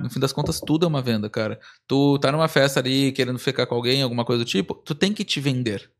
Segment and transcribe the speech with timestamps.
[0.00, 1.58] No fim das contas, tudo é uma venda, cara.
[1.86, 5.12] Tu tá numa festa ali querendo ficar com alguém, alguma coisa do tipo, tu tem
[5.12, 5.90] que te vender.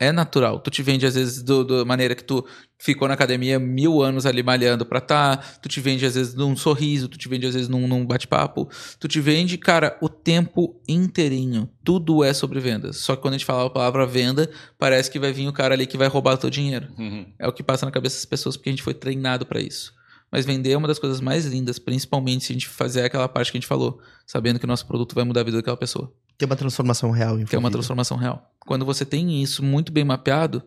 [0.00, 0.60] É natural.
[0.60, 2.46] Tu te vende, às vezes, do- da maneira que tu
[2.78, 5.36] ficou na academia mil anos ali malhando pra tá.
[5.60, 7.08] Tu te vende, às vezes, num sorriso.
[7.08, 8.68] Tu te vende, às vezes, num, num bate-papo.
[9.00, 11.68] Tu te vende, cara, o tempo inteirinho.
[11.82, 12.98] Tudo é sobre vendas.
[12.98, 14.48] Só que quando a gente fala a palavra venda,
[14.78, 16.86] parece que vai vir o cara ali que vai roubar o teu dinheiro.
[16.96, 17.26] Uhum.
[17.36, 19.92] É o que passa na cabeça das pessoas porque a gente foi treinado pra isso.
[20.30, 23.50] Mas vender é uma das coisas mais lindas, principalmente se a gente fazer aquela parte
[23.50, 26.12] que a gente falou, sabendo que o nosso produto vai mudar a vida daquela pessoa,
[26.36, 27.38] Tem uma transformação real.
[27.38, 28.50] que é uma transformação real.
[28.66, 30.62] Quando você tem isso muito bem mapeado,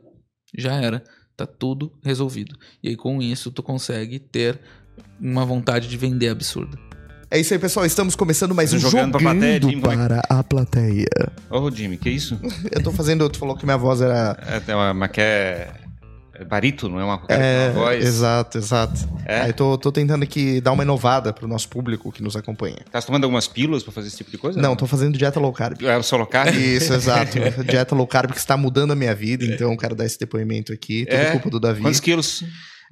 [0.58, 1.04] já era,
[1.38, 2.56] tá tudo resolvido.
[2.82, 4.60] E aí com isso tu consegue ter
[5.20, 6.78] uma vontade de vender absurda.
[7.34, 7.86] É isso aí, pessoal.
[7.86, 11.08] Estamos começando mais um Jogando Jogando, pra plateia, como é que- para a plateia.
[11.50, 12.38] Ô, Jimmy, que isso?
[12.70, 13.30] Eu tô fazendo...
[13.30, 14.38] Tu falou que minha voz era...
[14.68, 15.81] É, uma, mas que é, é
[16.46, 18.06] barítono, não é uma, É, uma voz.
[18.06, 19.10] exato, exato.
[19.26, 19.42] É?
[19.42, 22.78] Aí tô, tô tentando aqui dar uma inovada pro nosso público que nos acompanha.
[22.92, 24.60] Tá tomando algumas pílulas pra fazer esse tipo de coisa?
[24.62, 25.82] Não, tô fazendo dieta low carb.
[25.84, 26.58] É o solo carne?
[26.58, 27.38] Isso, exato.
[27.68, 30.72] Dieta low carb que está mudando a minha vida, então eu quero dar esse depoimento
[30.74, 31.06] aqui.
[31.06, 31.32] Tudo É?
[31.32, 31.82] culpa do Davi.
[31.82, 32.44] Quantos quilos?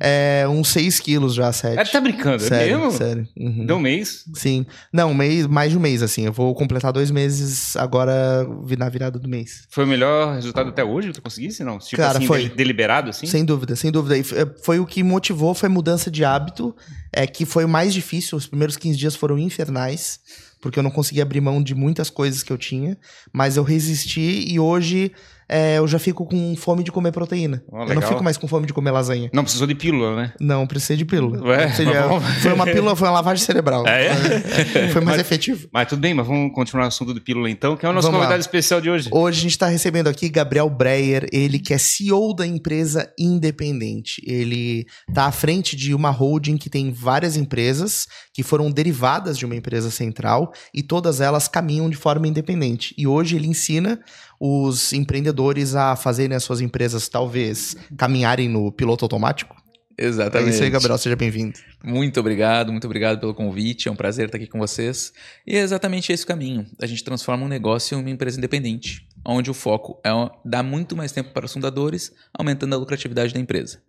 [0.02, 1.92] É uns 6 quilos já, É, 7.
[1.92, 2.92] tá brincando, sério, é mesmo?
[2.98, 3.28] sério.
[3.38, 3.66] Uhum.
[3.66, 4.24] Deu um mês?
[4.34, 4.66] Sim.
[4.94, 6.26] Não, um mês, mais de um mês, assim.
[6.26, 8.48] Eu vou completar dois meses agora
[8.78, 9.68] na virada do mês.
[9.70, 11.80] Foi o melhor resultado até hoje que tu conseguisse, não?
[11.80, 12.44] Tipo Cara, assim, foi.
[12.44, 13.26] deli- deliberado, assim?
[13.26, 14.16] Sem dúvida, sem dúvida.
[14.18, 16.74] E f- foi o que motivou, foi mudança de hábito,
[17.12, 18.38] é que foi o mais difícil.
[18.38, 20.20] Os primeiros 15 dias foram infernais,
[20.62, 22.98] porque eu não conseguia abrir mão de muitas coisas que eu tinha,
[23.34, 25.12] mas eu resisti e hoje
[25.50, 27.64] é, eu já fico com fome de comer proteína.
[27.72, 29.30] Ó, eu não fico mais com fome de comer lasanha.
[29.34, 30.34] Não precisou de pílula, né?
[30.40, 31.42] Não, precisei de pílula.
[31.48, 33.84] Ué, mas vamos- foi uma pílula, foi uma lavagem cerebral.
[33.88, 34.90] Ah, é?
[34.94, 35.68] Foi mais efetivo.
[35.74, 38.06] Mas tudo bem, mas vamos continuar o assunto do pílula então, que é o nosso
[38.08, 38.26] Vamos lá.
[38.28, 39.10] convidado especial de hoje.
[39.12, 44.22] Hoje a gente está recebendo aqui Gabriel Breyer, ele que é CEO da empresa Independente.
[44.26, 49.46] Ele está à frente de uma holding que tem várias empresas que foram derivadas de
[49.46, 52.94] uma empresa central e todas elas caminham de forma independente.
[52.98, 54.00] E hoje ele ensina
[54.40, 59.56] os empreendedores a fazerem as suas empresas talvez caminharem no piloto automático.
[59.98, 60.54] É Exatamente.
[60.54, 61.60] isso aí, Gabriel, seja bem-vindo.
[61.84, 63.90] Muito obrigado, muito obrigado pelo convite.
[63.90, 65.12] É um prazer estar aqui com vocês.
[65.46, 66.66] E é exatamente esse o caminho.
[66.82, 70.10] A gente transforma um negócio em uma empresa independente, onde o foco é
[70.46, 73.82] dar muito mais tempo para os fundadores, aumentando a lucratividade da empresa.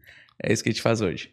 [0.43, 1.31] É isso que a gente faz hoje.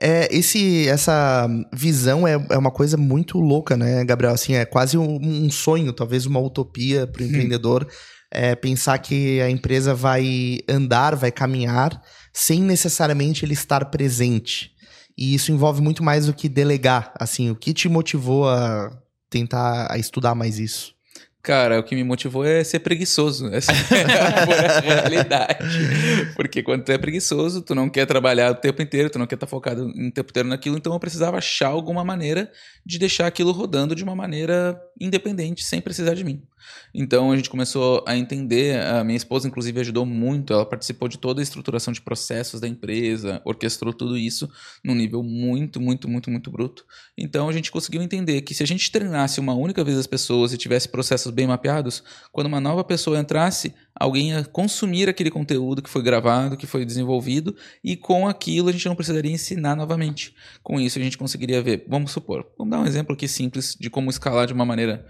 [0.00, 4.32] É, esse, essa visão é, é uma coisa muito louca, né, Gabriel?
[4.32, 7.86] Assim, é quase um, um sonho, talvez uma utopia para o empreendedor.
[8.30, 12.00] É, pensar que a empresa vai andar, vai caminhar,
[12.32, 14.72] sem necessariamente ele estar presente.
[15.18, 17.12] E isso envolve muito mais do que delegar.
[17.18, 18.90] Assim, o que te motivou a
[19.28, 20.94] tentar a estudar mais isso?
[21.42, 23.48] Cara, o que me motivou é ser preguiçoso.
[23.52, 25.64] Essa é a realidade.
[26.36, 29.36] Porque quando tu é preguiçoso, tu não quer trabalhar o tempo inteiro, tu não quer
[29.36, 32.50] estar focado o tempo inteiro naquilo, então eu precisava achar alguma maneira
[32.84, 36.42] de deixar aquilo rodando de uma maneira independente, sem precisar de mim.
[36.94, 41.18] Então a gente começou a entender, a minha esposa inclusive ajudou muito, ela participou de
[41.18, 44.50] toda a estruturação de processos da empresa, orquestrou tudo isso
[44.84, 46.84] num nível muito, muito, muito, muito bruto.
[47.16, 50.52] Então a gente conseguiu entender que se a gente treinasse uma única vez as pessoas
[50.52, 55.82] e tivesse processos bem mapeados, quando uma nova pessoa entrasse, alguém ia consumir aquele conteúdo
[55.82, 57.54] que foi gravado, que foi desenvolvido,
[57.84, 60.34] e com aquilo a gente não precisaria ensinar novamente.
[60.62, 63.90] Com isso a gente conseguiria ver, vamos supor, vamos dar um exemplo aqui simples de
[63.90, 65.06] como escalar de uma maneira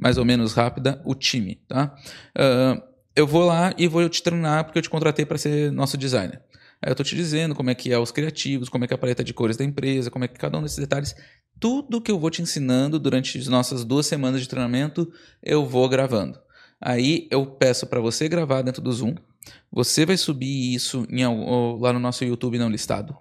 [0.00, 1.94] mais ou menos rápida o time, tá?
[2.34, 2.82] Ah,
[3.14, 6.42] eu vou lá e vou te treinar porque eu te contratei para ser nosso designer.
[6.80, 8.96] Aí eu tô te dizendo como é que é os criativos, como é que é
[8.96, 11.14] a paleta de cores da empresa, como é que cada um desses detalhes,
[11.60, 15.88] tudo que eu vou te ensinando durante as nossas duas semanas de treinamento, eu vou
[15.88, 16.40] gravando.
[16.80, 19.14] Aí eu peço para você gravar dentro do Zoom.
[19.70, 21.24] Você vai subir isso em
[21.78, 23.16] lá no nosso YouTube não listado.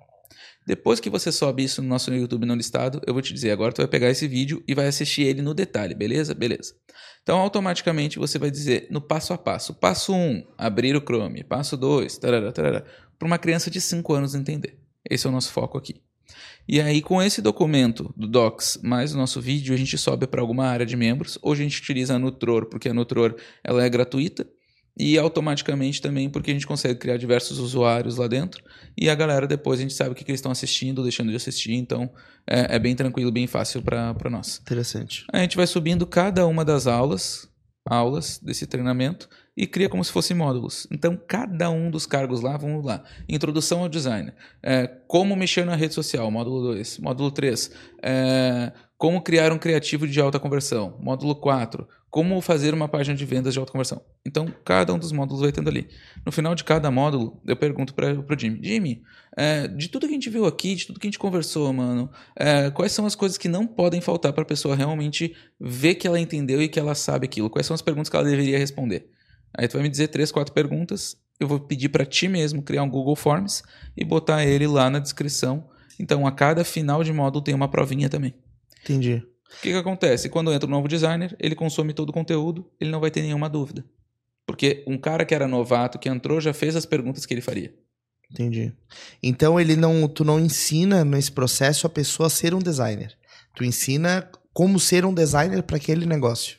[0.65, 3.73] Depois que você sobe isso no nosso YouTube não listado, eu vou te dizer, agora
[3.73, 6.35] tu vai pegar esse vídeo e vai assistir ele no detalhe, beleza?
[6.35, 6.75] Beleza.
[7.23, 9.73] Então, automaticamente você vai dizer no passo a passo.
[9.73, 11.43] Passo 1, um, abrir o Chrome.
[11.43, 12.83] Passo 2, tarará, tarará.
[13.17, 14.77] Para uma criança de 5 anos entender.
[15.09, 16.01] Esse é o nosso foco aqui.
[16.67, 20.41] E aí, com esse documento do Docs mais o nosso vídeo, a gente sobe para
[20.41, 21.37] alguma área de membros.
[21.41, 24.47] Hoje a gente utiliza a Nutror, porque a Nutror ela é gratuita.
[24.97, 28.63] E automaticamente também porque a gente consegue criar diversos usuários lá dentro.
[28.97, 31.35] E a galera depois a gente sabe o que, que eles estão assistindo, deixando de
[31.35, 31.73] assistir.
[31.73, 32.11] Então
[32.47, 34.59] é, é bem tranquilo, bem fácil para nós.
[34.61, 35.25] Interessante.
[35.31, 37.49] A gente vai subindo cada uma das aulas,
[37.85, 40.87] aulas desse treinamento e cria como se fossem módulos.
[40.89, 43.03] Então, cada um dos cargos lá, vamos lá.
[43.27, 44.31] Introdução ao design.
[44.63, 46.99] É, como mexer na rede social, módulo 2.
[46.99, 47.71] Módulo 3.
[48.01, 50.95] É, como criar um criativo de alta conversão.
[50.99, 51.87] Módulo 4.
[52.07, 53.99] como fazer uma página de vendas de autoconversão.
[54.23, 55.87] Então, cada um dos módulos vai tendo ali.
[56.23, 59.01] No final de cada módulo, eu pergunto para o Jimmy: Jimmy,
[59.35, 62.11] é, de tudo que a gente viu aqui, de tudo que a gente conversou, mano,
[62.35, 66.05] é, quais são as coisas que não podem faltar para a pessoa realmente ver que
[66.05, 67.49] ela entendeu e que ela sabe aquilo?
[67.49, 69.09] Quais são as perguntas que ela deveria responder?
[69.57, 71.17] Aí tu vai me dizer três, quatro perguntas.
[71.39, 73.63] Eu vou pedir para ti mesmo criar um Google Forms
[73.97, 75.67] e botar ele lá na descrição.
[75.99, 78.35] Então, a cada final de módulo tem uma provinha também.
[78.83, 79.23] Entendi.
[79.57, 80.29] O que, que acontece?
[80.29, 83.49] Quando entra um novo designer, ele consome todo o conteúdo, ele não vai ter nenhuma
[83.49, 83.83] dúvida.
[84.45, 87.73] Porque um cara que era novato, que entrou, já fez as perguntas que ele faria.
[88.31, 88.73] Entendi.
[89.21, 93.17] Então ele não, tu não ensina nesse processo a pessoa a ser um designer.
[93.55, 96.57] Tu ensina como ser um designer para aquele negócio.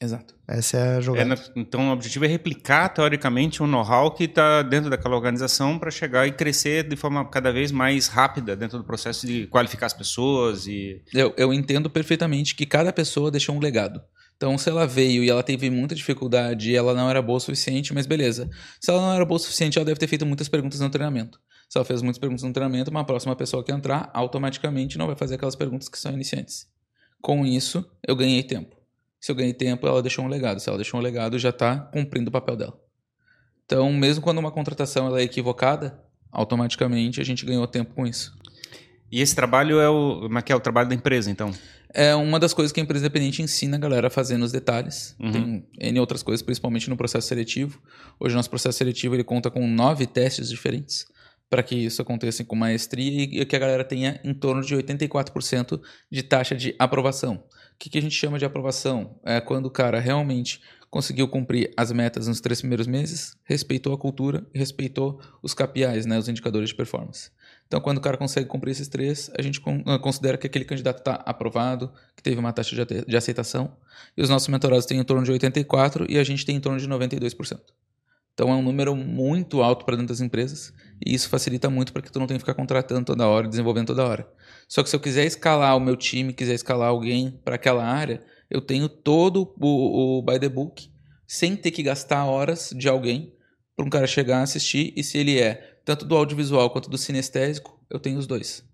[0.00, 0.34] Exato.
[0.46, 1.24] Essa é a É, jogada.
[1.28, 5.90] na- então, o objetivo é replicar, teoricamente, um know-how que está dentro daquela organização para
[5.90, 9.92] chegar e crescer de forma cada vez mais rápida dentro do processo de qualificar as
[9.92, 11.02] pessoas e...
[11.12, 14.00] Eu, eu entendo perfeitamente que cada pessoa deixou um legado.
[14.36, 17.40] Então, se ela veio e ela teve muita dificuldade e ela não era boa o
[17.40, 18.48] suficiente, mas beleza.
[18.80, 21.40] Se ela não era boa o suficiente, ela deve ter feito muitas perguntas no treinamento.
[21.68, 25.16] Se ela fez muitas perguntas no treinamento, uma próxima pessoa que entrar, automaticamente não vai
[25.16, 26.66] fazer aquelas perguntas que são iniciantes.
[27.20, 28.77] Com isso, eu ganhei tempo.
[29.20, 30.60] Se eu ganhei tempo, ela deixou um legado.
[30.60, 32.78] Se ela deixou um legado, já está cumprindo o papel dela.
[33.64, 38.32] Então, mesmo quando uma contratação ela é equivocada, automaticamente a gente ganhou tempo com isso.
[39.10, 41.52] E esse trabalho é o, é que é o trabalho da empresa, então?
[41.92, 45.16] É uma das coisas que a empresa independente ensina a galera a fazer nos detalhes.
[45.18, 45.32] Uhum.
[45.32, 47.80] Tem N outras coisas, principalmente no processo seletivo.
[48.20, 51.06] Hoje, nosso processo seletivo ele conta com nove testes diferentes
[51.48, 55.80] para que isso aconteça com maestria e que a galera tenha em torno de 84%
[56.10, 57.42] de taxa de aprovação.
[57.78, 59.20] O que, que a gente chama de aprovação?
[59.24, 60.60] É quando o cara realmente
[60.90, 66.04] conseguiu cumprir as metas nos três primeiros meses, respeitou a cultura e respeitou os KPIs,
[66.04, 67.30] né, os indicadores de performance.
[67.68, 70.98] Então, quando o cara consegue cumprir esses três, a gente ah, considera que aquele candidato
[70.98, 73.76] está aprovado, que teve uma taxa de aceitação.
[74.16, 76.80] E os nossos mentorados têm em torno de 84% e a gente tem em torno
[76.80, 77.60] de 92%.
[78.38, 80.72] Então, é um número muito alto para dentro das empresas.
[81.04, 83.88] E isso facilita muito para que tu não tenha que ficar contratando toda hora, desenvolvendo
[83.88, 84.32] toda hora.
[84.68, 88.22] Só que se eu quiser escalar o meu time, quiser escalar alguém para aquela área,
[88.48, 90.88] eu tenho todo o, o by the book,
[91.26, 93.34] sem ter que gastar horas de alguém
[93.74, 97.84] para um cara chegar, assistir, e se ele é tanto do audiovisual quanto do sinestésico,
[97.90, 98.67] eu tenho os dois.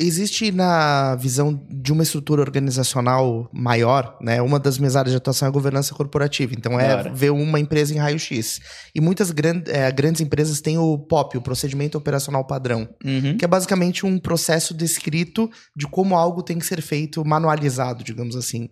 [0.00, 4.42] Existe na visão de uma estrutura organizacional maior, né?
[4.42, 6.54] Uma das minhas áreas de atuação é a governança corporativa.
[6.56, 8.58] Então é ver uma empresa em raio-x.
[8.94, 13.36] E muitas gran- eh, grandes empresas têm o POP, o Procedimento Operacional Padrão, Uhum.
[13.36, 18.34] que é basicamente um processo descrito de como algo tem que ser feito, manualizado, digamos
[18.34, 18.68] assim.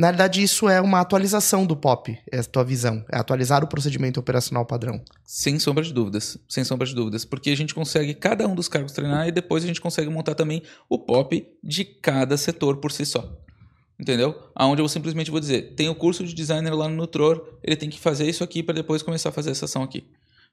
[0.00, 3.04] Na verdade, isso é uma atualização do POP, é a tua visão.
[3.12, 4.98] É atualizar o Procedimento Operacional Padrão.
[5.26, 6.38] Sem sombra de dúvidas.
[6.48, 7.26] Sem sombra de dúvidas.
[7.26, 10.34] Porque a gente consegue cada um dos cargos treinar e depois a gente consegue montar
[10.34, 13.30] também o POP de cada setor por si só.
[14.00, 14.34] Entendeu?
[14.54, 17.90] Aonde eu simplesmente vou dizer, tem o curso de designer lá no Nutror, ele tem
[17.90, 20.04] que fazer isso aqui para depois começar a fazer essa ação aqui.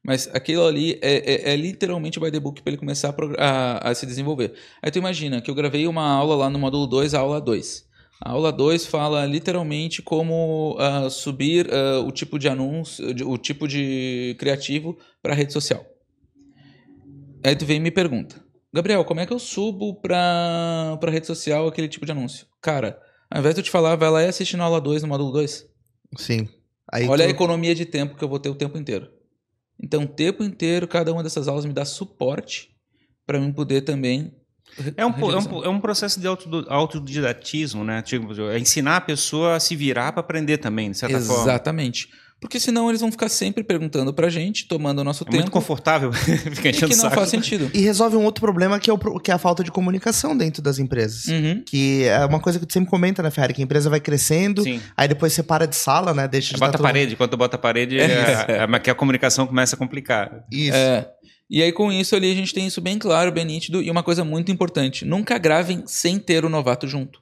[0.04, 3.44] Mas aquilo ali é, é- é literalmente o by the book para ele começar a,
[3.46, 4.54] a- a se desenvolver.
[4.82, 7.87] Aí tu imagina que eu gravei uma aula lá no módulo 2, a aula 2.
[8.20, 13.68] A aula 2 fala literalmente como ah, subir ah, o tipo de anúncio, o tipo
[13.68, 15.86] de criativo para rede social.
[17.44, 18.44] Aí tu vem e me pergunta,
[18.74, 22.48] Gabriel, como é que eu subo para para rede social aquele tipo de anúncio?
[22.62, 23.00] Cara,
[23.30, 25.32] ao invés de eu te falar, vai lá e assiste na aula 2, no módulo
[25.32, 25.66] 2.
[26.18, 26.48] Sim.
[26.92, 29.10] Aí Olha a tu- economia de tempo que eu vou ter o tempo inteiro.
[29.82, 32.70] Então, o tempo inteiro, cada uma dessas aulas me dá suporte
[33.26, 34.34] para mim poder também.
[34.96, 38.02] É um, é, um, é um processo de auto- autodidatismo, né?
[38.02, 41.44] Tipo, é ensinar a pessoa a se virar para aprender também, de certa forma.
[41.44, 42.08] Exatamente.
[42.40, 45.38] Porque senão eles vão ficar sempre perguntando pra gente, tomando o nosso É tempo.
[45.38, 47.16] muito confortável ficar e enchendo que o não saco.
[47.16, 47.72] faz sentido.
[47.74, 50.62] E resolve um outro problema que é, o, que é a falta de comunicação dentro
[50.62, 51.26] das empresas.
[51.26, 51.64] Uhum.
[51.66, 53.56] Que é uma coisa que tu sempre comenta, né, Ferrari?
[53.56, 54.80] Que a empresa vai crescendo, Sim.
[54.96, 56.28] aí depois você para de sala, né?
[56.28, 58.94] Deixa de Bota a todo- parede, quando tu bota a parede, é, é, que a
[58.94, 60.30] comunicação começa a complicar.
[60.52, 60.78] Isso.
[60.78, 61.10] É.
[61.50, 63.82] E aí, com isso ali, a gente tem isso bem claro, bem nítido.
[63.82, 67.22] E uma coisa muito importante: nunca gravem sem ter o novato junto.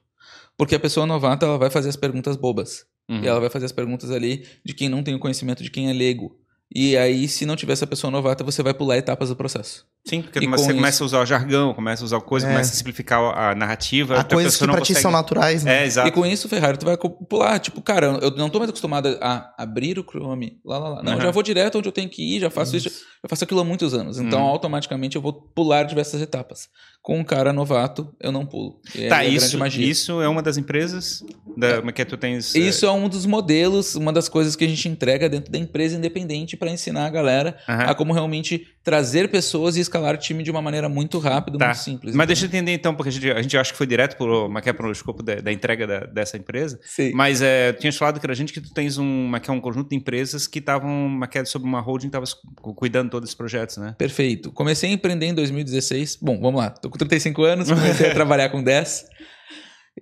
[0.56, 2.86] Porque a pessoa novata ela vai fazer as perguntas bobas.
[3.08, 3.22] Uhum.
[3.22, 5.88] E ela vai fazer as perguntas ali de quem não tem o conhecimento, de quem
[5.88, 6.36] é leigo.
[6.74, 9.84] E aí, se não tiver essa pessoa novata, você vai pular etapas do processo.
[10.04, 12.46] Sim, porque E você com começa isso- a usar o jargão, começa a usar coisa,
[12.46, 12.50] É.
[12.50, 14.16] começa a simplificar a narrativa.
[14.16, 15.82] Há a coisas que pra ti consegue- são naturais, né?
[15.82, 16.08] É, exato.
[16.08, 17.58] E com isso, Ferrari, tu vai pular.
[17.60, 21.02] Tipo, cara, eu não tô mais acostumado a abrir o Chrome, lá, lá, lá.
[21.02, 21.20] Não, Uhum.
[21.20, 22.88] já vou direto onde eu tenho que ir, já faço isso.
[23.22, 24.18] Eu faço aquilo há muitos anos.
[24.18, 24.46] Então, Uhum.
[24.46, 26.68] automaticamente, eu vou pular diversas etapas.
[27.06, 28.80] Com um cara novato, eu não pulo.
[29.08, 31.22] Tá, é isso, isso é uma das empresas.
[31.56, 32.52] Da, é que tu tens...
[32.56, 35.96] Isso é um dos modelos, uma das coisas que a gente entrega dentro da empresa
[35.96, 37.84] independente para ensinar a galera Aham.
[37.84, 41.66] a como realmente trazer pessoas e escalar o time de uma maneira muito rápida, Tá.
[41.66, 42.14] muito simples.
[42.14, 44.42] Mas deixa eu entender então, porque a gente, a gente acha que foi direto pro,
[44.42, 46.78] como é é, pro escopo da, da entrega da- dessa empresa.
[46.84, 47.12] Sim.
[47.14, 49.60] Mas é, tu tinhas falado que a gente que tu tens um, é é, um
[49.60, 52.26] conjunto de empresas que estavam como é que é, sob uma holding que estava
[52.74, 53.94] cuidando de todos esses projetos, né?
[53.96, 54.52] Perfeito.
[54.52, 56.18] Comecei a empreender em 2016.
[56.20, 56.70] Bom, vamos lá.
[56.70, 59.04] Tô com 35 anos, comecei a trabalhar com 10.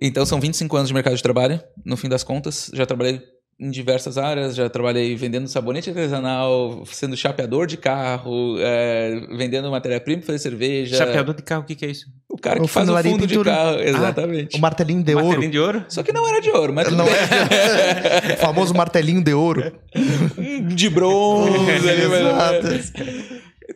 [0.01, 2.69] Então são 25 anos de mercado de trabalho, no fim das contas.
[2.73, 3.21] Já trabalhei
[3.57, 10.19] em diversas áreas, já trabalhei vendendo sabonete artesanal, sendo chapeador de carro, é, vendendo matéria-prima
[10.19, 10.97] para fazer cerveja.
[10.97, 12.05] Chapeador de carro, o que, que é isso?
[12.29, 13.79] O cara O que faz o fundo de carro.
[13.79, 14.57] Exatamente.
[14.57, 15.25] O martelinho de ouro.
[15.27, 15.85] Martelinho de ouro?
[15.87, 18.33] Só que não era de ouro, mas Não é?
[18.35, 19.71] o famoso martelinho de ouro.
[20.75, 22.67] de bronze ali, mais ou Exato.
[22.67, 22.91] menos.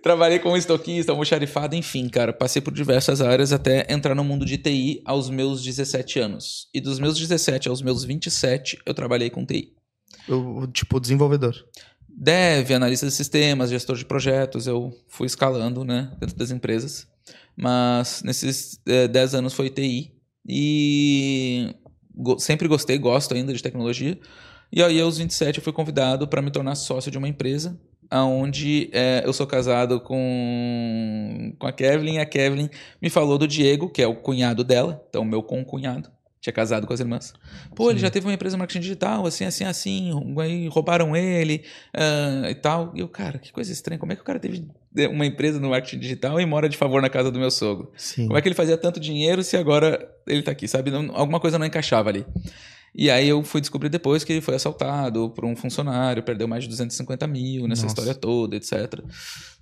[0.04, 2.32] Trabalhei como estoquista, almoxarifado, enfim, cara.
[2.32, 6.68] Passei por diversas áreas até entrar no mundo de TI aos meus 17 anos.
[6.74, 9.74] E dos meus 17 aos meus 27, eu trabalhei com TI.
[10.28, 11.56] O tipo, desenvolvedor.
[12.08, 17.08] Dev, analista de sistemas, gestor de projetos, eu fui escalando, né, dentro das empresas.
[17.56, 20.14] Mas nesses eh, 10 anos foi TI.
[20.48, 21.74] E
[22.14, 24.20] go- sempre gostei, gosto ainda de tecnologia.
[24.72, 27.80] E aí, aos 27, eu fui convidado para me tornar sócio de uma empresa,
[28.12, 28.90] onde
[29.24, 32.14] eu sou casado com, com a Kevin.
[32.14, 32.70] E a Kevin
[33.02, 36.10] me falou do Diego, que é o cunhado dela, então meu concunhado.
[36.42, 37.34] Tinha casado com as irmãs.
[37.76, 40.14] Pô, ele já teve uma empresa de marketing digital, assim, assim, assim.
[40.40, 42.94] Aí roubaram ele ah, e tal.
[42.96, 44.00] E eu, cara, que coisa estranha.
[44.00, 44.66] Como é que o cara teve
[45.12, 47.92] uma empresa no marketing digital e mora de favor na casa do meu sogro?
[47.98, 48.28] Sim.
[48.28, 50.90] Como é que ele fazia tanto dinheiro se agora ele tá aqui, sabe?
[50.90, 52.26] Não- alguma coisa não encaixava ali.
[52.94, 56.64] E aí eu fui descobrir depois que ele foi assaltado por um funcionário, perdeu mais
[56.64, 57.94] de 250 mil nessa Nossa.
[57.94, 59.02] história toda, etc.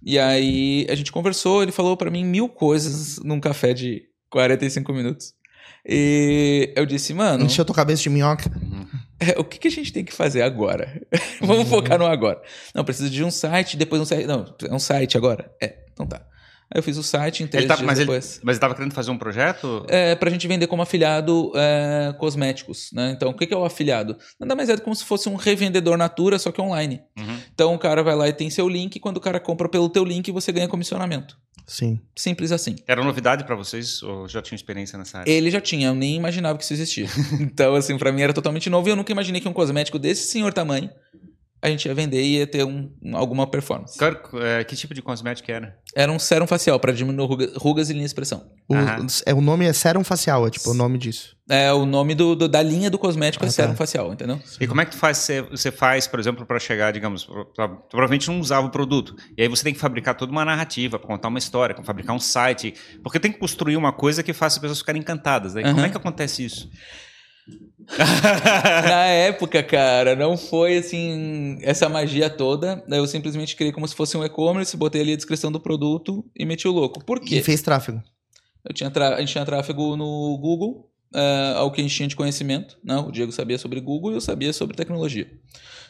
[0.04, 4.94] E aí a gente conversou, ele falou pra mim mil coisas num café de 45
[4.94, 5.34] minutos.
[5.90, 8.52] E eu disse, mano, Encheu tua cabeça de minhoca.
[9.20, 11.02] é, o que, que a gente tem que fazer agora?
[11.42, 12.42] Vamos focar no agora.
[12.76, 14.26] Não, precisa de um site, depois um site.
[14.26, 15.50] Não, é um site agora?
[15.62, 16.26] É, então tá.
[16.74, 18.40] Aí eu fiz o site em três Ele tá- dias mas, ele, depois.
[18.44, 19.86] mas ele tava querendo fazer um projeto?
[19.88, 23.14] É, pra gente vender como afiliado é, cosméticos, né?
[23.16, 24.18] Então, o que que é o afiliado?
[24.40, 27.02] Nada mais é como se fosse um revendedor natura, só que online.
[27.18, 27.38] Uhum.
[27.54, 29.88] Então, o cara vai lá e tem seu link, e quando o cara compra pelo
[29.90, 31.38] teu link, você ganha comissionamento.
[31.66, 32.00] Sim.
[32.16, 32.76] Simples assim.
[32.88, 35.30] Era novidade pra vocês ou já tinham experiência nessa área?
[35.32, 37.08] Ele já tinha, eu nem imaginava que isso existia.
[37.42, 40.28] então, assim, pra mim era totalmente novo e eu nunca imaginei que um cosmético desse
[40.28, 40.90] senhor tamanho
[41.62, 43.98] a gente ia vender e ia ter um- alguma performance.
[43.98, 45.78] Cara, é, que tipo de cosmético era?
[45.96, 48.52] Era um sérum facial pra diminuir ruga- rugas e linha de expressão.
[48.70, 48.76] O,
[49.26, 51.36] é, o nome é sérum facial, é tipo o nome disso.
[51.50, 53.54] É, o nome do, do- da linha do cosmético é Ah, tá.
[53.56, 54.40] sérum facial, entendeu?
[54.60, 57.68] E como é que tu faz, você, você faz, por exemplo, para chegar, digamos, pra-
[57.70, 59.16] tu provavelmente não usava o produto.
[59.38, 62.16] E aí você tem que fabricar toda uma narrativa, pra contar uma história, pra fabricar
[62.16, 62.74] um site.
[63.02, 65.54] Porque tem que construir uma coisa que faça as pessoas ficarem encantadas.
[65.56, 65.64] Né?
[65.64, 65.86] Como Aham.
[65.86, 66.70] é que acontece isso?
[67.98, 72.84] Na época, cara, não foi assim essa magia toda.
[72.90, 76.46] Eu simplesmente criei como se fosse um e-commerce, botei ali a descrição do produto e
[76.46, 77.04] meti o louco.
[77.04, 77.36] Por quê?
[77.38, 78.02] E fez tráfego.
[78.68, 82.08] Eu tinha tra- A gente tinha tráfego no Google, é, ao que a gente tinha
[82.08, 82.78] de conhecimento.
[82.84, 82.98] Né?
[82.98, 85.30] O Diego sabia sobre Google e eu sabia sobre tecnologia.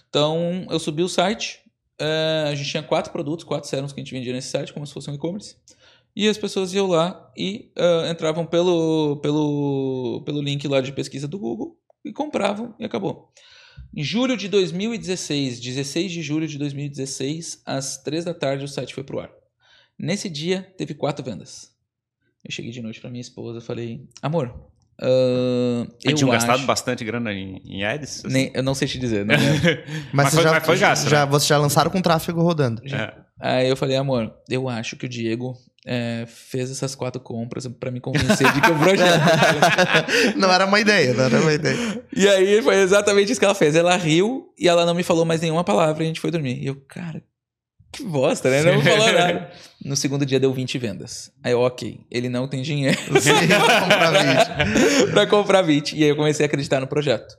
[0.10, 1.60] Então, eu subi o site.
[2.00, 4.86] é, a gente tinha quatro produtos, quatro sérums que a gente vendia nesse site, como
[4.86, 5.56] se fosse um e-commerce.
[6.16, 11.28] E as pessoas iam lá e é, entravam pelo, pelo, pelo link lá de pesquisa
[11.28, 11.76] do Google
[12.08, 13.30] e compravam e acabou.
[13.96, 18.94] Em julho de 2016, 16 de julho de 2016, às 3 da tarde, o site
[18.94, 19.30] foi pro ar.
[19.98, 21.72] Nesse dia, teve quatro vendas.
[22.44, 24.54] Eu cheguei de noite pra minha esposa e falei, amor,
[25.02, 26.46] E eu tinham acho...
[26.48, 28.26] gastado bastante grana em, em ads?
[28.26, 28.34] assim?
[28.34, 29.84] Nem- eu não sei te dizer, não lembro.
[30.14, 31.32] Mas, Mas você foi- já, mas foi gasto, já, né?
[31.32, 32.82] Vocês já lançaram com tráfego rodando.
[32.86, 33.14] É.
[33.40, 35.54] Aí eu falei, amor, eu acho que o Diego
[35.90, 39.22] é, fez essas quatro compras pra me convencer de que o projeto...
[40.36, 42.04] não era uma ideia, não era uma ideia.
[42.14, 43.74] e aí foi exatamente isso que ela fez.
[43.74, 46.62] Ela riu e ela não me falou mais nenhuma palavra e a gente foi dormir.
[46.62, 47.24] E eu, cara,
[47.90, 48.64] que bosta, né?
[48.64, 49.50] Não falou nada.
[49.84, 51.32] No segundo dia deu 20 vendas.
[51.42, 52.98] Aí, eu, ok, ele não tem dinheiro.
[55.14, 55.96] Para comprar 20.
[55.96, 57.34] E aí eu comecei a acreditar no projeto.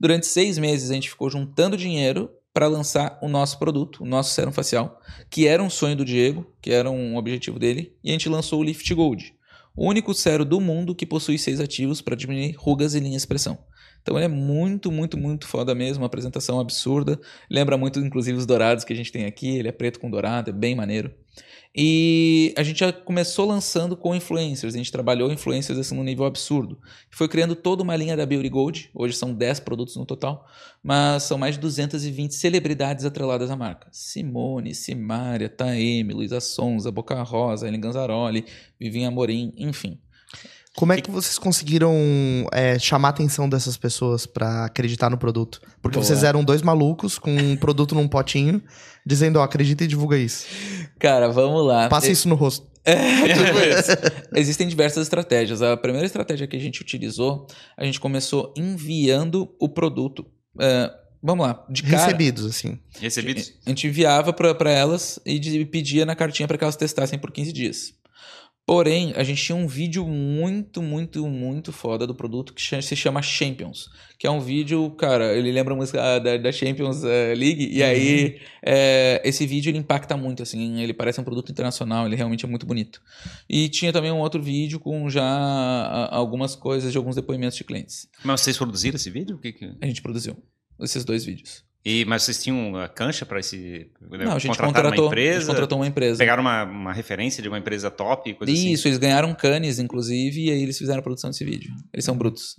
[0.00, 4.34] Durante seis meses a gente ficou juntando dinheiro para lançar o nosso produto, o nosso
[4.34, 8.12] sérum facial, que era um sonho do Diego, que era um objetivo dele, e a
[8.12, 9.34] gente lançou o Lift Gold,
[9.74, 13.16] o único sérum do mundo que possui seis ativos para diminuir rugas e linha de
[13.16, 13.58] expressão.
[14.02, 17.20] Então ele é muito, muito, muito foda mesmo, uma apresentação absurda.
[17.48, 19.56] Lembra muito, inclusive, os dourados que a gente tem aqui.
[19.56, 21.14] Ele é preto com dourado, é bem maneiro.
[21.74, 24.74] E a gente já começou lançando com influencers.
[24.74, 26.78] A gente trabalhou influencers assim num nível absurdo.
[27.10, 28.90] Foi criando toda uma linha da Beauty Gold.
[28.92, 30.46] Hoje são 10 produtos no total,
[30.82, 33.88] mas são mais de 220 celebridades atreladas à marca.
[33.90, 38.44] Simone, Simária, Taeme, Luísa Sonza, Boca Rosa, Ellen Ganzaroli,
[38.78, 39.98] Vivinha Amorim, enfim.
[40.76, 41.94] Como é que vocês conseguiram
[42.50, 45.60] é, chamar a atenção dessas pessoas pra acreditar no produto?
[45.82, 46.04] Porque Boa.
[46.04, 48.62] vocês eram dois malucos com um produto num potinho,
[49.04, 50.46] dizendo, ó, acredita e divulga isso.
[50.98, 51.88] Cara, vamos lá.
[51.88, 52.70] Passa E- isso no rosto.
[52.84, 54.26] É, tipo isso.
[54.34, 55.62] Existem diversas estratégias.
[55.62, 60.26] A primeira estratégia que a gente utilizou, a gente começou enviando o produto.
[60.58, 60.90] é,
[61.22, 62.06] vamos lá, de cara.
[62.06, 62.80] Recebidos, assim.
[62.98, 63.52] Recebidos?
[63.64, 67.52] A gente enviava para elas e pedia na cartinha para que elas testassem por 15
[67.52, 67.94] dias.
[68.64, 73.20] Porém, a gente tinha um vídeo muito, muito, muito foda do produto que se chama
[73.20, 73.88] Champions.
[74.16, 77.68] Que é um vídeo, cara, ele lembra a música ah, da, da Champions eh, League.
[77.72, 80.80] E aí, eh, esse vídeo ele impacta muito, assim.
[80.80, 83.02] Ele parece um produto internacional, ele realmente é muito bonito.
[83.50, 88.08] E tinha também um outro vídeo com já algumas coisas de alguns depoimentos de clientes.
[88.24, 89.36] Mas vocês produziram esse vídeo?
[89.36, 90.36] O que que- A gente produziu
[90.80, 91.64] esses dois vídeos.
[91.84, 93.88] E, mas vocês tinham a cancha para esse.
[94.00, 95.46] Não, a gente contratou, uma a gente empresa?
[95.46, 96.18] contratou uma empresa.
[96.18, 98.70] Pegaram uma, uma referência de uma empresa top, coisa assim?
[98.72, 101.72] Isso, eles ganharam Cannes, inclusive, e aí eles fizeram a produção desse vídeo.
[101.92, 102.54] Eles são brutos.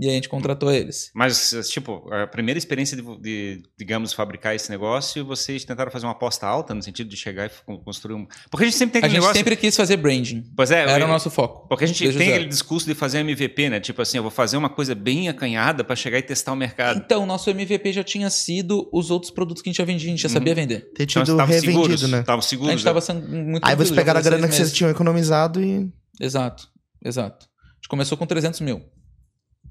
[0.00, 1.10] E aí a gente contratou eles.
[1.14, 6.12] Mas, tipo, a primeira experiência de, de, digamos, fabricar esse negócio, vocês tentaram fazer uma
[6.12, 8.26] aposta alta, no sentido de chegar e con- construir um.
[8.50, 9.38] Porque a gente sempre tem A aquele gente negócio.
[9.38, 10.44] sempre quis fazer branding.
[10.56, 11.66] Pois é, Era eu- o nosso foco.
[11.68, 13.80] Porque a gente desde o tem aquele discurso de fazer MVP, né?
[13.80, 16.98] Tipo assim, eu vou fazer uma coisa bem acanhada para chegar e testar o mercado.
[17.04, 20.10] Então, nosso MVP já tinha sido os outros produtos que a gente já vendia, a
[20.10, 20.80] gente já sabia vender.
[20.94, 22.20] Ter Então, tido estavam revendido, seguros, né?
[22.20, 22.70] Estavam A seguros.
[22.70, 25.90] gente estava sendo muito Aí vocês pegaram a grana que vocês tinham economizado e.
[26.20, 26.68] Exato,
[27.04, 27.46] exato.
[27.46, 28.82] A gente começou com 300 mil.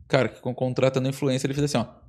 [0.07, 2.07] Cara, que com contratando influência, ele fez assim, ó.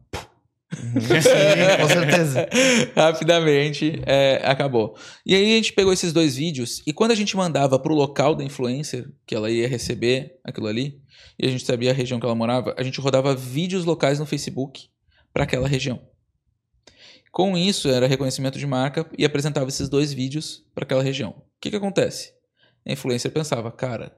[0.70, 2.48] Sim, com certeza.
[2.94, 4.96] Rapidamente é, acabou.
[5.24, 8.34] E aí a gente pegou esses dois vídeos e quando a gente mandava pro local
[8.34, 11.00] da influencer, que ela ia receber aquilo ali,
[11.38, 14.26] e a gente sabia a região que ela morava, a gente rodava vídeos locais no
[14.26, 14.88] Facebook
[15.32, 16.00] para aquela região.
[17.32, 21.30] Com isso, era reconhecimento de marca e apresentava esses dois vídeos para aquela região.
[21.30, 22.32] O que, que acontece?
[22.86, 24.16] A influencer pensava, cara,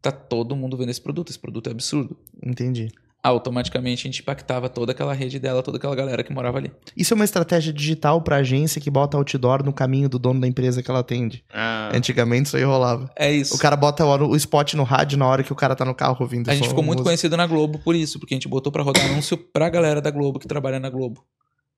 [0.00, 2.16] tá todo mundo vendo esse produto, esse produto é absurdo.
[2.44, 2.88] Entendi.
[3.24, 6.72] Automaticamente a gente impactava toda aquela rede dela, toda aquela galera que morava ali.
[6.96, 10.48] Isso é uma estratégia digital pra agência que bota outdoor no caminho do dono da
[10.48, 11.44] empresa que ela atende.
[11.52, 13.08] Ah, Antigamente isso aí rolava.
[13.16, 13.54] É isso.
[13.54, 15.94] O cara bota o, o spot no rádio na hora que o cara tá no
[15.94, 16.50] carro ouvindo.
[16.50, 17.10] A gente ficou muito música.
[17.10, 20.10] conhecido na Globo por isso, porque a gente botou pra rodar anúncio pra galera da
[20.10, 21.24] Globo que trabalha na Globo.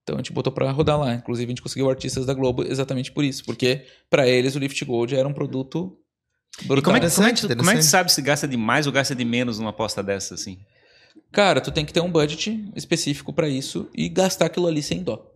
[0.04, 1.14] Então a gente botou pra rodar lá.
[1.14, 4.84] Inclusive a gente conseguiu artistas da Globo exatamente por isso, porque pra eles o Lift
[4.84, 5.96] Gold era um produto
[6.62, 6.84] E brutal.
[6.92, 8.92] como é, que, como, é que, como é que sabe se gasta de mais ou
[8.92, 10.58] gasta de menos numa aposta dessa, assim?
[11.32, 15.02] Cara, tu tem que ter um budget específico pra isso e gastar aquilo ali sem
[15.02, 15.26] dó.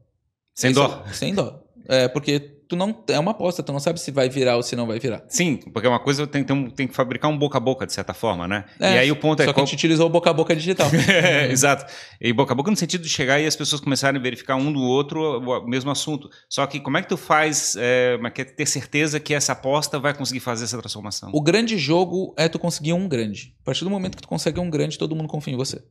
[0.55, 1.05] Sem Isso- dó.
[1.13, 1.65] Sem dó.
[1.89, 4.77] É, porque tu não é uma aposta, tu não sabe se vai virar ou se
[4.77, 5.25] não vai virar.
[5.29, 7.93] Sim, porque uma coisa tem, tem, um- tem que fabricar um boca a boca, de
[7.93, 8.65] certa forma, né?
[8.79, 9.67] É, e aí o ponto é Só que a qual...
[9.67, 10.89] gente utilizou o boca a boca digital.
[11.09, 11.91] É, Exato.
[12.21, 14.71] E boca a boca no sentido de chegar e as pessoas começarem a verificar um
[14.73, 16.29] do outro o mesmo assunto.
[16.49, 19.33] Só que como é que tu faz é, como é que é ter certeza que
[19.33, 21.31] essa aposta vai conseguir fazer essa transformação?
[21.33, 23.55] O grande jogo é tu conseguir um grande.
[23.63, 25.83] A partir do momento que tu consegue um grande, todo mundo confia em você.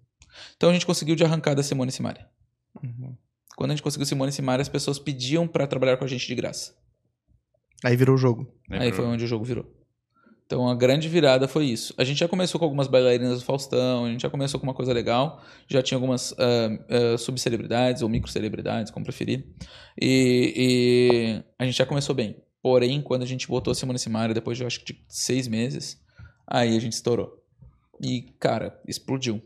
[0.56, 2.26] Então a gente conseguiu de arrancada Simone e Simaria.
[3.58, 6.28] Quando a gente conseguiu Simone e Simaria, as pessoas pediam pra trabalhar com a gente
[6.28, 6.76] de graça.
[7.84, 8.48] Aí virou o jogo.
[8.70, 9.66] É, Aí foi onde o jogo virou.
[10.46, 11.92] Então a grande virada foi isso.
[11.98, 14.76] A gente já começou com algumas bailarinas do Faustão, a gente já começou com uma
[14.76, 19.44] coisa legal, já tinha algumas ah, ah, subcelebridades ou microcelebridades, como preferir.
[20.00, 22.38] E, e a gente já começou bem.
[22.62, 25.04] Porém, quando a gente botou a Simone e Simaria, depois de eu acho que de
[25.08, 26.00] seis meses,
[26.46, 27.44] aí a gente estourou.
[28.00, 29.42] E, cara, explodiu.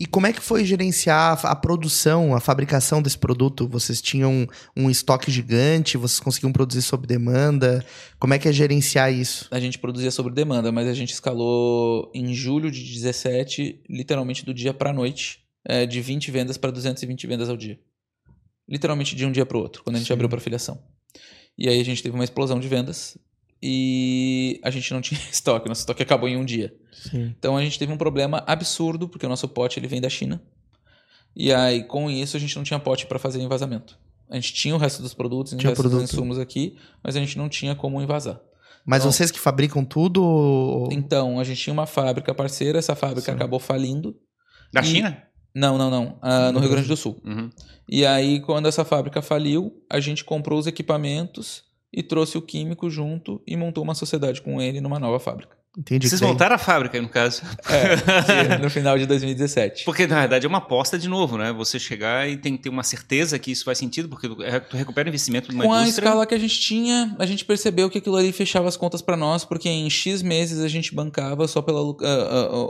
[0.00, 3.68] E como é que foi gerenciar a, a produção, a fabricação desse produto?
[3.68, 5.98] Vocês tinham um estoque gigante?
[5.98, 7.84] Vocês conseguiam produzir sob demanda?
[8.18, 9.46] Como é que é gerenciar isso?
[9.50, 14.54] A gente produzia sobre demanda, mas a gente escalou em julho de 17, literalmente do
[14.54, 17.78] dia pra noite, é, de 20 vendas para 220 vendas ao dia.
[18.66, 20.14] Literalmente de um dia para o outro, quando a gente Sim.
[20.14, 20.82] abriu para filiação.
[21.58, 23.18] E aí a gente teve uma explosão de vendas
[23.62, 26.74] e a gente não tinha estoque, nosso estoque acabou em um dia.
[26.92, 27.34] Sim.
[27.38, 30.40] Então a gente teve um problema absurdo, porque o nosso pote ele vem da China.
[31.36, 33.98] E aí com isso a gente não tinha pote para fazer envasamento.
[34.28, 36.00] A gente tinha o resto dos produtos, o Tinha resto produto.
[36.02, 38.40] dos insumos aqui, mas a gente não tinha como envasar.
[38.86, 40.22] Mas Então- vocês que fabricam tudo?
[40.22, 43.36] ou- Então, a gente tinha uma fábrica parceira, essa fábrica Sim.
[43.36, 44.16] acabou falindo.
[44.72, 45.22] Da E- China?
[45.52, 46.16] Não, não, não.
[46.22, 47.20] ah, no Rio Grande do Sul.
[47.24, 47.50] Uhum.
[47.88, 52.88] E aí, quando essa fábrica faliu, a gente comprou os equipamentos e trouxe o químico
[52.88, 55.59] junto e montou uma sociedade com ele numa nova fábrica.
[55.78, 56.08] Entendi.
[56.08, 57.42] Vocês montaram a fábrica aí, no caso.
[57.68, 59.84] É, no final de 2017.
[59.84, 61.52] Porque, na verdade, é uma aposta de novo, né?
[61.52, 64.58] Você chegar e tem que ter uma certeza que isso faz sentido, porque tu é,
[64.58, 66.04] tu recupera o investimento de uma Com a indústria.
[66.04, 69.16] escala que a gente tinha, a gente percebeu que aquilo ali fechava as contas para
[69.16, 71.96] nós, porque em X meses a gente bancava só pelo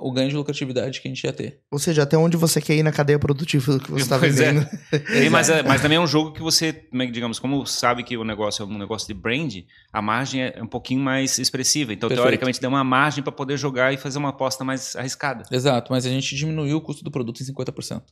[0.03, 1.61] o ganho de lucratividade que a gente ia ter.
[1.71, 4.19] Ou seja, até onde você quer ir na cadeia produtiva do que você está é.
[4.19, 4.67] vendendo.
[5.11, 8.03] E, mas, é- mas também é um jogo que você, é que, digamos, como sabe
[8.03, 9.55] que o negócio é um negócio de brand,
[9.93, 11.93] a margem é um pouquinho mais expressiva.
[11.93, 12.27] Então, Perfeito.
[12.27, 15.44] teoricamente, dá uma margem para poder jogar e fazer uma aposta mais arriscada.
[15.50, 18.03] Exato, mas a gente diminuiu o custo do produto em 50%.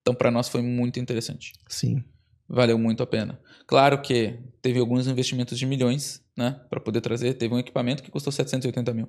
[0.00, 1.52] Então, para nós foi muito interessante.
[1.68, 2.02] Sim.
[2.48, 3.40] Valeu muito a pena.
[3.66, 6.60] Claro que teve alguns investimentos de milhões, né?
[6.70, 7.34] Para poder trazer.
[7.34, 9.08] Teve um equipamento que custou 780 mil.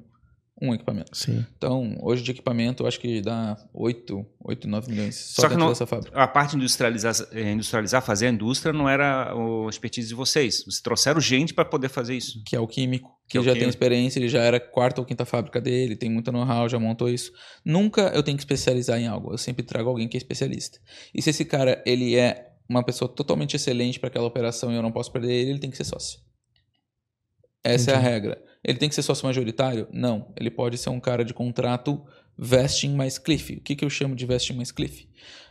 [0.63, 1.17] Um equipamento.
[1.17, 1.43] Sim.
[1.57, 5.55] Então, hoje de equipamento, eu acho que dá 8, 8 9 milhões só, Só que
[5.55, 6.15] não- dessa fábrica.
[6.15, 10.59] A parte de industrializar, eh, industrializar, fazer a indústria, não era a expertise de vocês.
[10.63, 12.43] Vocês trouxeram gente para poder fazer isso.
[12.45, 13.69] Que é o químico, Que que, é o já tem químico.
[13.75, 17.31] experiência, ele já era quarta ou quinta fábrica dele, tem muito know-how, já montou isso.
[17.65, 20.77] Nunca eu tenho que especializar em algo, eu sempre trago alguém que é especialista.
[21.11, 24.83] E se esse cara, ele é uma pessoa totalmente excelente para aquela operação e eu
[24.83, 26.19] não posso perder ele, ele tem que ser sócio.
[27.63, 28.11] Essa é a Entendi.
[28.13, 28.50] regra.
[28.63, 29.87] Ele tem que ser sócio majoritário?
[29.91, 30.31] Não.
[30.35, 32.01] Ele pode ser um cara de contrato
[32.37, 33.55] vesting mais cliff.
[33.55, 35.07] O que, que eu chamo de vesting mais cliff?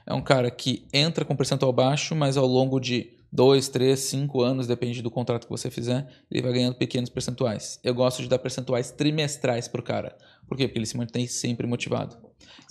[0.06, 4.42] É um cara que entra com percentual baixo, mas ao longo de dois, três, cinco
[4.42, 7.78] anos, depende do contrato que você fizer, ele vai ganhando pequenos percentuais.
[7.84, 10.16] Eu gosto de dar percentuais trimestrais pro cara.
[10.48, 10.66] Por quê?
[10.66, 12.16] Porque ele se mantém sempre motivado.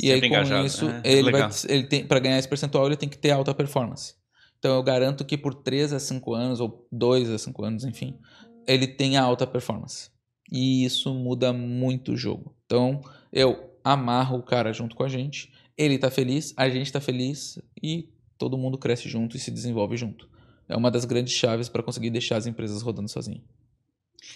[0.02, 1.02] E Sempre aí, com engajado, isso, né?
[1.04, 4.16] ele vai, ele tem, para ganhar esse percentual, ele tem que ter alta performance.
[4.58, 8.20] Então, eu garanto que por 3 a 5 anos, ou 2 a 5 anos, enfim,
[8.68, 10.10] ele tenha alta performance.
[10.52, 12.56] E isso muda muito o jogo.
[12.66, 17.00] Então, eu amarro o cara junto com a gente, ele tá feliz, a gente tá
[17.00, 20.30] feliz e todo mundo cresce junto e se desenvolve junto.
[20.68, 23.42] É uma das grandes chaves para conseguir deixar as empresas rodando sozinho.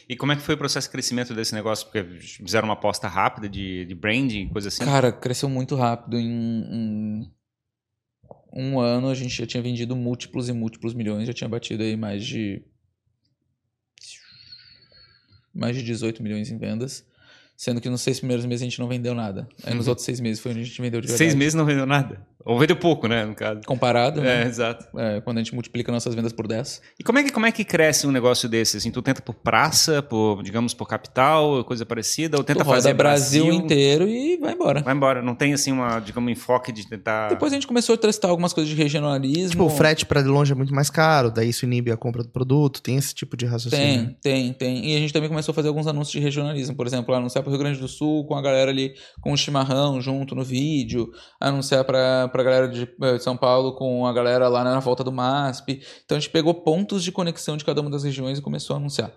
[0.07, 1.85] E como é que foi o processo de crescimento desse negócio?
[1.85, 4.83] Porque fizeram uma aposta rápida de, de branding, coisa assim?
[4.83, 6.17] Cara, cresceu muito rápido.
[6.17, 7.31] Em, em
[8.53, 11.97] um ano a gente já tinha vendido múltiplos e múltiplos milhões, já tinha batido aí
[11.97, 12.63] mais de
[15.53, 17.05] mais de 18 milhões em vendas,
[17.55, 19.47] sendo que nos seis primeiros meses a gente não vendeu nada.
[19.63, 21.17] Aí nos outros seis meses foi onde a gente vendeu de verdade.
[21.17, 22.21] Seis meses não vendeu nada.
[22.45, 23.61] Ou vendeu pouco, né, no caso.
[23.65, 24.47] Comparado, É, né?
[24.47, 24.85] exato.
[24.99, 26.81] É, quando a gente multiplica nossas vendas por 10.
[26.99, 28.75] E como é, que, como é que cresce um negócio desse?
[28.75, 32.75] Assim, tu tenta por praça, por, digamos, por capital, coisa parecida, ou tenta tu roda
[32.81, 34.81] fazer Brasil, inteiro e vai embora.
[34.81, 35.21] Vai embora.
[35.21, 37.29] Não tem, assim, uma, digamos, um enfoque de tentar...
[37.29, 39.51] Depois a gente começou a testar algumas coisas de regionalismo.
[39.51, 42.29] Tipo, o frete pra longe é muito mais caro, daí isso inibe a compra do
[42.29, 44.17] produto, tem esse tipo de raciocínio.
[44.21, 44.91] Tem, tem, tem.
[44.91, 46.75] E a gente também começou a fazer alguns anúncios de regionalismo.
[46.75, 50.01] Por exemplo, anunciar para Rio Grande do Sul com a galera ali com o chimarrão
[50.01, 51.11] junto no vídeo.
[51.39, 55.03] Anunciar para a galera de, eh, de São Paulo com a galera lá na volta
[55.03, 55.81] do MASP.
[56.05, 58.79] Então a gente pegou pontos de conexão de cada uma das regiões e começou a
[58.79, 59.11] anunciar.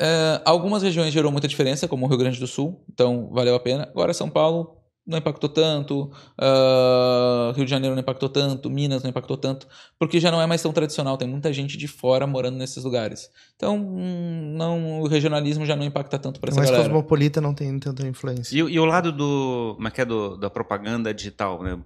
[0.00, 2.84] Eh, algumas regiões gerou muita diferença, como o Rio Grande do Sul.
[2.92, 3.88] Então valeu a pena.
[3.90, 4.79] Agora São Paulo
[5.10, 9.66] não impactou tanto, ah, Rio de Janeiro não impactou tanto, Minas não impactou tanto,
[9.98, 13.28] porque já não é mais tão tradicional, tem muita gente de fora morando nesses lugares.
[13.56, 16.84] Então, não, o regionalismo já não impacta tanto para essa Mas galera.
[16.88, 18.56] cosmopolita não tem tanta influência.
[18.56, 21.78] E, o- e o lado do, como é que é, do, da propaganda digital, né?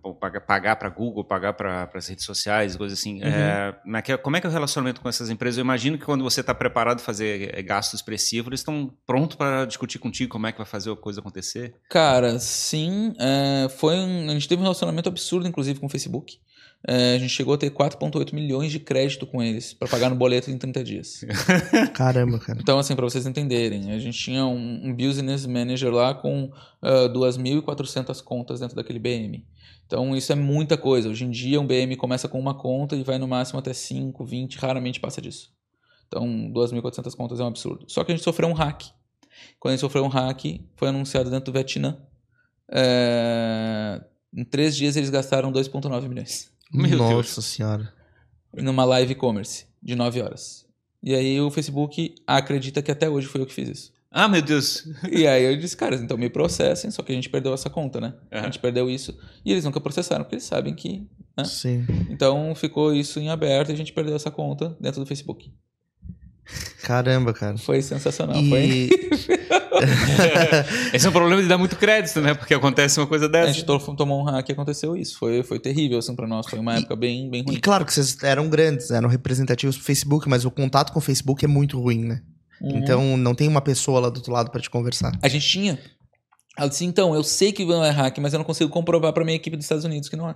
[0.47, 3.21] Pagar, para Google, pagar para as redes sociais, coisas assim.
[3.23, 5.59] É, como, é que é, como é que é o relacionamento com essas empresas?
[5.59, 9.37] Eu imagino que quando você está preparado para fazer é, gasto expressivo, eles estão prontos
[9.37, 11.75] para discutir contigo como é que vai fazer a coisa acontecer.
[11.89, 16.39] Cara, sim, é, foi um, a gente teve um relacionamento absurdo, inclusive, com o Facebook.
[16.87, 20.17] É, a gente chegou a ter 4,8 milhões de crédito com eles para pagar no
[20.17, 21.25] boleto em 30 dias.
[21.95, 22.59] Caramba, cara.
[22.61, 26.51] Então, assim, para vocês entenderem, a gente tinha um, um business manager lá com
[26.83, 29.47] ah, 2.400 contas dentro daquele BM.
[29.87, 31.09] Então, isso é muita coisa.
[31.09, 34.23] Hoje em dia, um BM começa com uma conta e vai no máximo até 5,
[34.23, 35.53] 20, raramente passa disso.
[36.07, 37.87] Então, 2.400 contas é um absurdo.
[37.89, 38.83] Só que a gente sofreu um hack.
[39.59, 41.99] Quando a gente sofreu um hack, foi anunciado dentro do Vietnã.
[42.71, 44.01] É,
[44.33, 47.45] Em três dias, eles gastaram 2,9 milhões Meu Nossa Deus.
[47.47, 47.93] senhora.
[48.53, 50.65] numa live e-commerce de 9 horas.
[51.03, 53.93] E aí o Facebook acredita que até hoje foi eu que fiz isso.
[54.11, 54.89] Ah, meu Deus.
[55.11, 58.01] E aí eu disse, cara, então me processem, só que a gente perdeu essa conta,
[58.01, 58.15] né?
[58.31, 58.45] A Aham.
[58.47, 59.17] gente perdeu isso.
[59.45, 61.07] E eles nunca processaram, porque eles sabem que.
[61.37, 61.45] Né?
[61.45, 61.85] Sim.
[62.09, 65.53] Então ficou isso em aberto e a gente perdeu essa conta dentro do Facebook.
[66.83, 67.59] Caramba, cara.
[67.59, 68.37] Foi sensacional.
[68.45, 68.89] Foi...
[70.93, 72.35] E Esse é um problema de dar muito crédito, né?
[72.35, 73.53] Porque acontece uma coisa A dessa.
[73.53, 75.19] gente to- tomou um hack e aconteceu isso.
[75.19, 76.47] Foi, foi terrível, assim, pra nós.
[76.49, 77.61] Foi uma época bem, bem E ruim.
[77.61, 81.45] claro que vocês eram grandes, eram representativos pro Facebook, mas o contato com o Facebook
[81.45, 82.23] é muito ruim, né?
[82.61, 82.79] Uhum.
[82.79, 85.13] Então não tem uma pessoa lá do outro lado pra te conversar.
[85.23, 85.79] A gente tinha.
[86.57, 89.25] Ela disse, então, eu sei que não é hack, mas eu não consigo comprovar pra
[89.25, 90.35] minha equipe dos Estados Unidos que não é.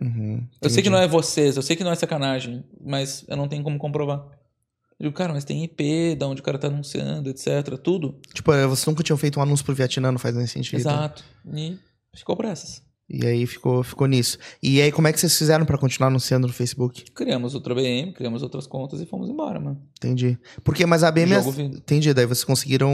[0.00, 3.36] Uhum, Eu sei que não é vocês, eu sei que não é sacanagem, mas eu
[3.36, 4.24] não tenho como comprovar.
[4.98, 7.78] Eu digo, cara, mas tem IP, da onde o cara tá anunciando, etc.
[7.82, 8.18] Tudo.
[8.34, 10.80] Tipo, eh, vocês nunca tinham feito um anúncio pro Vietnã, não faz nem sentido.
[10.80, 11.24] Exato.
[11.54, 11.78] E
[12.16, 12.82] ficou por essas.
[13.08, 14.36] E aí ficou, ficou nisso.
[14.62, 17.10] E aí, como é que vocês fizeram pra continuar anunciando no Facebook?
[17.12, 19.80] Criamos outra BM, criamos outras contas e fomos embora, mano.
[19.96, 20.38] Entendi.
[20.62, 21.28] Porque, mas a BM.
[21.28, 21.64] Jogo é-.
[21.64, 22.90] Entendi, daí vocês conseguiram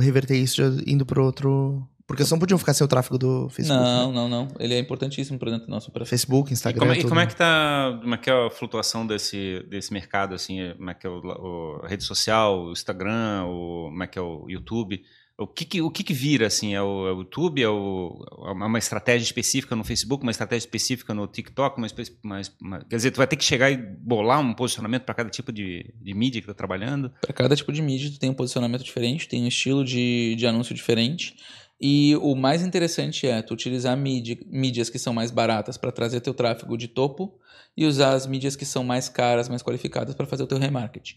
[0.00, 1.88] reverter isso indo pro outro.
[2.06, 3.82] Porque vocês não podiam ficar sem o tráfego do Facebook.
[3.82, 4.14] não, né?
[4.14, 4.48] não, não.
[4.58, 6.10] Ele é importantíssimo pra dentro da nossa operação.
[6.10, 6.80] Facebook, E Instagram.
[6.80, 9.92] como, é- e como é que tá, como é que é a flutuação desse, desse
[9.92, 14.02] mercado, assim, como é que é o, o- a rede social, o Instagram, o, como
[14.02, 15.02] é que é o YouTube,
[15.36, 16.76] O que que, o que, que vira, assim?
[16.76, 17.60] É o, é o YouTube?
[17.60, 21.76] É, o, é uma estratégia específica no Facebook, uma estratégia específica no TikTok?
[21.76, 21.88] Uma,
[22.22, 25.28] uma, uma, quer dizer, tu vai ter que chegar e bolar um posicionamento para cada
[25.30, 27.10] tipo de, de mídia que tá trabalhando?
[27.20, 30.46] Para cada tipo de mídia, tu tem um posicionamento diferente, tem um estilo de, de
[30.46, 31.34] anúncio diferente.
[31.80, 36.20] E o mais interessante é tu utilizar mídia, mídias que são mais baratas para trazer
[36.20, 37.38] teu tráfego de topo
[37.76, 41.16] e usar as mídias que são mais caras, mais qualificadas para fazer o teu remarketing.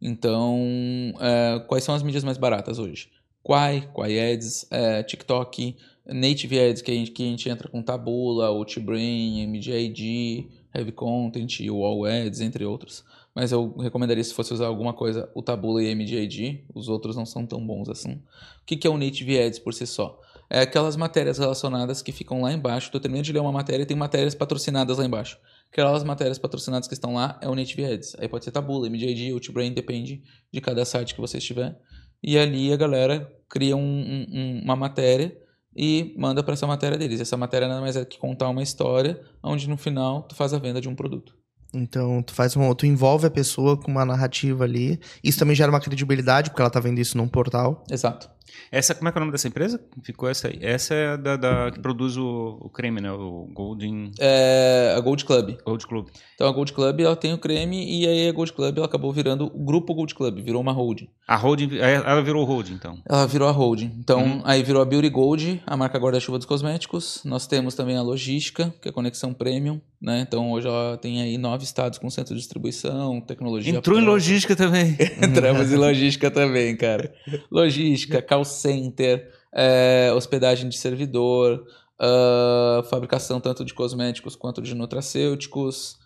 [0.00, 0.58] Então,
[1.20, 3.10] é, quais são as mídias mais baratas hoje?
[3.42, 5.76] Quai, Quai Ads, é, TikTok,
[6.06, 11.60] Native Ads, que a, gente, que a gente entra com Tabula, Outbrain, MJID, Heavy Content,
[11.68, 13.04] Wall Ads, entre outros.
[13.34, 16.64] Mas eu recomendaria, se fosse usar alguma coisa, o Tabula e MJID.
[16.74, 18.12] Os outros não são tão bons assim.
[18.14, 20.20] O que, é o Native Ads por si só?
[20.50, 22.90] É aquelas matérias relacionadas que ficam lá embaixo.
[22.90, 25.38] Tu termina de ler uma matéria e tem matérias patrocinadas lá embaixo.
[25.70, 28.16] Aquelas matérias patrocinadas que estão lá é o Native Ads.
[28.18, 31.78] Aí pode ser Tabula, MJID, Outbrain, depende de cada site que você estiver.
[32.22, 35.34] E ali a galera cria um, um, uma matéria
[35.76, 37.20] e manda para essa matéria deles.
[37.20, 40.58] Essa matéria nada mais é que contar uma história, onde no final tu faz a
[40.58, 41.34] venda de um produto.
[41.74, 45.00] Então, tu faz uma, tu envolve a pessoa com uma narrativa ali.
[45.24, 47.82] Isso também gera uma credibilidade, porque ela tá vendo isso num portal.
[47.90, 48.30] Exato.
[48.70, 49.80] Essa, como é que é o nome dessa empresa?
[50.02, 50.58] Ficou essa aí.
[50.60, 53.10] Essa é a da, da que produz o, o, creme, né?
[53.12, 54.12] O Golden...
[54.18, 55.56] É a Gold Club.
[55.64, 56.08] Gold Club.
[56.34, 59.12] Então a Gold Club, ela tem o creme e aí a Gold Club, ela acabou
[59.12, 61.08] virando o grupo Gold Club, virou uma holding.
[61.26, 62.98] A holding, ela virou holding, então?
[63.08, 63.92] Ela virou a holding.
[63.98, 64.42] Então, uhum.
[64.44, 67.22] aí virou a Beauty Gold, a marca guarda-chuva dos cosméticos.
[67.24, 70.20] Nós temos também a Logística, que é a Conexão Premium, né?
[70.26, 73.72] Então hoje ela tem aí nove estados com centro de distribuição, tecnologia...
[73.72, 74.96] Entrou em logística também.
[75.22, 77.14] Entramos em logística também, cara.
[77.50, 81.66] Logística, call center, é, hospedagem de servidor,
[82.00, 85.98] uh, fabricação tanto de cosméticos quanto de nutracêuticos,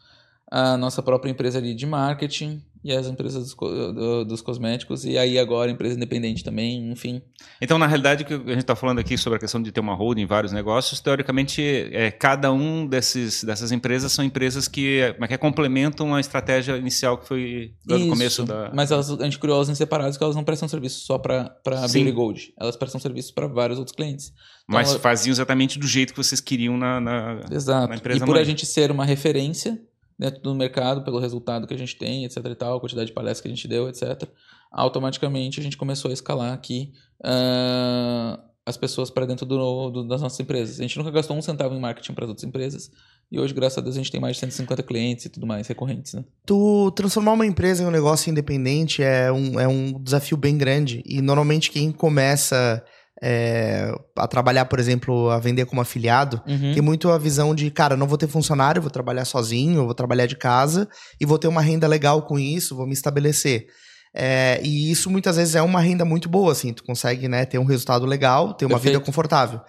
[0.51, 5.41] a nossa própria empresa ali de marketing e as empresas dos, dos, cosméticos, e aí
[5.41, 7.21] agora empresa independente também, enfim.
[7.61, 9.81] Então, na realidade, o que a gente está falando aqui sobre a questão de ter
[9.81, 15.01] uma holding em vários negócios, teoricamente, é, cada um desses, dessas empresas são empresas que,
[15.01, 18.71] é, que complementam a estratégia inicial que foi no começo da...
[18.73, 21.59] mas elas, a gente criou elas em separados, que elas não prestam serviço só para
[21.67, 24.33] a Beauty Gold, elas prestam serviço para vários outros clientes.
[24.69, 27.89] Então, mas faziam exatamente do jeito que vocês queriam na, na, Exato.
[27.89, 28.43] na empresa E por mãe.
[28.43, 29.81] a gente ser uma referência
[30.19, 33.13] dentro do mercado pelo resultado que a gente tem, etc e tal, a quantidade de
[33.13, 34.29] palestras que a gente deu, etc.
[34.71, 40.21] Automaticamente a gente começou a escalar aqui uh, as pessoas para dentro do, do, das
[40.21, 40.79] nossas empresas.
[40.79, 42.91] A gente nunca gastou um centavo em marketing para as outras empresas
[43.31, 45.67] e hoje, graças a Deus, a gente tem mais de 150 clientes e tudo mais,
[45.67, 46.25] recorrentes, né?
[46.45, 51.03] Tu transformar uma empresa em um negócio independente é um, é um desafio bem grande
[51.05, 52.85] e normalmente quem começa
[53.23, 56.73] é, a trabalhar, por exemplo, a vender como afiliado, uhum.
[56.73, 60.27] tem muito a visão de, cara, não vou ter funcionário, vou trabalhar sozinho, vou trabalhar
[60.27, 60.89] de casa
[61.21, 63.67] e vou ter uma renda legal com isso, vou me estabelecer.
[64.15, 67.59] É, e isso muitas vezes é uma renda muito boa, assim, tu consegue né, ter
[67.59, 68.95] um resultado legal, ter uma Perfeito.
[68.95, 69.61] vida confortável.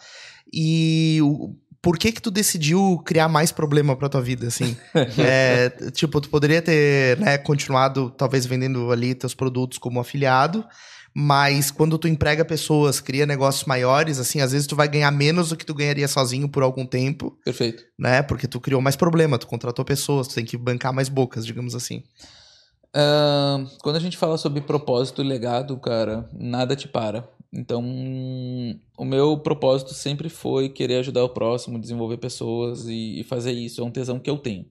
[0.54, 4.76] E o, por que que tu decidiu criar mais problema pra tua vida, assim?
[5.20, 10.66] é, tipo, tu poderia ter né, continuado, talvez, vendendo ali teus produtos como afiliado,
[11.20, 15.50] mas quando tu emprega pessoas, cria negócios maiores, assim, às vezes tu vai ganhar menos
[15.50, 17.36] do que tu ganharia sozinho por algum tempo.
[17.44, 17.86] Perfeito.
[17.98, 18.22] Né?
[18.22, 21.74] Porque tu criou mais problema, tu contratou pessoas, tu tem que bancar mais bocas, digamos
[21.74, 22.04] assim.
[22.96, 27.28] Uh, quando a gente fala sobre propósito e legado, cara, nada te para.
[27.52, 27.84] Então,
[28.96, 33.82] o meu propósito sempre foi querer ajudar o próximo, desenvolver pessoas e, e fazer isso.
[33.82, 34.68] É um tesão que eu tenho.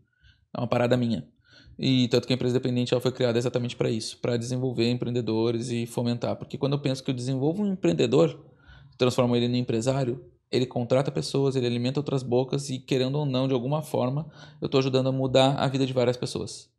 [0.57, 1.27] É uma parada minha.
[1.79, 5.71] E tanto que a empresa dependente ela foi criada exatamente para isso, para desenvolver empreendedores
[5.71, 6.37] e fomentar.
[6.37, 8.41] Porque quando eu penso que eu desenvolvo um empreendedor,
[8.97, 13.47] transformo ele em empresário, ele contrata pessoas, ele alimenta outras bocas e, querendo ou não,
[13.47, 16.71] de alguma forma, eu estou ajudando a mudar a vida de várias pessoas.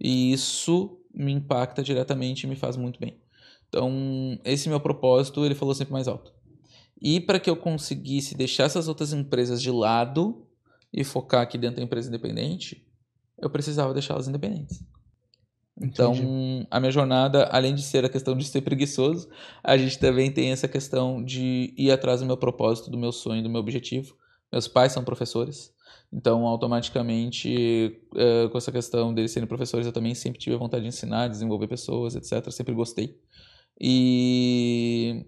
[0.00, 3.16] E isso me impacta diretamente e me faz muito bem.
[3.68, 6.32] Então, esse meu propósito, ele falou sempre mais alto.
[7.00, 10.46] E para que eu conseguisse deixar essas outras empresas de lado
[10.92, 12.83] e focar aqui dentro da empresa independente,
[13.46, 14.82] eu precisava deixá-las independentes.
[15.80, 16.66] Então, Entendi.
[16.70, 19.28] a minha jornada, além de ser a questão de ser preguiçoso,
[19.62, 23.42] a gente também tem essa questão de ir atrás do meu propósito, do meu sonho,
[23.42, 24.16] do meu objetivo.
[24.52, 25.74] Meus pais são professores,
[26.12, 30.82] então, automaticamente, uh, com essa questão deles serem professores, eu também sempre tive a vontade
[30.82, 32.52] de ensinar, desenvolver pessoas, etc.
[32.52, 33.18] Sempre gostei.
[33.80, 35.26] E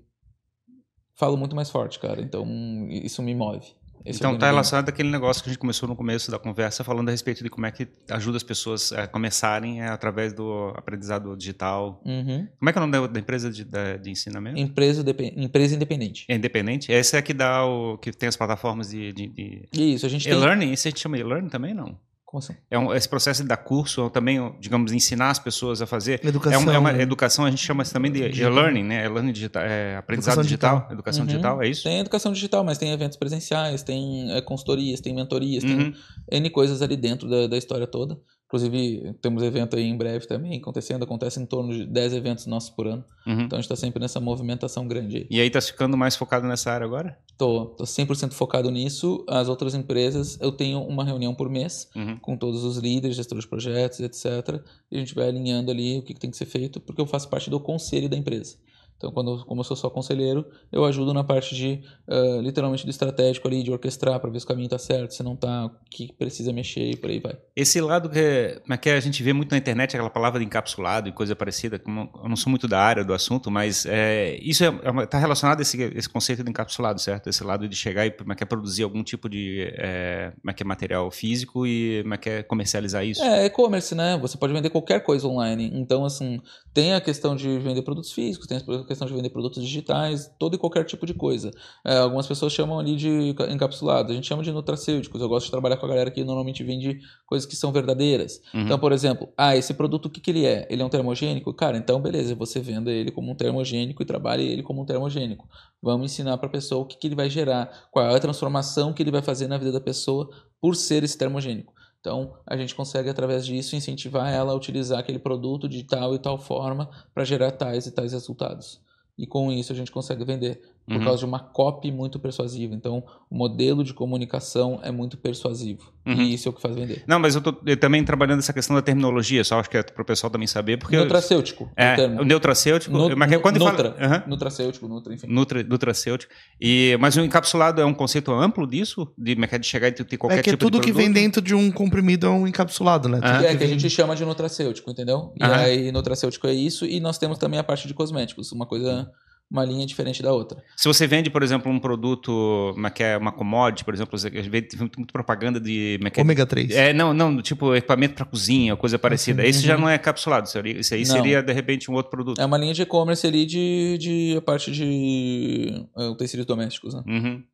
[1.14, 2.22] falo muito mais forte, cara.
[2.22, 2.46] Então,
[2.88, 3.66] isso me move.
[4.06, 7.08] Esse então está relacionado àquele negócio que a gente começou no começo da conversa, falando
[7.08, 11.36] a respeito de como é que ajuda as pessoas a começarem é, através do aprendizado
[11.36, 12.00] digital.
[12.04, 12.46] Uhum.
[12.58, 14.58] Como é que é o nome da, empresa de, de, de ensinamento?
[14.58, 15.04] Empresa,
[15.36, 16.24] empresa independente.
[16.28, 16.92] É independente?
[16.92, 19.68] Essa é a que dá o que tem as plataformas de, de, de...
[19.72, 20.72] Isso, a gente e-learning.
[20.72, 21.98] Isso a gente chama e-learning também, não?
[22.26, 22.54] Como assim?
[22.68, 26.20] É um, esse processo de dar curso, ou também, digamos, ensinar as pessoas a fazer.
[26.26, 26.60] Educação.
[26.60, 27.00] É uma, é uma né?
[27.02, 28.50] educação, a gente chama isso também de Digital.
[28.52, 29.04] e-learning, né?
[29.06, 30.92] E-learning digital, é, aprendizado Educação digital, digital.
[30.92, 31.26] educação Uhum.
[31.28, 31.82] digital, é isso?
[31.84, 35.92] Tem educação digital, mas tem eventos presenciais, tem é, consultorias, tem mentorias, Uhum.
[36.28, 38.18] tem N coisas ali dentro da, da história toda.
[38.46, 41.02] Inclusive, temos evento aí em breve também acontecendo.
[41.02, 43.04] Acontece em torno de 10 eventos nossos por ano.
[43.26, 43.40] Uhum.
[43.42, 45.26] Então a gente tá sempre nessa movimentação grande aí.
[45.28, 47.18] E aí tá ficando mais focado nessa área agora?
[47.36, 49.24] Tô, tô 100% focado nisso.
[49.28, 52.18] As outras empresas, eu tenho uma reunião por mês Uhum.
[52.20, 54.60] com todos os líderes, gestores de projetos, etc.
[54.92, 57.06] E a gente vai alinhando ali o que, que tem que ser feito, porque eu
[57.06, 58.56] faço parte do conselho da empresa.
[58.96, 62.90] Então, quando, como eu sou só conselheiro, eu ajudo na parte de, ah, literalmente, do
[62.90, 65.70] estratégico ali, de orquestrar para ver se o caminho tá certo, se não tá, o
[65.90, 67.36] que precisa mexer e por aí vai.
[67.54, 71.08] Esse lado que, é que a gente vê muito na internet, aquela palavra de encapsulado
[71.08, 74.64] e coisa parecida, como eu não sou muito da área do assunto, mas é, isso
[75.02, 77.28] está relacionado a esse, esse conceito de encapsulado, certo?
[77.28, 80.50] Esse lado de chegar e como é que é produzir algum tipo de é, como
[80.50, 83.22] é que é material físico e como é que é comercializar isso.
[83.22, 84.18] É, e-commerce, né?
[84.20, 85.70] Você pode vender qualquer coisa online.
[85.74, 86.40] Então, assim,
[86.72, 90.54] tem a questão de vender produtos físicos, tem a questão de vender produtos digitais, todo
[90.54, 91.50] e qualquer tipo de coisa.
[91.84, 95.20] É, algumas pessoas chamam ali de ca- encapsulado, a gente chama de nutracêuticos.
[95.20, 98.40] Eu gosto de trabalhar com a galera que normalmente vende coisas que são verdadeiras.
[98.54, 98.62] Uhum.
[98.62, 100.66] Então, por exemplo, ah, esse produto o que, que ele é?
[100.70, 101.52] Ele é um termogênico?
[101.52, 105.48] Cara, então beleza, você venda ele como um termogênico e trabalhe ele como um termogênico.
[105.82, 108.92] Vamos ensinar para a pessoa o que, que ele vai gerar, qual é a transformação
[108.92, 111.72] que ele vai fazer na vida da pessoa por ser esse termogênico.
[112.06, 116.20] Então, a gente consegue, através disso, incentivar ela a utilizar aquele produto de tal e
[116.20, 118.80] tal forma para gerar tais e tais resultados.
[119.18, 121.04] E com isso, a gente consegue vender por Uhum.
[121.04, 122.72] causa de uma copy muito persuasiva.
[122.74, 125.92] Então, o modelo de comunicação é muito persuasivo.
[126.06, 126.14] Uhum.
[126.22, 127.02] E isso é o que faz vender.
[127.08, 129.82] Não, mas eu tô eu também trabalhando essa questão da terminologia, só acho que é
[129.82, 130.96] para o pessoal também saber, porque...
[130.96, 132.20] Nutracêutico, é, o termo.
[132.20, 133.92] o neutracêutico, Nu- mas que- quando Nutra.
[133.94, 134.06] fala...
[134.06, 134.22] Aham.
[134.28, 135.26] Nutracêutico, Nutra, enfim.
[135.28, 136.32] Nutra, nutracêutico.
[136.60, 139.12] E, mas o encapsulado é um conceito amplo disso?
[139.18, 141.42] De, de chegar e ter qualquer É que é tipo tudo de que vem dentro
[141.42, 143.16] de um comprimido é um encapsulado, né?
[143.20, 145.32] Tudo É, que a vem- gente chama de nutracêutico, entendeu?
[145.36, 149.10] E aí, nutracêutico é isso, e nós temos também a parte de cosméticos, uma coisa,
[149.50, 150.62] uma linha diferente da outra.
[150.76, 154.28] Se você vende, por exemplo, um produto, uma, que é uma commodity, por exemplo, você
[154.28, 155.98] vê tem muito, propaganda de...
[156.02, 156.20] é é?
[156.20, 156.70] Ômega 3.
[156.74, 159.46] É, não, não, tipo equipamento para cozinha, coisa parecida.
[159.46, 161.14] Esse já não é capsulado, isso aí- isso aí Não.
[161.14, 162.40] seria, de repente, um outro produto.
[162.40, 167.02] É uma linha de e-commerce ali de, de a parte de uh, utensílios domésticos, né?
[167.06, 167.44] Uhum.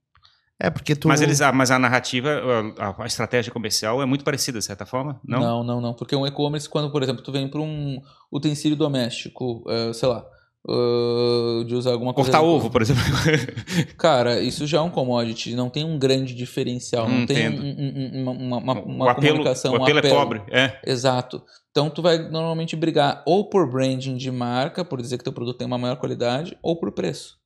[0.59, 1.09] É, porque tu.
[1.09, 2.31] Mas, eles, ah, mas a narrativa,
[2.79, 5.21] a, a estratégia comercial é muito parecida, de certa forma?
[5.27, 5.41] Não?
[5.41, 5.81] não, não.
[5.81, 5.95] não.
[5.95, 8.01] Porque um e-commerce, quando, por exemplo, tu vem para um
[8.31, 10.25] utensílio doméstico, uh, sei lá,
[10.69, 12.31] uh, de usar alguma coisa...
[12.31, 13.03] Cortar ovo, por exemplo.
[13.99, 17.63] Cara, isso já é um commodity, não tem um grande diferencial, não Hum, tem entendo.
[17.63, 20.15] um- um- um- uma, uma, uma, apelo, comunicação, o um apelo é apelo.
[20.17, 20.43] pobre.
[20.51, 20.79] É.
[20.87, 21.43] Exato.
[21.71, 25.57] Então tu vai normalmente brigar ou por branding de marca, por dizer que teu produto
[25.59, 27.39] tem uma maior qualidade, ou por preço.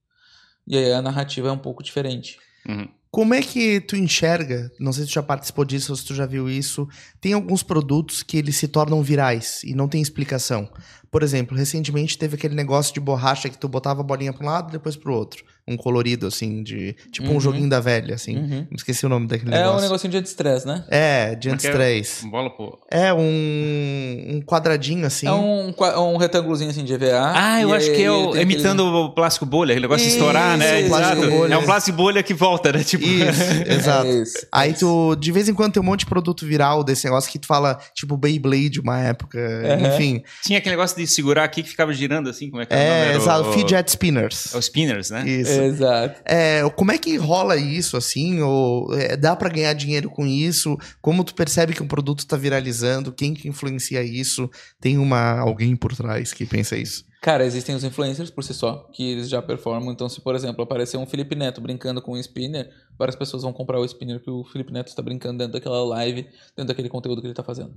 [0.67, 2.39] E aí a narrativa é um pouco diferente.
[2.69, 2.89] Uhum.
[3.17, 4.71] Como é que tu enxerga?
[4.79, 6.87] Não sei se tu já participou disso ou se tu já viu isso.
[7.19, 10.69] Tem alguns produtos que eles se tornam virais e não tem explicação.
[11.11, 14.51] Por exemplo, recentemente teve aquele negócio de borracha que tu botava a bolinha para um
[14.51, 15.43] lado e depois pro outro.
[15.69, 16.95] Um colorido, assim, de.
[17.11, 17.41] Tipo um Uhum.
[17.41, 18.37] joguinho da velha, assim.
[18.37, 18.67] Uhum.
[18.73, 19.83] Esqueci o nome daquele É um negócio.
[19.83, 20.85] negocinho de anti-stress, né?
[20.89, 21.55] É, de é é?
[21.55, 22.25] anti-stress.
[22.29, 22.79] Bola, pô.
[22.89, 25.27] É um, um quadradinho assim.
[25.27, 25.75] É um,
[26.13, 27.33] um retângulozinho assim de EVA.
[27.35, 30.83] Ah, eu acho que é o, imitando o plástico bolha, aquele negócio de estourar, né?
[30.83, 31.03] Isso, Exato.
[31.17, 31.55] plástico bolha.
[31.55, 32.85] É um plástico bolha que volta, né?
[32.85, 33.05] Tipo...
[33.05, 34.07] Isso, aquele- exato.
[34.07, 34.81] É isso, é Aí isso.
[34.81, 37.47] tu, de vez em quando, tem um monte de produto viral desse negócio que tu
[37.47, 39.87] fala, tipo Beyblade, uma época, Uhum.
[39.89, 40.23] enfim.
[40.45, 42.79] Tinha aquele negócio de segurar aqui que ficava girando assim, como é que é, o
[42.81, 43.13] nome?
[43.13, 44.55] É, exato, o- fidget spinners.
[44.55, 45.27] Os spinners, né?
[45.29, 45.56] Isso.
[45.65, 46.21] Exato.
[46.25, 48.41] É, como é que rola isso, assim?
[48.41, 50.77] Ou é, dá pra ganhar dinheiro com isso?
[51.01, 53.13] Como tu percebe que um produto tá viralizando?
[53.13, 54.51] Quem que influencia isso?
[54.81, 57.05] Tem uma alguém por trás que pensa isso?
[57.27, 59.93] Cara, existem os influencers por si só, que eles já performam.
[59.93, 63.53] Então, se, por exemplo, aparecer um Felipe Neto brincando com um spinner, várias pessoas vão
[63.53, 66.23] comprar o spinner que o Felipe Neto está brincando dentro daquela live,
[66.57, 67.75] dentro daquele conteúdo que ele está fazendo.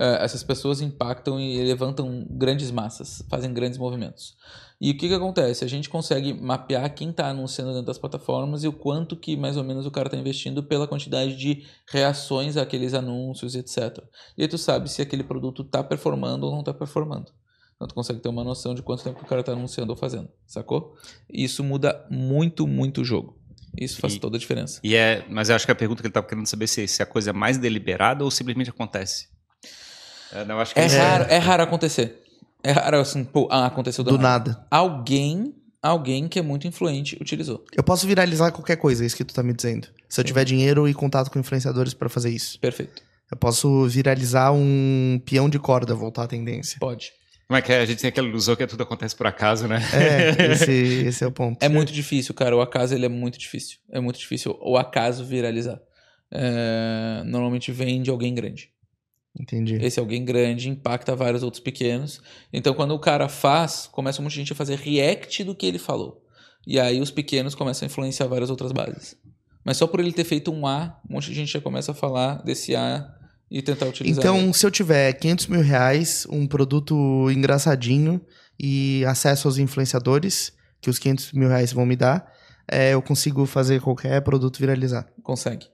[0.00, 4.36] É, essas pessoas impactam e levantam grandes massas, fazem grandes movimentos.
[4.80, 5.64] E o que, que acontece?
[5.64, 9.56] A gente consegue mapear quem está anunciando dentro das plataformas e o quanto que mais
[9.56, 13.98] ou menos o cara está investindo pela quantidade de reações àqueles anúncios, etc.
[14.36, 17.32] E aí tu sabe se aquele produto está performando ou não está performando.
[17.74, 19.96] Então tu consegue ter uma noção de quanto tempo que o cara está anunciando ou
[19.96, 20.94] fazendo, sacou?
[21.28, 23.36] E isso muda muito, muito o jogo.
[23.76, 24.80] Isso faz E- toda a diferença.
[24.84, 27.02] E é, mas eu acho que a pergunta que ele estava querendo saber se, se
[27.02, 29.28] a coisa é mais deliberada ou simplesmente acontece.
[30.32, 32.22] É, não, acho que É, raro, é raro acontecer.
[32.62, 34.50] É raro assim, pô, ah, aconteceu do, Do nada.
[34.52, 34.66] nada.
[34.70, 37.64] Alguém, alguém que é muito influente utilizou.
[37.76, 39.88] Eu posso viralizar qualquer coisa, é isso que tu tá me dizendo.
[40.08, 42.58] Se eu tiver dinheiro e contato com influenciadores pra fazer isso.
[42.58, 43.02] Perfeito.
[43.30, 46.78] Eu posso viralizar um peão de corda, voltar à tendência.
[46.80, 47.12] Pode.
[47.46, 47.80] Como é que é?
[47.80, 49.80] A gente tem aquela ilusão que tudo acontece por acaso, né?
[49.94, 50.72] É, esse,
[51.06, 51.62] esse é o ponto.
[51.62, 52.54] É muito difícil, cara.
[52.54, 53.78] O acaso ele é muito difícil.
[53.90, 55.80] É muito difícil o acaso viralizar.
[56.30, 58.70] É, normalmente vem de alguém grande.
[59.38, 59.78] Entendi.
[59.80, 62.20] Esse alguém grande impacta vários outros pequenos.
[62.52, 65.66] Então, quando o cara faz, começa um monte de gente a fazer react do que
[65.66, 66.22] ele falou.
[66.66, 69.16] E aí os pequenos começam a influenciar várias outras bases.
[69.64, 71.94] Mas só por ele ter feito um A, um monte de gente já começa a
[71.94, 73.08] falar desse A
[73.50, 74.22] e tentar utilizar.
[74.22, 74.52] Então, ele.
[74.52, 78.20] se eu tiver 500 mil reais, um produto engraçadinho
[78.58, 82.30] e acesso aos influenciadores, que os 500 mil reais vão me dar,
[82.70, 85.06] é, eu consigo fazer qualquer produto viralizar.
[85.22, 85.66] consegue.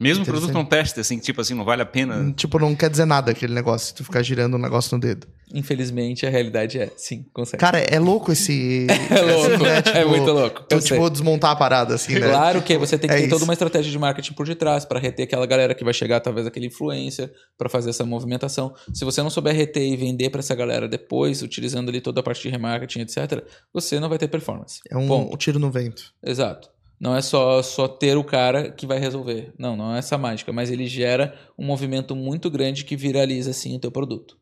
[0.00, 2.32] Mesmo produto não teste, assim, tipo assim, não vale a pena.
[2.32, 5.26] Tipo, não quer dizer nada aquele negócio, se tu ficar girando um negócio no dedo.
[5.52, 7.60] Infelizmente, a realidade é, sim, consegue.
[7.60, 8.86] Cara, é louco esse.
[8.90, 10.64] é louco, né, é tipo, muito louco.
[10.68, 10.96] Eu, eu sei.
[10.96, 12.28] tipo, desmontar a parada, assim, né?
[12.28, 13.34] Claro que você tem que É ter isso.
[13.34, 16.44] toda uma estratégia de marketing por detrás para reter aquela galera que vai chegar, talvez
[16.44, 18.74] aquele influencer, para fazer essa movimentação.
[18.92, 22.22] Se você não souber reter e vender para essa galera depois, utilizando ali toda a
[22.22, 24.80] parte de remarketing, etc., você não vai ter performance.
[24.90, 25.34] É um, Ponto.
[25.34, 26.12] um tiro no vento.
[26.20, 26.73] Exato.
[26.98, 29.52] Não é só, só ter o cara que vai resolver.
[29.58, 33.76] Não, não é essa mágica, mas ele gera um movimento muito grande que viraliza assim
[33.76, 34.36] o teu produto.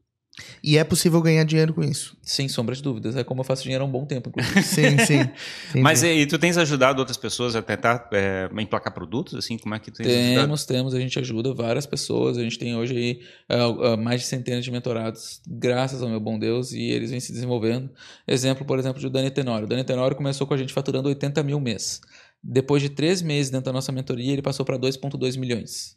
[0.64, 2.16] E é possível ganhar dinheiro com isso.
[2.22, 3.16] Sem sombra de dúvidas.
[3.16, 4.62] É como eu faço dinheiro há um bom tempo, inclusive.
[4.64, 5.20] Sim, sim.
[5.20, 5.82] Entendi.
[5.82, 9.58] Mas e, e tu tens ajudado outras pessoas a tentar é, emplacar produtos, assim?
[9.58, 10.40] Como é que tu tens ajudado?
[10.40, 14.26] Temos, temos, a gente ajuda várias pessoas, a gente tem hoje aí ah, mais de
[14.26, 17.90] centenas de mentorados, graças ao meu bom Deus, e eles vêm se desenvolvendo.
[18.26, 19.66] Exemplo, por exemplo, de Dani Tenório.
[19.66, 22.00] O Dani Tenório começou com a gente faturando 80 mil mês.
[22.42, 25.96] Depois de três meses dentro da nossa mentoria, ele passou para 2,2 milhões.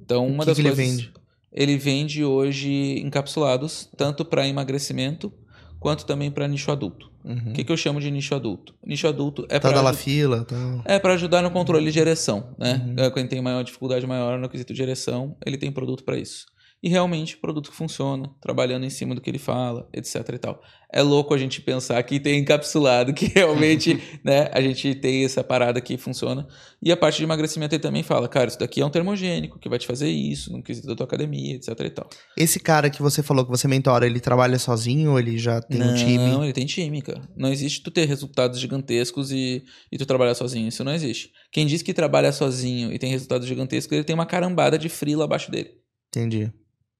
[0.00, 0.86] Então, uma que das que ele coisas.
[0.86, 1.12] vende?
[1.52, 5.32] Ele vende hoje encapsulados, tanto para emagrecimento
[5.78, 7.10] quanto também para nicho adulto.
[7.24, 7.50] Uhum.
[7.50, 8.74] O que, que eu chamo de nicho adulto?
[8.84, 10.56] Nicho adulto é Tá para la fila, tá.
[10.84, 12.82] é para ajudar no controle de ereção, né?
[12.86, 13.04] Uhum.
[13.04, 16.46] É, Quem tem maior dificuldade maior no quesito de ereção, ele tem produto para isso.
[16.82, 20.60] E realmente, produto que funciona, trabalhando em cima do que ele fala, etc e tal.
[20.92, 25.44] É louco a gente pensar que tem encapsulado, que realmente, né, a gente tem essa
[25.44, 26.44] parada que funciona.
[26.82, 29.68] E a parte de emagrecimento ele também fala, cara, isso daqui é um termogênico que
[29.68, 32.10] vai te fazer isso, no quesito da tua academia, etc e tal.
[32.36, 35.80] Esse cara que você falou que você mentora, ele trabalha sozinho ou ele já tem
[35.80, 36.18] um time?
[36.18, 37.22] Não, ele tem time, cara.
[37.36, 40.66] Não existe tu ter resultados gigantescos e, e tu trabalhar sozinho.
[40.66, 41.30] Isso não existe.
[41.52, 45.24] Quem diz que trabalha sozinho e tem resultados gigantescos, ele tem uma carambada de frila
[45.24, 45.70] abaixo dele.
[46.08, 46.52] Entendi.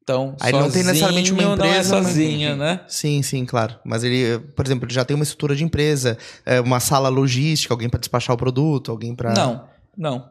[0.03, 2.81] Então, Aí ele não tem necessariamente uma sozinho não é empresa, sozinho, né?
[2.89, 3.77] Sim, sim, claro.
[3.85, 7.73] Mas ele, por exemplo, ele já tem uma estrutura de empresa, é, uma sala logística,
[7.73, 9.33] alguém para despachar o produto, alguém para.
[9.33, 9.65] Não,
[9.97, 10.29] não.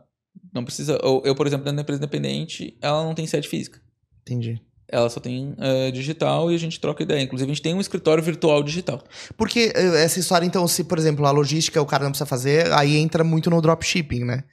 [0.53, 0.99] Não precisa.
[1.01, 3.79] Eu, eu, por exemplo, dentro da empresa independente, ela não tem sede física.
[4.21, 4.61] Entendi.
[4.89, 7.21] Ela só tem eh, digital e a gente troca ideia.
[7.21, 9.01] Inclusive, a gente tem um escritório virtual digital.
[9.37, 12.69] Porque eh, essa história, então, se, por exemplo, a logística o cara não precisa fazer,
[12.73, 14.43] aí entra muito no dropshipping, né?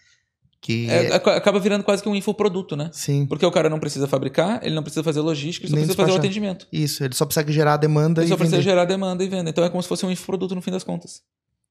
[0.60, 0.90] Que.
[0.90, 2.90] É, aca- acaba virando quase que um infoproduto, né?
[2.92, 3.26] Sim.
[3.26, 5.96] Porque o cara não precisa fabricar, ele não precisa fazer logística, ele só Nem precisa
[5.96, 6.26] fazer o despachar.
[6.50, 6.66] atendimento.
[6.72, 8.68] Isso, ele só precisa gerar a demanda Ele e só precisa vender.
[8.70, 9.50] gerar demanda e venda.
[9.50, 11.22] Então é como se fosse um infoproduto no fim das contas.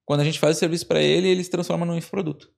[0.05, 2.49] Quando a gente faz o serviço para ele, ele se transforma num infoproduto.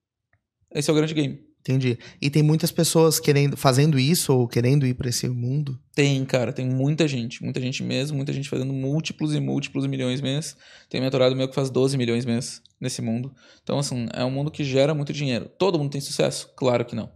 [0.73, 1.39] Esse é o grande game.
[1.62, 1.99] Entendi.
[2.22, 5.78] E tem muitas pessoas querendo, fazendo isso ou querendo ir para esse mundo.
[5.93, 10.22] Tem, cara, tem muita gente, muita gente mesmo, muita gente fazendo múltiplos e múltiplos milhões
[10.22, 10.55] mês.
[10.89, 13.34] Tem mentorado meu que faz 12 milhões mês nesse mundo.
[13.62, 15.49] Então, assim, é um mundo que gera muito dinheiro.
[15.57, 16.49] Todo mundo tem sucesso?
[16.55, 17.12] Claro que não.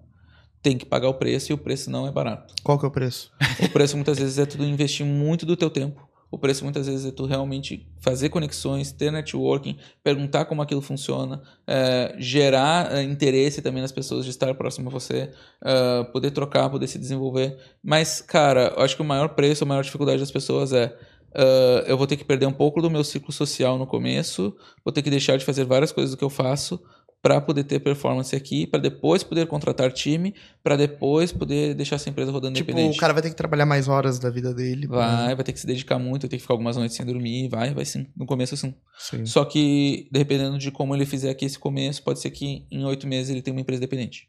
[0.62, 2.54] Tem que pagar o preço e o preço não é barato.
[2.64, 3.32] Qual que é o preço?
[3.62, 6.08] O preço muitas vezes é tu investir muito do teu tempo.
[6.34, 11.44] O preço muitas vezes é tu realmente fazer conexões, ter networking, perguntar como aquilo funciona,
[11.68, 15.30] é, gerar é, interesse também nas pessoas de estar próximo a você,
[15.64, 17.56] é, poder trocar, poder se desenvolver.
[17.84, 20.98] Mas, cara, eu acho que o maior preço, a maior dificuldade das pessoas é
[21.36, 24.56] é, eu vou ter que perder um pouco do meu ciclo social no começo,
[24.86, 26.80] vou ter que deixar de fazer várias coisas do que eu faço
[27.24, 32.10] para poder ter performance aqui, para depois poder contratar time, para depois poder deixar essa
[32.10, 32.98] empresa rodando Tipo, independente.
[32.98, 34.88] o cara vai ter que trabalhar mais horas da vida dele.
[34.90, 37.06] pra- Vai, vai ter que se dedicar muito, vai ter que ficar algumas noites sem
[37.06, 38.08] dormir, vai, vai sim.
[38.18, 38.76] No começo, sim.
[39.00, 39.26] Sim.
[39.26, 43.08] Só que, dependendo de como ele fizer aqui esse começo, pode ser que em oito
[43.08, 44.28] meses ele tenha uma empresa dependente.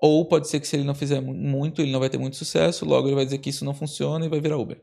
[0.00, 2.36] Ou pode ser que se ele não fizer mu- muito, ele não vai ter muito
[2.36, 4.80] sucesso, logo ele vai dizer que isso não funciona e vai virar Uber.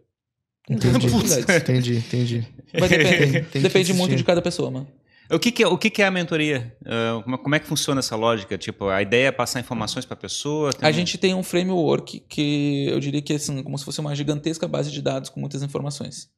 [0.70, 1.08] Entendi.
[1.08, 2.48] Entendi, entendi.
[2.72, 4.88] Tem que Depende muito de cada pessoa, mano.
[5.32, 6.76] O que, que é, o que, que é a mentoria?
[6.86, 8.58] Ah, como, é que funciona essa lógica?
[8.58, 10.72] Tipo, a ideia é passar informações para a pessoa?
[10.72, 14.00] tem A gente tem um framework que eu diria que é assim, como se fosse
[14.00, 16.30] uma gigantesca base de dados com muitas informações.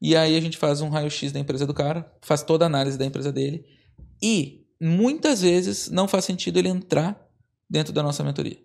[0.00, 2.96] E aí a gente faz um raio-x da empresa do cara, faz toda a análise
[2.96, 3.64] da empresa dele
[4.22, 7.20] e muitas vezes não faz sentido ele entrar
[7.68, 8.56] dentro da nossa mentoria.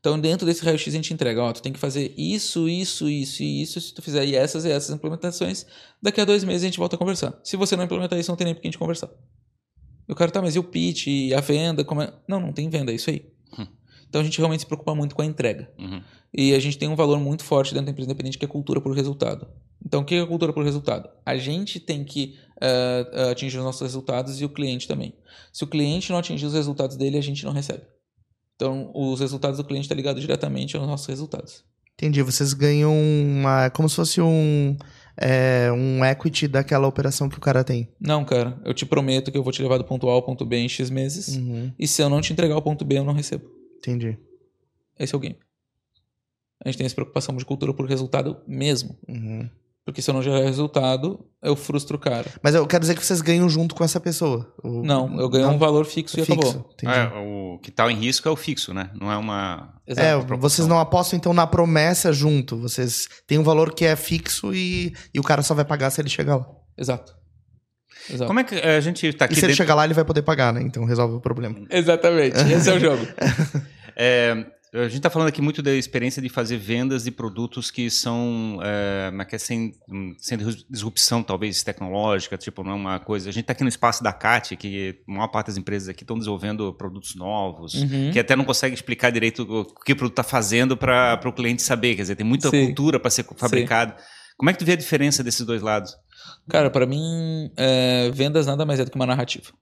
[0.00, 3.42] Então, dentro desse raio-x a gente entrega, ó, tu tem que fazer isso, isso, isso
[3.42, 5.64] e isso, se tu fizer essas e essas implementações,
[6.02, 7.38] daqui a dois meses a gente volta a conversar.
[7.44, 9.10] Se você não implementar isso, não tem nem por que a gente conversar.
[10.08, 12.12] E o cara, tá, mas e o pitch, e a venda, como é?
[12.26, 13.32] Não, não tem venda, é isso aí.
[13.56, 13.66] Hum.
[14.08, 15.70] Então a gente realmente se preocupa muito com a entrega.
[15.78, 16.02] Uhum.
[16.34, 18.80] E a gente tem um valor muito forte dentro da empresa independente que é cultura
[18.80, 19.46] por resultado.
[19.84, 21.08] Então, o que é a cultura por resultado?
[21.24, 25.12] A gente tem que eh, atingir os nossos resultados e o cliente também.
[25.52, 27.82] Se o cliente não atingir os resultados dele, a gente não recebe.
[28.62, 31.64] Então, os resultados do cliente estão ligados diretamente aos nossos resultados.
[31.94, 32.22] Entendi.
[32.22, 33.68] Vocês ganham uma.
[33.70, 34.76] Como se fosse um.
[35.16, 37.88] é, um equity daquela operação que o cara tem.
[38.00, 40.46] Não, cara, eu te prometo que eu vou te levar do ponto A ao ponto
[40.46, 41.36] B em X meses.
[41.36, 41.72] Uhum.
[41.76, 43.50] E se eu não te entregar o ponto B, eu não recebo.
[43.78, 44.16] Entendi.
[44.96, 45.36] Esse é o game.
[46.64, 48.96] A gente tem essa preocupação de cultura por resultado mesmo.
[49.08, 49.50] Uhum.
[49.84, 52.24] Porque se eu não gerar resultado, eu frustro o cara.
[52.40, 54.54] Mas eu quero dizer que vocês ganham junto com essa pessoa.
[54.62, 55.54] O- Não, eu ganho Não?
[55.56, 56.40] um valor fixo e fixo.
[56.40, 56.70] acabou.
[56.84, 58.90] É, o que tá em risco é o fixo, né?
[58.94, 59.74] Não é uma.
[59.84, 60.32] Exato.
[60.34, 62.56] É, vocês não apostam então na promessa junto.
[62.58, 66.00] Vocês têm um valor que é fixo e, e o cara só vai pagar se
[66.00, 66.46] ele chegar lá.
[66.78, 67.12] Exato.
[68.08, 68.28] Exato.
[68.28, 69.56] Como é que a gente tá E aqui se ele dentro...
[69.56, 70.62] chegar lá, ele vai poder pagar, né?
[70.62, 71.56] Então resolve o problema.
[71.70, 72.36] Exatamente.
[72.52, 73.04] Esse é o jogo.
[73.94, 77.90] É, a gente está falando aqui muito da experiência de fazer vendas de produtos que
[77.90, 79.74] são é, como é que é, sem,
[80.16, 80.38] sem
[80.70, 83.28] disrupção, talvez, tecnológica, tipo, não é uma coisa...
[83.28, 86.04] A gente está aqui no espaço da CAT, que a maior parte das empresas aqui
[86.04, 88.10] estão desenvolvendo produtos novos, Uhum.
[88.12, 91.60] que até não consegue explicar direito o que o produto está fazendo para o cliente
[91.60, 91.94] saber.
[91.94, 92.66] Quer dizer, tem muita Sim.
[92.66, 93.94] cultura para ser fabricada.
[94.38, 95.94] Como é que tu vê a diferença desses dois lados?
[96.48, 99.52] Cara, pra mim, é, vendas nada mais é do que uma narrativa.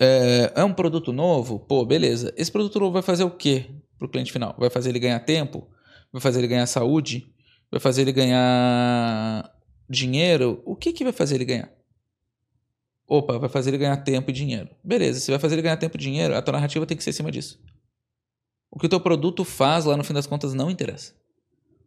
[0.00, 1.58] É, é um produto novo?
[1.58, 2.32] Pô, beleza.
[2.36, 3.66] Esse produto novo vai fazer o quê
[3.98, 4.54] pro cliente final?
[4.58, 5.68] Vai fazer ele ganhar tempo?
[6.12, 7.32] Vai fazer ele ganhar saúde?
[7.70, 9.50] Vai fazer ele ganhar
[9.88, 10.62] dinheiro?
[10.64, 11.70] O que que vai fazer ele ganhar?
[13.06, 14.68] Opa, vai fazer ele ganhar tempo e dinheiro.
[14.84, 17.10] Beleza, se vai fazer ele ganhar tempo e dinheiro, a tua narrativa tem que ser
[17.10, 17.58] acima disso.
[18.70, 21.14] O que o teu produto faz lá no fim das contas não interessa.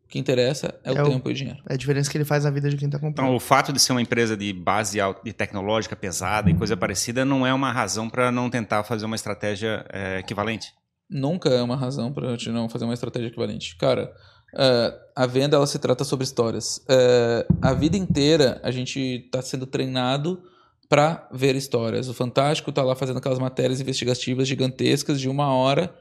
[0.04, 1.62] O que interessa é o É o- tempo e o dinheiro.
[1.70, 3.28] É a diferença que ele faz na vida de quem tá comprando.
[3.28, 7.24] Então, o fato de ser uma empresa de base de tecnológica pesada e coisa parecida
[7.24, 10.74] não é uma razão para não tentar fazer uma estratégia é, equivalente.
[11.12, 13.76] Nunca é uma razão para gente não fazer uma estratégia equivalente.
[13.76, 14.16] Cara,
[14.56, 16.84] é, a venda ela se trata sobre histórias.
[16.90, 20.42] É, a vida inteira a gente está sendo treinado
[20.88, 22.08] para ver histórias.
[22.08, 25.94] O Fantástico está lá fazendo aquelas matérias investigativas gigantescas de uma hora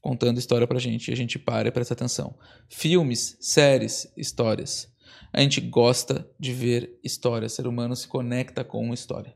[0.00, 1.08] contando história pra gente.
[1.08, 2.36] E a gente para e presta atenção.
[2.68, 4.88] Filmes, séries, histórias.
[5.32, 7.52] A gente gosta de ver histórias.
[7.52, 9.34] O ser humano se conecta com uma história.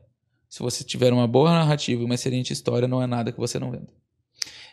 [0.49, 3.59] Se você tiver uma boa narrativa e uma excelente história, não é nada que você
[3.59, 3.91] não venda.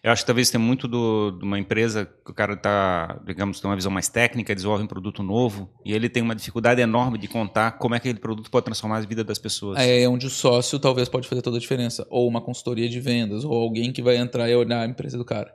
[0.04, 3.58] Eu acho que talvez tem muito do- de uma empresa que o cara está, digamos,
[3.58, 7.16] tem uma visão mais técnica, desenvolve um produto novo e ele tem uma dificuldade enorme
[7.16, 9.78] de contar como é que aquele produto pode transformar a vida das pessoas.
[9.78, 12.06] Aí é onde o sócio talvez pode fazer toda a diferença.
[12.10, 15.24] Ou uma consultoria de vendas, ou alguém que vai entrar e olhar a empresa do
[15.24, 15.54] cara.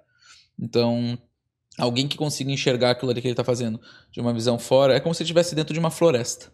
[0.57, 1.15] Então,
[1.77, 3.79] alguém que consiga enxergar aquilo ali que ele está fazendo
[4.11, 6.47] de uma visão fora, é como se ele estivesse dentro de uma floresta.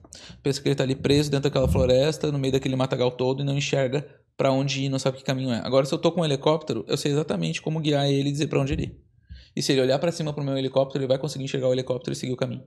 [0.43, 3.45] Pensa que ele está ali preso dentro daquela floresta, no meio daquele matagal todo, e
[3.45, 4.05] não enxerga
[4.37, 5.61] para onde ir, não sabe que caminho é.
[5.63, 8.47] Agora, se eu tô com um helicóptero, eu sei exatamente como guiar ele e dizer
[8.47, 8.99] para onde ele ir.
[9.55, 12.11] E se ele olhar para cima pro meu helicóptero, ele vai conseguir enxergar o helicóptero
[12.13, 12.63] e seguir o caminho.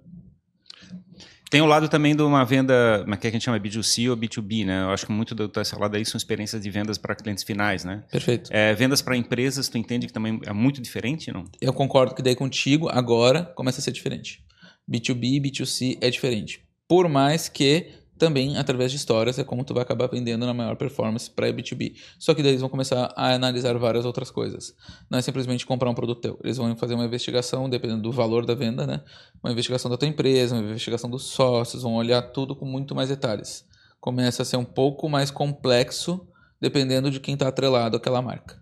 [1.50, 4.66] Tem o lado também de uma venda, é que a gente chama B2C ou B2B,
[4.66, 4.82] né?
[4.82, 7.84] Eu acho que muito do- desse lado aí são experiências de vendas para clientes finais,
[7.84, 8.04] né?
[8.10, 8.50] Perfeito.
[8.52, 11.44] É, vendas para empresas, tu entende que também é muito diferente, não?
[11.58, 14.44] Eu concordo que daí contigo, agora começa a ser diferente.
[14.90, 16.60] B2B, B2C é diferente.
[16.86, 20.76] Por mais que também, através de histórias, é como tu vai acabar vendendo na maior
[20.76, 21.94] performance para B2B.
[22.18, 24.74] Só que daí eles vão começar a analisar várias outras coisas.
[25.08, 26.38] Não é simplesmente comprar um produto teu.
[26.42, 29.00] Eles vão fazer uma investigação, dependendo do valor da venda, né?
[29.42, 33.08] Uma investigação da tua empresa, uma investigação dos sócios, vão olhar tudo com muito mais
[33.08, 33.64] detalhes.
[34.00, 36.26] Começa a ser um pouco mais complexo,
[36.60, 38.57] dependendo de quem está atrelado àquela marca.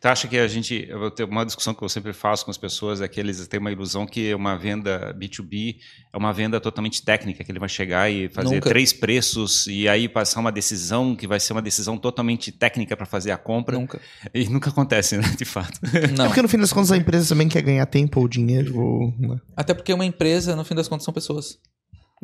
[0.00, 0.86] Tu acha que a gente.
[0.88, 3.46] Eu vou ter uma discussão que eu sempre faço com as pessoas é que eles
[3.46, 5.76] têm uma ilusão que uma venda B2B
[6.12, 8.68] é uma venda totalmente técnica, que ele vai chegar e fazer Nunca.
[8.68, 13.06] três preços e aí passar uma decisão que vai ser uma decisão totalmente técnica para
[13.06, 13.78] fazer a compra.
[13.78, 14.00] Nunca.
[14.34, 15.78] E nunca acontece, né, de fato.
[15.94, 16.26] É Não.
[16.26, 18.78] porque no fim das contas a empresa também quer ganhar tempo ou dinheiro.
[18.78, 19.40] Ou, né?
[19.56, 21.58] Até porque uma empresa, no fim das contas, são pessoas.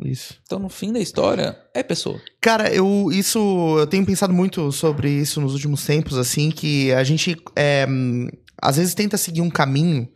[0.03, 0.35] Isso.
[0.43, 2.21] Então, no fim da história, é pessoa.
[2.39, 3.39] Cara, eu isso
[3.79, 7.87] eu tenho pensado muito sobre isso nos últimos tempos, assim, que a gente é,
[8.61, 10.07] às vezes tenta seguir um caminho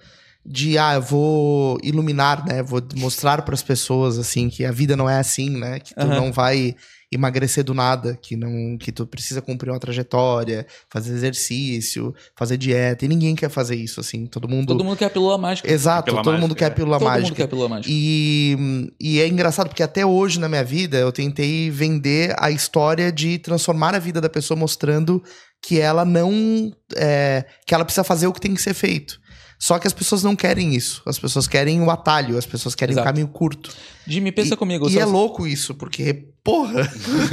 [0.45, 2.61] de ah, eu vou iluminar, né?
[2.61, 5.79] Vou mostrar para as pessoas assim que a vida não é assim, né?
[5.79, 6.15] Que tu Aham.
[6.15, 6.75] não vai
[7.12, 13.03] emagrecer do nada, que não que tu precisa cumprir uma trajetória, fazer exercício, fazer dieta,
[13.03, 14.26] e ninguém quer fazer isso assim.
[14.26, 15.70] Todo mundo Todo mundo quer a pílula mágica.
[15.72, 16.76] Exato, Pílula todo mundo mágica, quer é.
[16.76, 17.28] pílula Todo mágica.
[17.28, 17.89] mundo quer a pílula mágica.
[17.93, 23.12] E, e é engraçado porque até hoje na minha vida eu tentei vender a história
[23.12, 25.22] de transformar a vida da pessoa mostrando
[25.62, 26.72] que ela não.
[26.95, 29.20] é, que ela precisa fazer o que tem que ser feito.
[29.59, 31.03] Só que as pessoas não querem isso.
[31.05, 33.07] As pessoas querem o atalho, as pessoas querem Exato.
[33.07, 33.72] o caminho curto.
[34.07, 34.89] Jimmy, pensa e, comigo.
[34.89, 36.89] E só- é louco isso, porque, porra.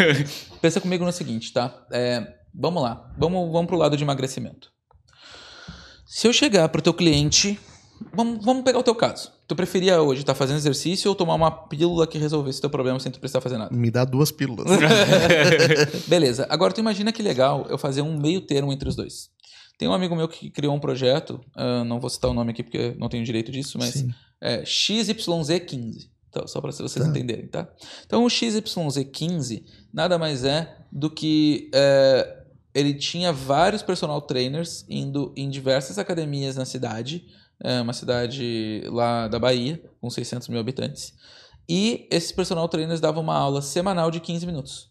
[0.61, 1.87] Pensa comigo no seguinte, tá?
[1.93, 3.13] É, vamos lá.
[3.19, 4.71] Vamos, vamos pro lado de emagrecimento.
[6.07, 7.59] Se eu chegar pro teu cliente...
[8.15, 9.33] Vamos, vamos pegar o teu caso.
[9.49, 13.11] Tu preferia hoje estar fazendo exercício ou tomar uma pílula que resolvesse teu problema sem
[13.11, 13.75] tu precisar fazer nada?
[13.75, 14.67] Me dá duas pílulas.
[16.07, 16.47] Beleza.
[16.49, 19.31] Agora tu imagina que legal eu fazer um meio termo entre os dois.
[19.79, 22.63] Tem um amigo meu que criou um projeto, ah, não vou citar o nome aqui
[22.63, 24.11] porque não tenho direito disso, mas Sim.
[24.41, 26.09] É XYZ15.
[26.39, 27.07] Então, só para vocês Tá.
[27.07, 27.69] entenderem, tá?
[28.07, 35.33] Então, o XYZ15 nada mais é do que é, ele tinha vários personal trainers indo
[35.37, 37.27] em diversas academias na cidade,
[37.63, 41.13] é uma cidade lá da Bahia, com 600 mil habitantes,
[41.69, 44.89] e esses personal trainers davam uma aula semanal de 15 minutos.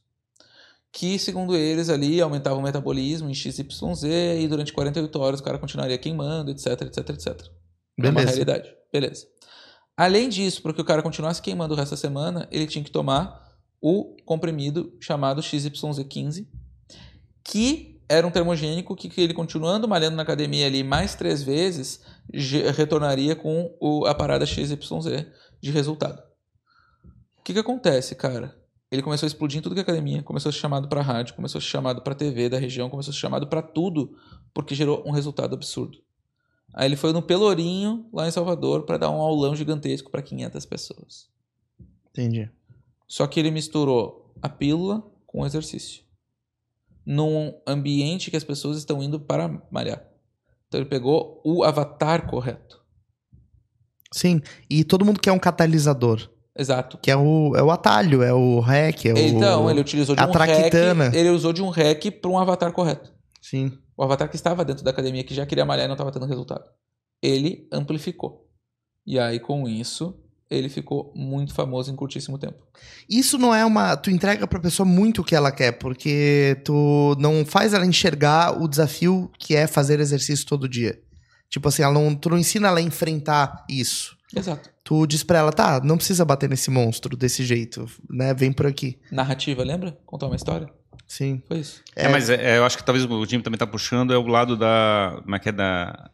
[0.92, 4.04] Que, segundo eles, ali aumentava o metabolismo em XYZ
[4.40, 7.28] e durante 48 horas o cara continuaria queimando, etc, etc, etc.
[8.00, 8.26] É uma Beleza.
[8.28, 8.74] realidade.
[8.92, 9.28] Beleza.
[9.98, 12.92] Além disso, para que o cara continuasse queimando o resto da semana, ele tinha que
[12.92, 16.48] tomar o comprimido chamado XYZ15,
[17.44, 22.02] que era um termogênico que, que ele continuando malhando na academia ali mais três vezes,
[22.76, 24.78] retornaria com o, a parada XYZ
[25.60, 26.22] de resultado.
[27.40, 28.56] O que, que acontece, cara?
[28.92, 31.34] Ele começou a explodir em tudo que é academia, começou a ser chamado para rádio,
[31.34, 34.16] começou a ser chamado para TV da região, começou a ser chamado para tudo,
[34.54, 35.98] porque gerou um resultado absurdo.
[36.78, 40.64] Aí ele foi no Pelourinho, lá em Salvador, para dar um aulão gigantesco para 500
[40.68, 41.28] pessoas.
[42.12, 42.52] Entendi.
[43.08, 46.04] Só que ele misturou a pílula com o exercício.
[47.04, 50.06] Num ambiente que as pessoas estão indo para malhar.
[50.68, 52.80] Então ele pegou o avatar correto.
[54.14, 57.00] Sim, e todo mundo quer um catalisador, Exato.
[57.00, 59.18] que é o, é o atalho, é o hack, é o...
[59.18, 61.06] Então, ele utilizou de a um traquitana.
[61.06, 61.16] hack.
[61.16, 63.12] Ele usou de um hack para um avatar correto.
[63.42, 63.80] Sim.
[63.98, 66.28] O avatar que estava dentro da academia, que já queria malhar e não estava tendo
[66.28, 66.64] resultado.
[67.22, 68.48] Ele amplificou.
[69.06, 70.16] E aí, com isso,
[70.50, 72.64] ele ficou muito famoso em curtíssimo tempo.
[73.10, 73.98] Isso não é uma.
[73.98, 78.62] Tu entrega pra pessoa muito o que ela quer, porque tu não faz ela enxergar
[78.62, 81.02] o desafio que é fazer exercício todo dia.
[81.50, 84.16] Tipo assim, ela não, tu não ensina ela a enfrentar isso.
[84.36, 84.70] Exato.
[84.84, 88.34] Tu diz pra ela, tá, não precisa bater nesse monstro desse jeito, né?
[88.34, 89.00] Vem por aqui.
[89.12, 89.98] Narrativa, lembra?
[90.06, 90.70] Contar uma história?
[91.08, 91.42] Sim.
[91.48, 91.82] Foi isso.
[91.96, 94.28] É, mas é, é, eu acho que talvez o Jim também tá puxando é o
[94.28, 95.20] lado da.
[95.24, 95.52] Como é que é?
[95.52, 96.10] Da,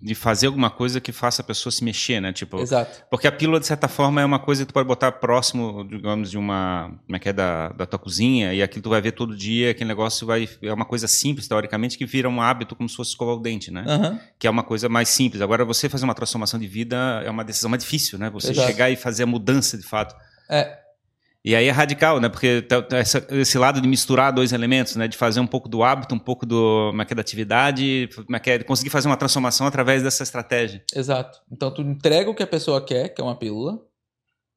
[0.00, 2.32] de fazer alguma coisa que faça a pessoa se mexer, né?
[2.32, 3.02] Tipo, Exato.
[3.10, 6.30] Porque a pílula, de certa forma, é uma coisa que tu pode botar próximo, digamos,
[6.30, 6.92] de uma.
[7.06, 7.32] Como é que é?
[7.32, 10.48] Da, da tua cozinha, e aquilo tu vai ver todo dia, aquele negócio vai.
[10.62, 13.70] É uma coisa simples, teoricamente, que vira um hábito como se fosse escovar o dente,
[13.70, 13.84] né?
[13.86, 14.20] Aham.
[14.38, 15.40] Que é uma coisa mais simples.
[15.40, 18.30] Agora, você fazer uma transformação de vida é uma decisão mais difícil, né?
[18.30, 18.68] Você Exato.
[18.68, 20.14] chegar e fazer a mudança de fato.
[20.48, 20.79] É,
[21.42, 22.28] E aí é radical, né?
[22.28, 25.08] Porque tá- tá essa- esse lado de misturar dois elementos, né?
[25.08, 28.10] De fazer um pouco do hábito, um pouco do, como é que é, da atividade,
[28.14, 30.82] como é que é, conseguir fazer uma transformação através dessa estratégia.
[30.94, 31.40] exato.
[31.50, 33.78] Então tu entrega o que a pessoa quer, que é uma pílula,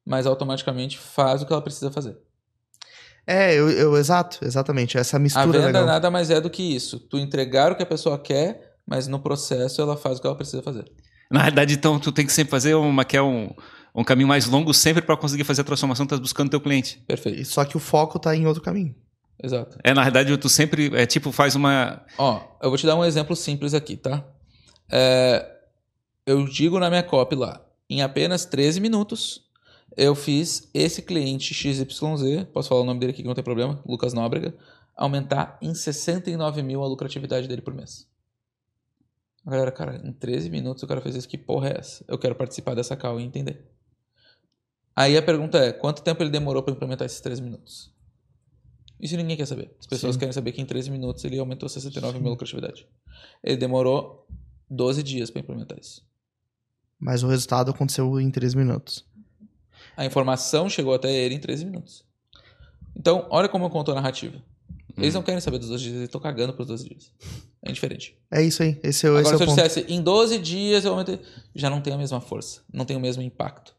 [0.06, 2.18] mas automaticamente faz o que ela precisa fazer.
[3.26, 4.98] É, eu, eu- exato, exatamente.
[4.98, 5.86] Essa A mistura venda é legal.
[5.86, 6.98] nada mais é do que isso.
[7.00, 10.36] Tu entregar o que a pessoa quer, mas no processo ela faz o que ela
[10.36, 10.84] precisa fazer.
[11.30, 13.50] Na realidade, então, tu tem que sempre fazer uma, que é um,
[13.94, 16.60] um caminho mais longo sempre para conseguir fazer a transformação que tu tá buscando teu
[16.60, 16.98] cliente.
[17.06, 17.44] Perfeito.
[17.44, 18.94] Só que o foco tá em outro caminho.
[19.42, 19.78] Exato.
[19.84, 22.04] É, na realidade, tu sempre, é tipo, faz uma...
[22.18, 24.24] Ó, eu vou te dar um exemplo simples aqui, tá?
[24.90, 25.48] É,
[26.26, 29.44] eu digo na minha copy lá, em apenas 13 minutos,
[29.96, 31.84] eu fiz esse cliente XYZ,
[32.52, 34.54] posso falar o nome dele aqui que não tem problema, Lucas Nóbrega,
[34.96, 38.08] aumentar em 69 mil a lucratividade dele por mês.
[39.46, 42.04] A galera, cara, em 13 minutos o cara fez isso, que porra é essa?
[42.08, 43.73] Eu quero participar dessa call e entender.
[44.96, 47.92] Aí a pergunta é, quanto tempo ele demorou para implementar esses 13 minutos?
[49.00, 49.74] Isso ninguém quer saber.
[49.78, 50.20] As pessoas Sim.
[50.20, 52.86] querem saber que em 13 minutos ele aumentou 69 mil a lucratividade.
[53.42, 54.26] Ele demorou
[54.70, 56.02] 12 dias para implementar isso.
[56.98, 59.04] Mas o resultado aconteceu em 3 minutos.
[59.96, 62.04] A informação chegou até ele em 13 minutos.
[62.96, 64.40] Então, olha como eu conto a narrativa.
[64.96, 67.12] Eles não querem saber dos 12 dias, eles estão cagando pros 12 dias.
[67.60, 68.16] É indiferente.
[68.30, 68.78] É isso aí.
[68.82, 69.56] Esse, é o- esse Agora, é se eu ponto.
[69.56, 71.20] dissesse em 12 dias eu aumentei,
[71.54, 73.73] já não tem a mesma força, não tem o mesmo impacto.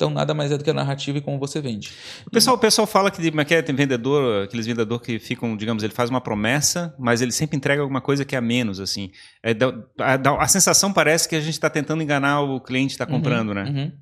[0.00, 1.92] Então, nada mais é do que a narrativa e como você vende.
[2.26, 5.54] O pessoal, o pessoal fala que, é que é, tem vendedor, aqueles vendedores que ficam,
[5.54, 8.80] digamos, ele faz uma promessa, mas ele sempre entrega alguma coisa que é a menos,
[8.80, 9.10] assim.
[9.42, 12.92] É, dá- a, a sensação parece que a gente está tentando enganar o cliente que
[13.02, 13.64] está comprando, né?
[13.64, 13.92] Uhum.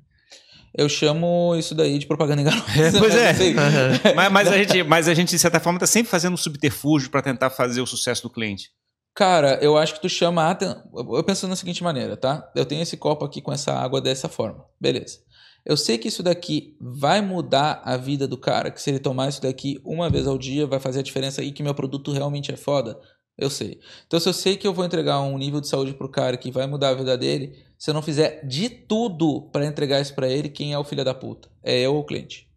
[0.77, 2.63] Eu chamo isso daí de propaganda enganosa.
[2.97, 3.31] pois é.
[3.31, 3.53] Assim,
[4.15, 7.09] Mas, mas a gente, mas a gente, de certa forma, está sempre fazendo um subterfúgio
[7.09, 8.69] para tentar fazer o sucesso do cliente.
[9.15, 12.49] Cara, eu acho que tu chama a aten- Eu penso da seguinte maneira, tá?
[12.55, 14.63] Eu tenho esse copo aqui com essa água dessa forma.
[14.79, 15.17] Beleza.
[15.65, 19.29] Eu sei que isso daqui vai mudar a vida do cara, que se ele tomar
[19.29, 22.51] isso daqui uma vez ao dia vai fazer a diferença e que meu produto realmente
[22.51, 22.99] é foda.
[23.37, 23.79] Eu sei.
[24.05, 26.51] Então, se eu sei que eu vou entregar um nível de saúde pro cara que
[26.51, 30.27] vai mudar a vida dele, se eu não fizer de tudo pra entregar isso pra
[30.27, 31.47] ele, quem é o filho da puta?
[31.63, 32.47] É eu ou o cliente?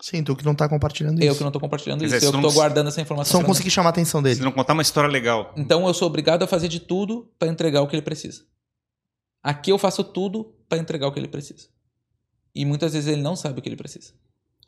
[0.00, 1.38] Sim, tu que não tá compartilhando Eu isso.
[1.38, 2.14] que não tô compartilhando Quer isso.
[2.14, 3.32] dizer, eu se que tô guardando essa informação.
[3.32, 3.52] Só não pra mim.
[3.54, 4.40] consegui chamar a atenção Se dele.
[4.40, 5.52] não contar uma história legal.
[5.56, 8.42] Então eu sou obrigado a fazer de tudo para entregar o que ele precisa.
[9.42, 11.68] Aqui eu faço tudo para entregar o que ele precisa.
[12.54, 14.12] E muitas vezes ele não sabe o que ele precisa.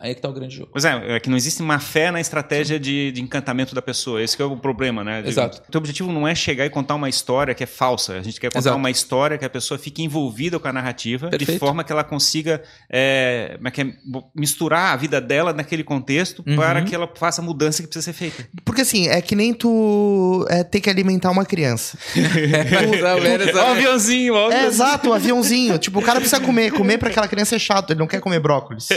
[0.02, 0.70] Aí é que tá o grande jogo.
[0.72, 4.20] Pois é, é que não existe má fé na estratégia de, de encantamento da pessoa.
[4.20, 5.22] Esse que é o problema, né?
[5.22, 5.62] De- Exato.
[5.68, 8.14] O teu objetivo não é chegar e contar uma história que é falsa.
[8.14, 8.76] A gente quer contar Exato.
[8.76, 11.60] uma história que a pessoa fique envolvida com a narrativa de Perfeito.
[11.60, 13.92] forma que ela consiga é, como é que é,
[14.34, 16.56] misturar a vida dela naquele contexto Uhum.
[16.56, 18.44] para que ela faça a mudança que precisa ser feita.
[18.64, 21.96] Porque assim, é que nem tu é, ter que alimentar uma criança.
[23.54, 24.66] Ó, o aviãozinho, É aviãozinho.
[24.66, 25.78] exato, o aviãozinho.
[25.78, 26.72] Tipo, o cara precisa comer.
[26.72, 28.88] Comer pra aquela criança é chato, ele não quer comer brócolis.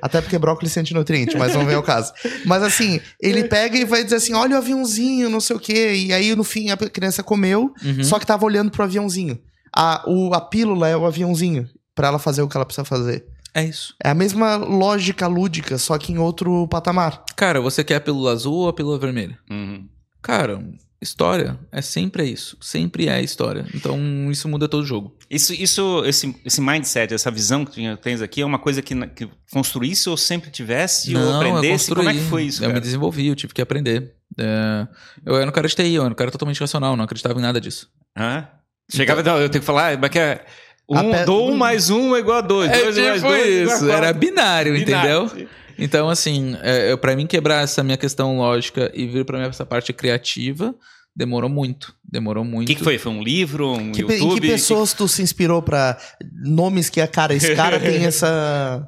[0.00, 2.12] Até porque brócolis sente nutriente, mas não vem ao caso.
[2.44, 5.94] Mas assim, ele pega e vai dizer assim: olha o aviãozinho, não sei o quê.
[5.94, 8.04] E aí, no fim, a criança comeu, Uhum.
[8.04, 9.38] só que tava olhando pro aviãozinho.
[9.74, 11.68] A, o, a pílula é o aviãozinho.
[11.94, 13.24] Pra ela fazer o que ela precisa fazer.
[13.54, 13.94] É isso.
[14.04, 17.24] É a mesma lógica lúdica, só que em outro patamar.
[17.34, 19.38] Cara, você quer a pílula azul ou a pílula vermelha?
[19.50, 19.86] Uhum.
[20.20, 20.62] Cara,
[21.00, 22.56] história é sempre isso.
[22.60, 23.66] Sempre é história.
[23.74, 23.98] Então
[24.30, 25.16] isso muda todo o jogo.
[25.30, 28.94] Isso, isso esse, esse mindset, essa visão que tu tens aqui, é uma coisa que,
[29.08, 31.94] que construísse ou sempre tivesse ou eu aprendesse?
[31.94, 34.14] Como é que foi isso, Eu me desenvolvi, eu tive que aprender.
[34.38, 34.86] É,
[35.24, 37.42] eu era um cara de TI, eu era um cara totalmente racional, não acreditava em
[37.42, 37.88] nada disso.
[38.16, 38.48] Hã?
[38.90, 40.44] Chegava, não, eu tenho que falar, mas que é.
[40.88, 42.70] Um, um mais um é igual a dois.
[42.70, 45.24] É dois mais tipo dois é igual a isso, era binário, Binário.
[45.24, 45.48] entendeu?
[45.78, 49.46] Então, assim, é, eu- pra mim quebrar essa minha questão lógica e vir pra mim
[49.46, 50.74] essa parte criativa,
[51.14, 51.94] demorou muito.
[52.04, 52.66] Demorou O muito.
[52.68, 52.98] que, que foi?
[52.98, 54.40] Foi um livro, um Que, pe- em YouTube?
[54.40, 55.98] que pessoas tu se inspirou pra
[56.44, 58.86] nomes que a cara, esse cara tem essa.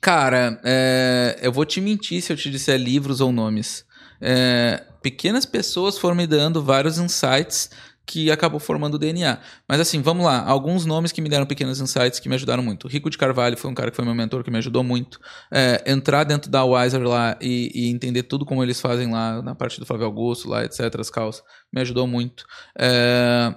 [0.00, 3.84] Cara, é, eu vou te mentir se eu te disser livros ou nomes.
[4.20, 7.70] É, pequenas pessoas foram me dando vários insights
[8.06, 9.38] que acabou formando o DNA.
[9.68, 10.44] Mas assim, vamos lá.
[10.44, 12.88] Alguns nomes que me deram pequenos insights que me ajudaram muito.
[12.88, 15.20] Rico de Carvalho foi um cara que foi meu mentor, que me ajudou muito.
[15.50, 19.54] É, entrar dentro da Wiser lá e, e entender tudo como eles fazem lá, na
[19.54, 21.42] parte do Flávio Augusto, lá, etc., as causas,
[21.72, 22.44] me ajudou muito.
[22.78, 23.54] É,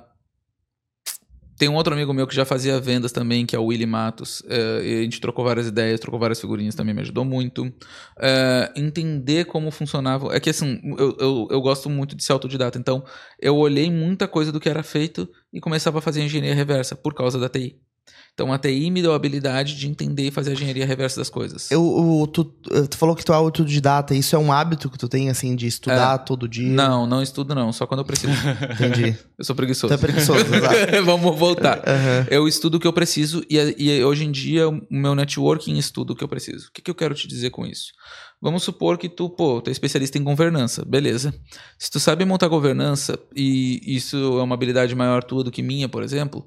[1.58, 4.44] tem um outro amigo meu que já fazia vendas também, que é o Willy Matos.
[4.50, 7.72] E a gente trocou várias ideias, trocou várias figurinhas, também me ajudou muito.
[8.20, 10.36] É, entender como funcionava.
[10.36, 13.04] É que assim, eu, eu, eu gosto muito de ser autodidata, então
[13.40, 17.14] eu olhei muita coisa do que era feito e começava a fazer engenharia reversa por
[17.14, 17.80] causa da TI.
[18.34, 21.30] Então a TI me deu a habilidade de entender e fazer a engenharia reversa das
[21.30, 21.70] coisas.
[21.70, 25.08] Eu, o- tu, tu falou que tu é autodidata, isso é um hábito que tu
[25.08, 26.68] tem, assim, de estudar todo dia?
[26.68, 28.34] Não, não estudo não, só quando eu preciso.
[28.74, 29.16] Entendi.
[29.38, 29.94] Eu sou preguiçoso.
[29.94, 31.04] Tu é preguiçoso, exato.
[31.06, 31.78] Vamos voltar.
[31.88, 32.28] Aham.
[32.32, 36.14] Eu estudo o que eu preciso e, e hoje em dia o meu networking estuda
[36.14, 36.70] o que eu preciso.
[36.70, 37.92] O que, que eu quero te dizer com isso?
[38.42, 41.34] Vamos supor que tu, pô, tu é especialista em governança, beleza.
[41.80, 45.88] Se tu sabe montar governança e isso é uma habilidade maior tua do que minha,
[45.88, 46.44] por exemplo,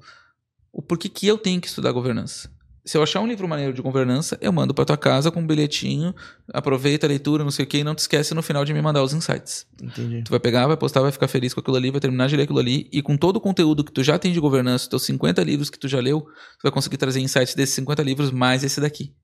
[0.77, 2.51] o porquê que eu tenho que estudar governança?
[2.85, 5.47] Se eu achar um livro maneiro de governança, eu mando pra tua casa com um
[5.47, 6.13] bilhetinho,
[6.53, 8.81] aproveita a leitura, não sei o que, e não te esquece no final de me
[8.81, 9.65] mandar os insights.
[9.81, 10.21] Entendi.
[10.23, 12.43] Tu vai pegar, vai postar, vai ficar feliz com aquilo ali, vai terminar de ler
[12.43, 15.43] aquilo ali, e com todo o conteúdo que tu já tem de governança, teus 50
[15.43, 18.79] livros que tu já leu, tu vai conseguir trazer insights desses 50 livros mais esse
[18.79, 19.15] daqui.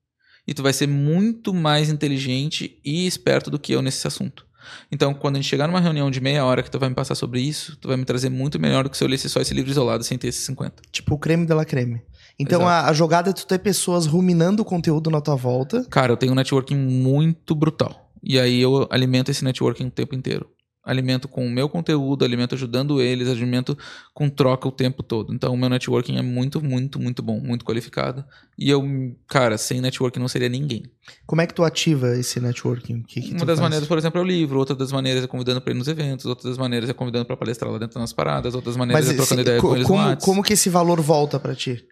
[0.46, 4.44] E tu vai ser muito mais inteligente e esperto do que eu nesse assunto.
[4.90, 7.14] Então, quando a gente chegar numa reunião de meia hora que tu vai me passar
[7.14, 9.54] sobre isso, tu vai me trazer muito melhor do que se eu lesse só esse
[9.54, 10.82] livro isolado sem ter esses 50.
[10.90, 12.02] Tipo o creme de la creme.
[12.38, 15.84] Então a, a jogada é tu ter pessoas ruminando o conteúdo na tua volta.
[15.88, 18.10] Cara, eu tenho um networking muito brutal.
[18.22, 20.48] E aí eu alimento esse networking o tempo inteiro.
[20.84, 23.76] Alimento com o meu conteúdo, alimento ajudando eles, alimento
[24.12, 25.32] com troca o tempo todo.
[25.32, 28.22] Então o meu networking é muito, muito, muito bom, muito qualificado.
[28.58, 28.82] E eu,
[29.26, 30.82] cara, sem networking não seria ninguém.
[31.26, 33.02] Como é que tu ativa esse networking?
[33.02, 33.60] Que que Uma das faz?
[33.60, 34.58] maneiras, por exemplo, é o livro.
[34.58, 36.26] Outra das maneiras é convidando para ir nos eventos.
[36.26, 38.54] Outra das maneiras é convidando para palestrar lá dentro das paradas.
[38.54, 41.00] Outras maneiras Mas é trocando esse- ideia co- com eles como, como que esse valor
[41.00, 41.82] volta pra ti?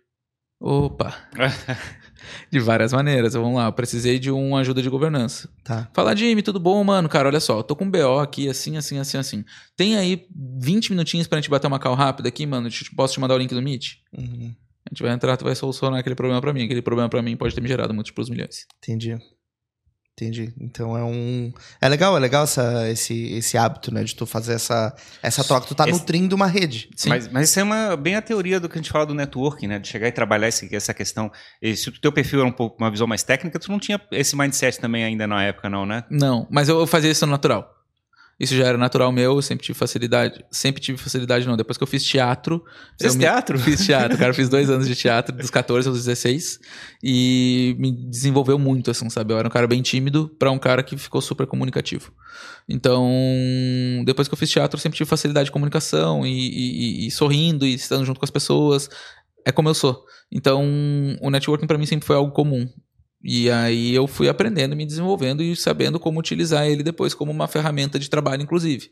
[0.61, 1.15] Opa!
[2.51, 3.35] De várias maneiras.
[3.35, 5.49] Vamos lá, eu precisei de uma ajuda de governança.
[5.65, 5.89] Tá.
[5.95, 7.09] Fala, Jimmy, tudo bom, mano?
[7.09, 9.45] Cara, olha só, eu tô com um BO aqui, assim, assim, assim, assim.
[9.77, 10.27] Tem aí
[10.59, 12.69] 20 minutinhos pra gente bater uma call rápida aqui, mano?
[12.97, 13.99] Posso te mandar o link do Meet?
[14.17, 14.55] Uhum.
[14.85, 16.65] A gente vai entrar, tu vai solucionar aquele problema pra mim.
[16.65, 18.67] Aquele problema pra mim pode ter me gerado múltiplos milhões.
[18.83, 19.17] Entendi.
[20.15, 20.53] Entendi.
[20.61, 21.51] Então é um.
[21.81, 24.05] É legal, é legal essa, esse, esse hábito, né?
[24.05, 25.67] De tu fazer essa, essa troca.
[25.67, 26.91] Tu tá Esse- nutrindo uma rede.
[26.95, 27.09] Sim.
[27.09, 29.67] Mas, mas isso é uma, bem a teoria do que a gente fala do networking,
[29.69, 29.79] né?
[29.79, 31.33] De chegar e trabalhar esse- essa questão.
[31.63, 33.99] E se o teu perfil era um pouco uma visão mais técnica, tu não tinha
[34.13, 36.05] esse mindset também ainda na época, não, né?
[36.11, 37.67] Não, mas eu fazia isso no natural.
[38.43, 40.45] Isso já era natural meu, eu sempre tive facilidade.
[40.51, 41.57] Sempre tive facilidade, não.
[41.57, 42.65] Depois que eu fiz teatro.
[43.01, 43.57] Fez eu me- teatro?
[43.57, 44.35] Fiz teatro, cara.
[44.35, 46.59] Fiz dois anos de teatro, dos 14 aos 16.
[47.05, 49.33] E me desenvolveu muito, assim, sabe?
[49.33, 52.13] Eu era um cara bem tímido pra um cara que ficou super comunicativo.
[52.69, 53.09] Então,
[54.05, 57.11] depois que eu fiz teatro, eu sempre tive facilidade de comunicação e, e- e- e
[57.11, 58.89] sorrindo e estando junto com as pessoas.
[59.47, 60.05] É como eu sou.
[60.33, 60.65] Então,
[61.21, 62.69] o networking pra mim sempre foi algo comum.
[63.25, 67.47] E aí eu fui aprendendo, me desenvolvendo e sabendo como utilizar ele depois como uma
[67.47, 68.91] ferramenta de trabalho, inclusive.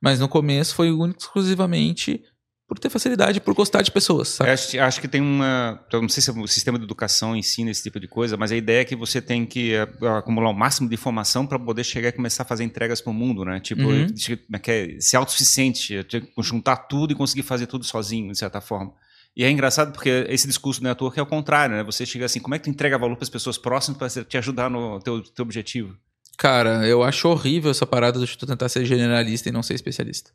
[0.00, 2.22] Mas no começo foi único exclusivamente
[2.66, 4.50] por ter facilidade, por gostar de pessoas, sabe?
[4.50, 5.84] Acho, acho que tem uma.
[5.92, 8.56] Eu não sei se o sistema de educação ensina esse tipo de coisa, mas a
[8.56, 12.08] ideia é que você tem que eh, acumular o máximo de informação para poder chegar
[12.08, 13.60] e começar a fazer entregas para o mundo, né?
[13.60, 14.06] Tipo, Uhum.
[14.06, 15.00] é é?
[15.00, 15.94] ser autossuficiente,
[16.38, 18.92] juntar tudo e conseguir fazer tudo sozinho, de certa forma.
[19.36, 21.82] E é engraçado porque esse discurso do network é o contrário, né?
[21.82, 24.38] Você chega assim, como é que tu entrega valor para as pessoas próximas para te
[24.38, 25.96] ajudar no teu, teu objetivo?
[26.36, 30.30] Cara, eu acho horrível essa parada de tu tentar ser generalista e não ser especialista.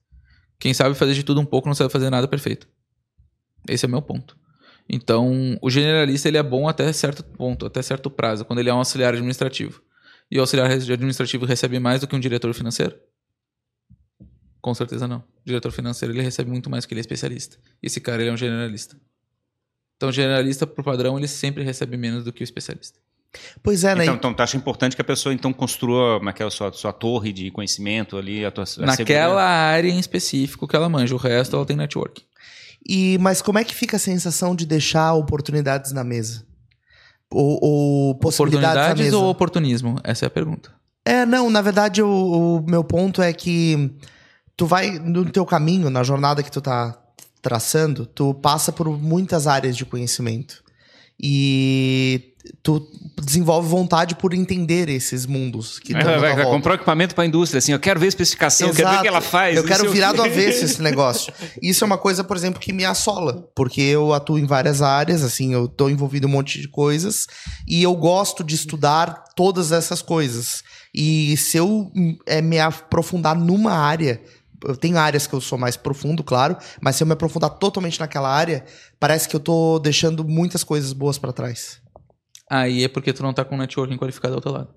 [0.60, 2.68] Quem sabe fazer de tudo um pouco não sabe fazer nada perfeito.
[3.68, 4.38] Esse é o meu ponto.
[4.89, 8.74] Então, o generalista ele é bom até certo ponto, até certo prazo, quando ele é
[8.74, 9.82] um auxiliar administrativo.
[10.32, 12.95] E o auxiliar administrativo recebe mais do que um diretor financeiro?
[14.62, 15.20] Com certeza não.
[15.20, 17.57] O diretor financeiro ele recebe muito mais que ele é especialista.
[17.82, 18.97] Esse cara ele é um generalista.
[19.95, 22.99] Então, o generalista, por padrão, ele sempre recebe menos do que o especialista.
[23.62, 24.03] Pois é, né?
[24.03, 26.91] Então, então tu acha importante que a pessoa então construa como é é, sua, sua
[26.91, 29.41] torre de conhecimento ali, a tua a Naquela segurança?
[29.41, 32.24] área em específico que ela manja, o resto ela tem network.
[32.88, 36.45] E, mas como é que fica a sensação de deixar oportunidades na mesa?
[37.30, 39.18] Ou, ou possibilidades na Oportunidades mesa?
[39.18, 39.99] ou oportunismo?
[40.03, 40.72] Essa é a pergunta.
[41.05, 42.10] É, não, na verdade o,
[42.57, 43.91] o meu ponto é que
[44.60, 46.93] tu vai no teu caminho, na jornada que tu tá
[47.41, 50.62] traçando, tu passa por muitas áreas de conhecimento.
[51.18, 52.86] E tu
[53.22, 57.28] desenvolve vontade por entender esses mundos que Vai, estão vai, vai comprar equipamento para a
[57.28, 59.55] indústria, assim, eu quero ver a especificação, eu quero ver o que ela faz.
[59.55, 61.34] Eu quero virar do avesso esse negócio.
[61.62, 63.49] Isso é uma coisa, por exemplo, que me assola.
[63.55, 67.28] Porque eu atuo em várias áreas, assim, eu tô envolvido em um monte de coisas.
[67.66, 70.64] E eu gosto de estudar todas essas coisas.
[70.93, 74.22] E se eu hum, é, me aprofundar numa área.
[74.64, 77.99] Eu tenho áreas que eu sou mais profundo, claro, mas se eu me aprofundar totalmente
[77.99, 78.66] naquela área,
[78.99, 81.82] parece que eu tô deixando muitas coisas boas pra trás.
[82.49, 84.74] Aí é porque tu não tá com um networking qualificado ao teu lado.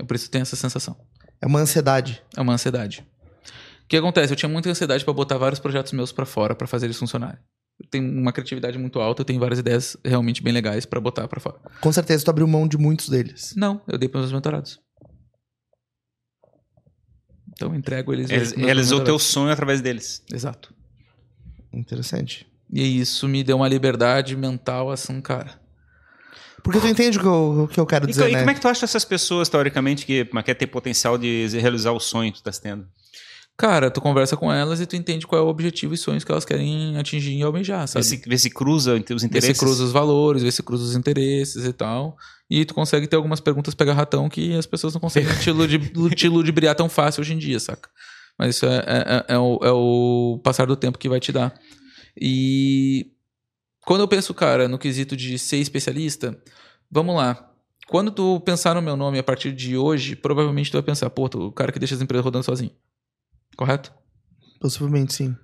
[0.00, 0.96] É por isso que tu tem essa sensação.
[1.40, 2.22] É uma ansiedade.
[2.36, 3.06] É uma ansiedade.
[3.84, 4.32] O que acontece?
[4.32, 7.38] Eu tinha muita ansiedade pra botar vários projetos meus pra fora pra fazer eles funcionarem.
[7.80, 11.26] Eu tenho uma criatividade muito alta, eu tenho várias ideias realmente bem legais pra botar
[11.28, 11.58] pra fora.
[11.80, 13.52] Com certeza tu abriu mão de muitos deles.
[13.56, 14.80] Não, eu dei pros meus mentorados.
[17.62, 18.30] Então eu entrego eles.
[18.30, 20.22] Eles- Realizou o teu sonho através deles.
[20.32, 20.74] Exato.
[21.72, 22.46] Interessante.
[22.72, 25.60] E isso me deu uma liberdade mental assim, cara.
[26.62, 28.38] Porque tu entende o que eu, o que eu quero E, dizer, e né?
[28.40, 31.98] como é que tu acha essas pessoas, teoricamente, que quer ter potencial de realizar o
[32.00, 32.86] sonho que tu estás tendo?
[33.62, 36.32] Cara, tu conversa com elas e tu entende qual é o objetivo e sonhos que
[36.32, 38.04] elas querem atingir e almejar, Vê sabe?
[38.04, 39.56] se, vê se cruza entre os Vê interesses.
[39.56, 42.16] se cruza os valores, vê se cruza os interesses e tal.
[42.50, 46.28] E tu consegue ter algumas perguntas pega-ratão que as pessoas não conseguem te, ludi- te
[46.28, 47.88] ludibriar tão fácil hoje em dia, saca?
[48.36, 51.30] Mas isso é, é- é- é o, é o passar do tempo que vai te
[51.30, 51.54] dar.
[52.20, 53.12] E
[53.86, 56.36] quando eu penso, cara, no quesito de ser especialista,
[56.90, 57.48] vamos lá.
[57.86, 61.28] Quando tu pensar no meu nome a partir de hoje, provavelmente tu vai pensar, pô,
[61.28, 62.72] tu, o cara que deixa as empresas rodando sozinho.
[63.56, 63.92] Correto?
[64.60, 65.36] Possivelmente sim.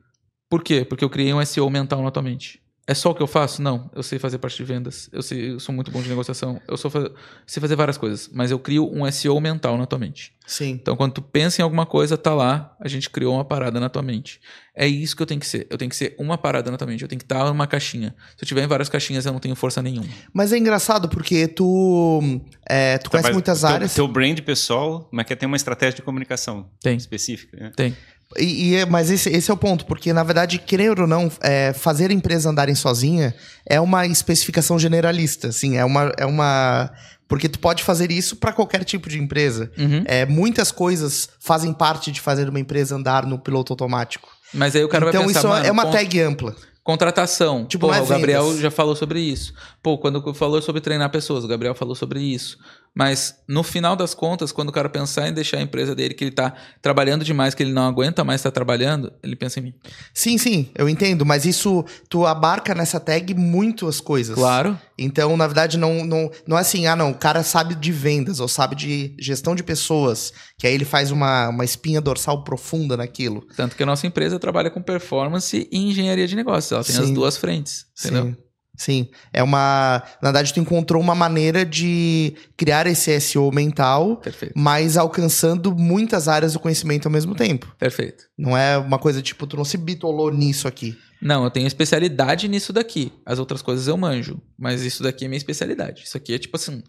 [0.49, 0.85] Por quê?
[0.85, 2.63] Porque eu criei um SEO mental na tua mente.
[2.89, 3.61] É só o que eu faço?
[3.61, 3.91] Não.
[3.95, 5.11] Eu sei fazer parte de vendas.
[5.13, 6.59] Eu, sei, eu sou muito bom de negociação.
[6.67, 7.11] Eu sou fa-
[7.47, 8.31] sei fazer várias coisas.
[8.33, 10.33] Mas eu crio um SEO mental na tua mente.
[10.47, 10.71] Sim.
[10.71, 13.91] Então, quando tu pensa em alguma coisa, tá lá, a gente criou uma parada na
[13.91, 14.41] tua mente.
[14.75, 15.67] É isso que eu tenho que ser.
[15.69, 17.03] Eu tenho que ser uma parada na tua mente.
[17.03, 18.15] Eu tenho que estar numa caixinha.
[18.39, 20.09] Se eu tiver em várias caixinhas, eu não tenho força nenhuma.
[20.33, 23.95] Mas é engraçado porque tu, é, tu conhece Mas muitas teu, áreas.
[23.95, 26.97] Teu brand pessoal, mas quer ter uma estratégia de comunicação Tem.
[26.97, 27.55] específica.
[27.59, 27.73] né?
[27.77, 27.95] Tem.
[28.37, 31.31] E, e é- mas esse, esse é o ponto, porque na verdade, querer ou não,
[31.41, 36.91] é, fazer a empresa andarem sozinha é uma especificação generalista, assim, é uma, é uma
[37.27, 39.71] porque tu pode fazer isso para qualquer tipo de empresa.
[39.79, 40.03] Uhum.
[40.07, 44.29] É, muitas coisas fazem parte de fazer uma empresa andar no piloto automático.
[44.53, 46.57] Mas aí o cara então vai pensar, isso mano, é uma con- tag ampla.
[46.83, 47.67] Contratação.
[47.67, 49.53] Tipo, Porra, é o Gabriel já falou sobre isso.
[49.83, 52.57] Pô, quando falou sobre treinar pessoas, o Gabriel falou sobre isso.
[52.99, 56.25] Mas no final das contas, quando o cara pensar em deixar a empresa dele, que
[56.25, 59.75] ele tá trabalhando demais, que ele não aguenta mais estar trabalhando, ele pensa em mim.
[60.13, 64.35] Sim, sim, eu entendo, mas isso tu abarca nessa tag muitas coisas.
[64.35, 64.77] Claro.
[64.99, 68.41] Então, na verdade, não, não, não é assim, ah, não, o cara sabe de vendas
[68.41, 72.97] ou sabe de gestão de pessoas, que aí ele faz uma, uma espinha dorsal profunda
[72.97, 73.47] naquilo.
[73.57, 76.73] Tanto que a nossa empresa trabalha com performance e engenharia de negócios.
[76.73, 77.15] Ela tem as Sim.
[77.15, 77.87] duas frentes.
[77.97, 78.25] Entendeu?
[78.25, 78.48] Sim.
[78.79, 79.09] Sim.
[79.33, 80.03] É uma.
[80.23, 84.55] Na verdade, tu encontrou uma maneira de criar esse SEO mental, Perfeito.
[84.57, 87.75] mas alcançando muitas áreas do conhecimento ao mesmo tempo.
[87.77, 88.25] Perfeito.
[88.39, 90.97] Não é uma coisa tipo, tu não se bitolou nisso aqui.
[91.21, 93.13] Não, eu tenho especialidade nisso daqui.
[93.27, 94.41] As outras coisas eu manjo.
[94.57, 96.05] Mas isso daqui é minha especialidade.
[96.05, 96.81] Isso aqui é tipo assim.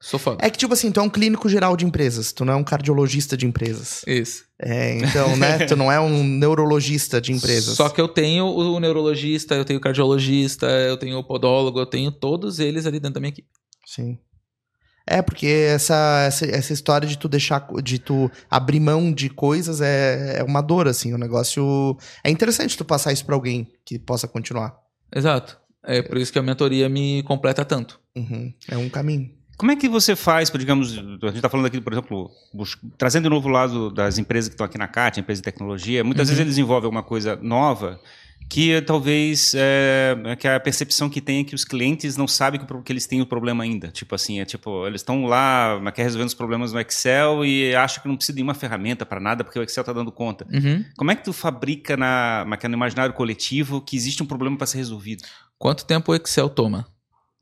[0.00, 0.44] Sou foda.
[0.44, 2.64] É que, tipo assim, tu é um clínico geral de empresas, tu não é um
[2.64, 4.02] cardiologista de empresas.
[4.06, 4.44] Isso.
[4.58, 5.58] É, então, né?
[5.68, 7.76] tu não é um neurologista de empresas.
[7.76, 11.86] Só que eu tenho o neurologista, eu tenho o cardiologista, eu tenho o podólogo, eu
[11.86, 13.48] tenho todos eles ali dentro da minha equipe.
[13.84, 14.18] Sim.
[15.06, 19.82] É, porque essa, essa, essa história de tu deixar, de tu abrir mão de coisas
[19.82, 21.96] é, é uma dor, assim, o negócio...
[22.24, 24.78] É interessante tu passar isso pra alguém que possa continuar.
[25.14, 25.58] Exato.
[25.84, 28.00] É por isso que a mentoria me completa tanto.
[28.14, 28.52] Uhum.
[28.68, 29.39] É um caminho.
[29.60, 32.30] Como é que você faz, por, digamos, a gente está falando aqui, por exemplo,
[32.96, 36.02] trazendo de novo o lado das empresas que estão aqui na CAT, empresas de tecnologia,
[36.02, 38.00] muitas vezes eles desenvolvem alguma coisa nova
[38.48, 42.58] que eh, talvez é, que a percepção que tem é que os clientes não sabem
[42.58, 43.88] que, que eles têm o problema ainda.
[43.88, 48.02] Tipo assim, é tipo, eles estão lá, quer resolvendo os problemas no Excel e acham
[48.02, 50.46] que não precisa de nenhuma ferramenta para nada porque o Excel está dando conta.
[50.50, 50.82] Uhum.
[50.96, 54.66] Como é que tu fabrica na, é no imaginário coletivo que existe um problema para
[54.66, 55.22] ser resolvido?
[55.58, 56.86] Quanto tempo o Excel toma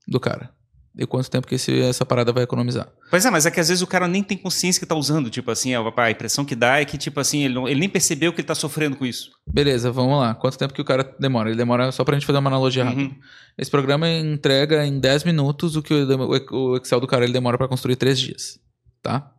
[0.09, 0.58] do cara?
[0.99, 2.89] E quanto tempo que esse- essa parada vai economizar?
[3.09, 5.31] Pois é, mas é que às vezes o cara nem tem consciência que tá usando.
[5.31, 7.89] Tipo assim, a, a impressão que dá é que, tipo assim, ele, não- ele nem
[7.89, 9.31] percebeu que ele tá sofrendo com isso.
[9.47, 10.35] Beleza, vamos lá.
[10.35, 11.51] Quanto tempo que o cara demora?
[11.51, 13.03] Ele demora só pra gente fazer uma analogia rápida.
[13.03, 13.15] Uhum.
[13.57, 17.57] Esse programa entrega em 10 minutos o que o o Excel do cara ele demora
[17.57, 18.59] pra construir 3 dias,
[19.03, 19.31] tá?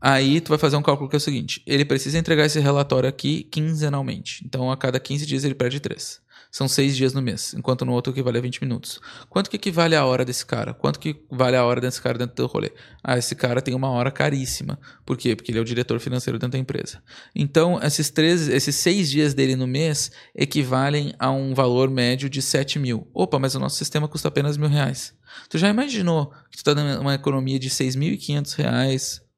[0.00, 3.08] Aí tu vai fazer um cálculo que é o seguinte, ele precisa entregar esse relatório
[3.08, 4.42] aqui quinzenalmente.
[4.44, 6.20] Então a cada 15 dias ele perde 3.
[6.50, 9.00] São 6 dias no mês, enquanto no outro equivale a 20 minutos.
[9.28, 10.74] Quanto que equivale a hora desse cara?
[10.74, 12.72] Quanto que vale a hora desse cara dentro do rolê?
[13.04, 14.78] Ah, esse cara tem uma hora caríssima.
[15.06, 15.36] Por quê?
[15.36, 17.02] Porque ele é o diretor financeiro dentro da empresa.
[17.34, 22.42] Então, esses, três, esses seis dias dele no mês equivalem a um valor médio de
[22.42, 23.08] 7 mil.
[23.14, 25.14] Opa, mas o nosso sistema custa apenas mil reais.
[25.48, 29.29] Tu já imaginou que tu tá dando uma economia de 6.500 reais?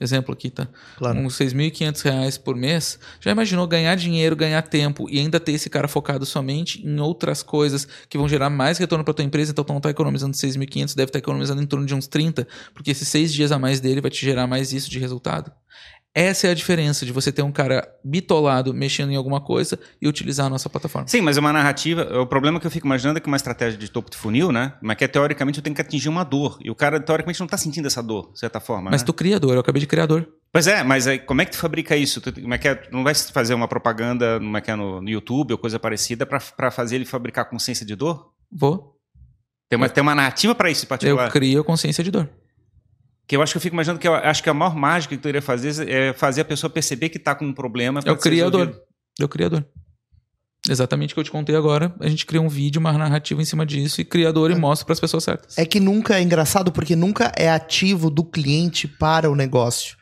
[0.00, 0.68] Exemplo aqui, tá?
[0.98, 1.18] Claro.
[1.18, 2.98] Uns 6.500 reais por mês.
[3.20, 7.42] Já imaginou ganhar dinheiro, ganhar tempo e ainda ter esse cara focado somente em outras
[7.42, 9.52] coisas que vão gerar mais retorno para tua empresa?
[9.52, 12.90] Então tu não tá economizando 6.500, deve estar economizando em torno de uns 30, porque
[12.90, 15.50] esses seis dias a mais dele vai te gerar mais isso de resultado.
[16.16, 20.08] Essa é a diferença de você ter um cara bitolado mexendo em alguma coisa e
[20.08, 21.06] utilizar a nossa plataforma.
[21.06, 22.22] Sim, mas é uma narrativa.
[22.22, 24.72] O problema que eu fico imaginando é que uma estratégia de topo de funil, né?
[24.80, 26.56] Mas que é, teoricamente eu tenho que atingir uma dor.
[26.64, 28.90] E o cara, teoricamente, não tá sentindo essa dor, de certa forma.
[28.90, 29.06] Mas né?
[29.06, 30.26] tu criador, eu acabei de criador.
[30.50, 32.18] Pois é, mas aí, como é que tu fabrica isso?
[32.18, 35.02] Tu, como é que é, não vai fazer uma propaganda como é que é no,
[35.02, 38.30] no YouTube ou coisa parecida para fazer ele fabricar consciência de dor?
[38.50, 38.96] Vou.
[39.68, 41.26] Tem uma, tem uma narrativa para isso em particular.
[41.26, 42.26] Eu crio consciência de dor.
[43.26, 45.20] Que eu acho que eu fico imaginando que eu acho que a maior mágica que
[45.20, 48.00] tu iria fazer é fazer a pessoa perceber que tá com um problema.
[48.04, 48.80] É o criador.
[49.20, 49.66] É o criador.
[50.68, 51.94] Exatamente o que eu te contei agora.
[52.00, 54.92] A gente cria um vídeo, uma narrativa em cima disso e criador e mostra para
[54.92, 55.56] as pessoas certas.
[55.58, 59.96] É que nunca é engraçado porque nunca é ativo do cliente para o negócio.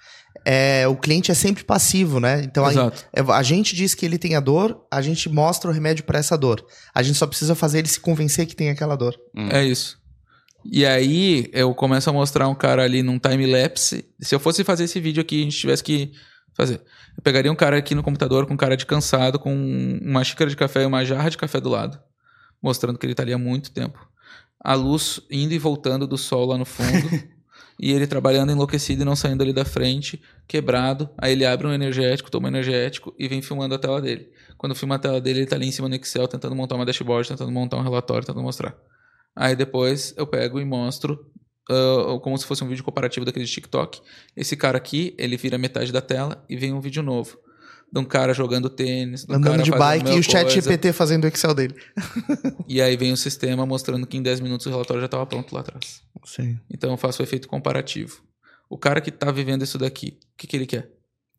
[0.46, 2.42] É, o cliente é sempre passivo, né?
[2.44, 3.04] Então a, Exato.
[3.14, 6.18] é, a gente diz que ele tem a dor, a gente mostra o remédio para
[6.18, 6.64] essa dor.
[6.94, 9.14] A gente só precisa fazer ele se convencer que tem aquela dor.
[9.34, 9.48] Hum.
[9.50, 9.96] É isso.
[10.64, 14.04] E aí eu começo a mostrar um cara ali num time-lapse.
[14.20, 16.12] Se eu fosse fazer esse vídeo aqui, a gente tivesse que
[16.54, 16.80] fazer.
[17.16, 19.54] Eu pegaria um cara aqui no computador com cara de cansado, com
[20.02, 22.00] uma xícara de café e uma jarra de café do lado,
[22.62, 24.08] mostrando que ele tá ali há muito tempo.
[24.58, 27.22] A luz indo e voltando do sol lá no fundo.
[27.78, 31.10] e ele trabalhando enlouquecido e não saindo ali da frente, quebrado.
[31.18, 34.30] Aí ele abre um energético, toma um energético e vem filmando a tela dele.
[34.56, 36.86] Quando filma a tela dele, ele tá ali em cima no Excel tentando montar uma
[36.86, 38.74] dashboard, tentando montar um relatório, tentando mostrar.
[39.37, 41.18] Aí depois eu pego e mostro
[41.70, 44.01] ah, como se fosse um vídeo comparativo daquele de TikTok.
[44.37, 47.39] Esse cara aqui, ele vira metade da tela e vem um vídeo novo.
[47.93, 50.51] De um cara jogando tênis, de um Andando de bike e o chat.
[50.51, 51.74] GPT fazendo o Excel dele.
[52.66, 55.55] E aí vem o sistema mostrando que em 10 minutos o relatório já estava pronto
[55.55, 56.03] lá atrás.
[56.24, 56.59] Sim.
[56.72, 58.22] Então eu faço o efeito comparativo.
[58.68, 60.91] O cara que está vivendo isso daqui, o que, que ele quer?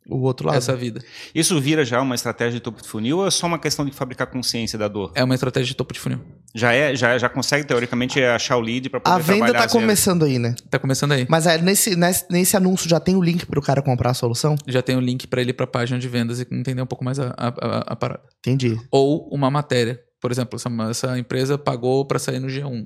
[0.07, 0.57] O outro lado.
[0.57, 1.03] Essa vida.
[1.33, 3.91] Isso vira já uma estratégia de topo de funil ou é só uma questão de
[3.91, 5.11] fabricar consciência da dor?
[5.15, 6.19] É uma estratégia de topo de funil.
[6.53, 9.71] Já é, já, já consegue teoricamente achar o lead para poder A venda trabalhar tá
[9.71, 10.53] começando aí, né?
[10.69, 11.25] Tá começando aí.
[11.27, 14.55] Mas é, nesse, nesse, nesse anúncio já tem o link pro cara comprar a solução?
[14.67, 17.03] Já tem o link para ele para a página de vendas e entender um pouco
[17.03, 18.21] mais a, a, a- a parada.
[18.39, 18.79] Entendi.
[18.91, 19.99] Ou uma matéria.
[20.21, 22.85] Por exemplo, essa, essa empresa pagou para sair no G1.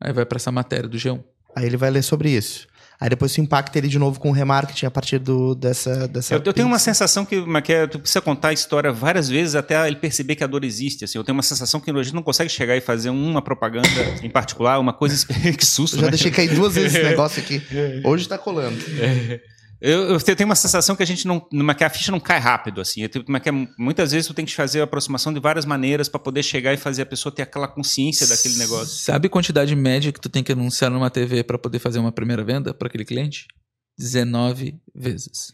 [0.00, 1.22] Aí vai para essa matéria do G1.
[1.56, 2.66] Aí ele vai ler sobre isso.
[3.00, 6.34] Aí depois tu impacta ele de novo com o remarketing a partir do, dessa, dessa.
[6.34, 9.54] Eu, eu tenho uma sensação que, que é, tu precisa contar a história várias vezes
[9.54, 11.04] até ele perceber que a dor existe.
[11.04, 11.18] Assim.
[11.18, 13.88] Eu tenho uma sensação que a gente não consegue chegar e fazer uma propaganda
[14.22, 15.96] em particular, uma coisa que susto.
[15.96, 16.10] Eu já né?
[16.10, 17.62] deixei cair duas vezes esse negócio aqui.
[18.04, 18.78] Hoje tá colando.
[19.86, 21.38] Eu, eu tenho uma sensação que a gente não,
[21.76, 23.02] que a ficha não cai rápido assim.
[23.02, 26.18] Eu tenho- que muitas vezes tu tem que fazer a aproximação de várias maneiras para
[26.18, 28.86] poder chegar e fazer a pessoa ter aquela consciência daquele negócio.
[29.04, 32.10] Sabe a quantidade média que tu tem que anunciar numa TV para poder fazer uma
[32.12, 33.46] primeira venda para aquele cliente?
[33.98, 35.52] 19 vezes.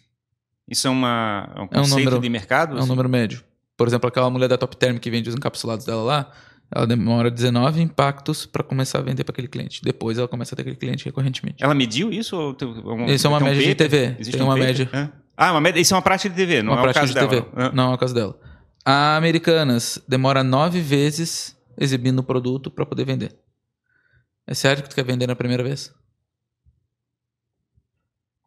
[0.68, 2.72] Isso é, uma, é um É um conceito número- de mercado?
[2.72, 2.88] É um assim?
[2.88, 3.42] número médio.
[3.76, 6.32] Por exemplo, aquela mulher da Top Term que vende os encapsulados dela lá,
[6.74, 9.80] ela demora 19 impactos para começar a vender para aquele cliente.
[9.82, 11.62] Depois ela começa a ter aquele cliente recorrentemente.
[11.64, 12.36] Ela mediu isso?
[12.36, 12.68] Ou tem,
[13.12, 13.74] Isso é uma tem um média de?
[13.74, 14.16] TV.
[14.18, 14.66] Existe Tem um uma paper?
[14.88, 15.12] média.
[15.36, 17.14] Ah, uma média, isso é uma prática de TV, não uma é o prática caso
[17.14, 17.40] de TV.
[17.40, 17.68] dela.
[17.68, 17.72] Hã?
[17.74, 18.38] Não é o caso dela.
[18.84, 23.34] A Americanas demora nove vezes exibindo o produto para poder vender.
[24.46, 25.92] É sério que tu quer vender na primeira vez?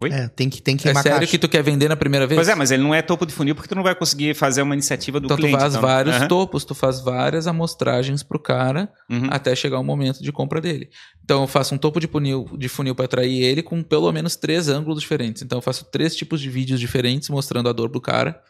[0.04, 0.12] Oi?
[0.12, 1.28] É, tem que, tem que É sério caixa.
[1.32, 2.38] que tu quer vender na primeira vez?
[2.38, 4.62] Pois é, mas ele não é topo de funil porque tu não vai conseguir fazer
[4.62, 5.60] uma iniciativa do Então tu cliente.
[5.60, 5.82] faz então.
[5.88, 6.28] vários Aham.
[6.28, 9.28] topos, tu faz várias amostragens pro cara Uhum.
[9.30, 10.90] até chegar o momento de compra dele.
[11.24, 14.36] Então eu faço um topo de funil, de funil para atrair ele com pelo menos
[14.36, 15.42] três ângulos diferentes.
[15.42, 18.42] Então eu faço três tipos de vídeos diferentes mostrando a dor do cara.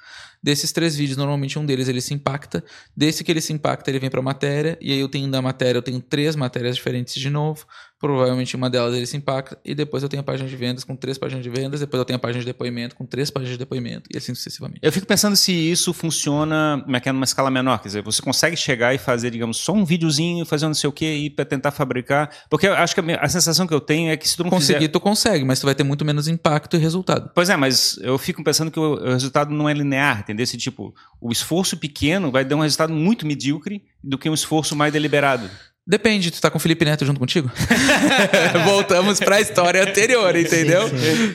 [0.41, 2.61] Desses três vídeos, normalmente um deles ele se impacta.
[2.97, 4.77] Desse que ele se impacta, ele vem pra matéria.
[4.81, 7.65] E aí eu tenho da matéria, eu tenho três matérias diferentes de novo.
[8.03, 9.57] Provavelmente uma delas ele se impacta.
[9.63, 11.79] E depois eu tenho a página de vendas com três páginas de vendas.
[11.79, 14.09] Depois eu tenho a página de depoimento com três páginas de depoimento.
[14.13, 14.81] E assim sucessivamente.
[14.81, 17.77] Eu fico pensando se isso funciona numa escala menor.
[17.77, 20.91] Quer dizer, você consegue chegar e fazer, digamos, só um videozinho, fazer não sei o
[20.91, 22.29] que e para tentar fabricar.
[22.49, 24.79] Porque eu acho que a, sensação que eu tenho é que se tu não Conseguir,
[24.79, 24.91] fizer...
[24.91, 27.31] tu consegue, mas tu vai ter muito menos impacto e resultado.
[27.33, 30.43] Pois é, mas eu fico pensando que o, resultado não é linear, entendeu?
[30.43, 34.75] Esse tipo, o esforço pequeno vai dar um resultado muito medíocre do que um esforço
[34.75, 35.49] mais deliberado.
[35.85, 37.51] Depende, tu tá com o Felipe Neto junto contigo?
[38.65, 40.83] Voltamos pra história anterior, entendeu?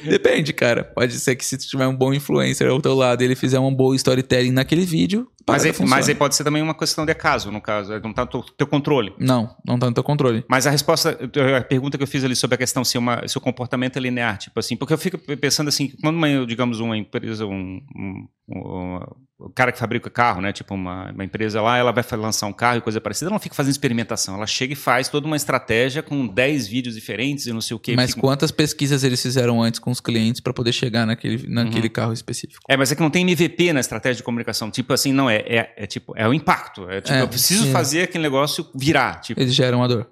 [0.05, 0.85] Depende, cara.
[0.85, 3.59] Pode ser que se tu tiver um bom influencer ao teu lado e ele fizer
[3.59, 7.13] um bom storytelling naquele vídeo, Mas aí, mas aí pode ser também uma questão de
[7.13, 7.99] acaso, no caso.
[8.01, 9.13] Não tá no teu- controle.
[9.19, 10.45] Não, não tá no teu controle.
[10.49, 11.19] Mas a resposta,
[11.57, 14.01] a pergunta que eu fiz ali sobre a questão se, uma, se o comportamento é
[14.01, 18.27] linear, tipo assim, porque eu fico pensando assim, quando uma, digamos, uma empresa, um, um-
[18.49, 22.53] o cara que fabrica carro, né, tipo uma, uma empresa lá, ela vai lançar um
[22.53, 25.37] carro e coisa parecida, ela não fica fazendo experimentação, ela chega e faz toda uma
[25.37, 27.95] estratégia com 10 vídeos diferentes e não sei o que.
[27.95, 32.13] Mas quantas pesquisas eles fizeram antes com os clientes pra poder chegar naquele, naquele carro
[32.13, 32.61] específico?
[32.69, 34.71] É, mas é que não tem MVP na estratégia de comunicação.
[34.71, 36.89] Tipo assim, não, é, é, é tipo, é o impacto.
[36.91, 39.21] É tipo, É, eu preciso fazer aquele negócio virar.
[39.21, 40.11] Tipo, Eles geram a dor.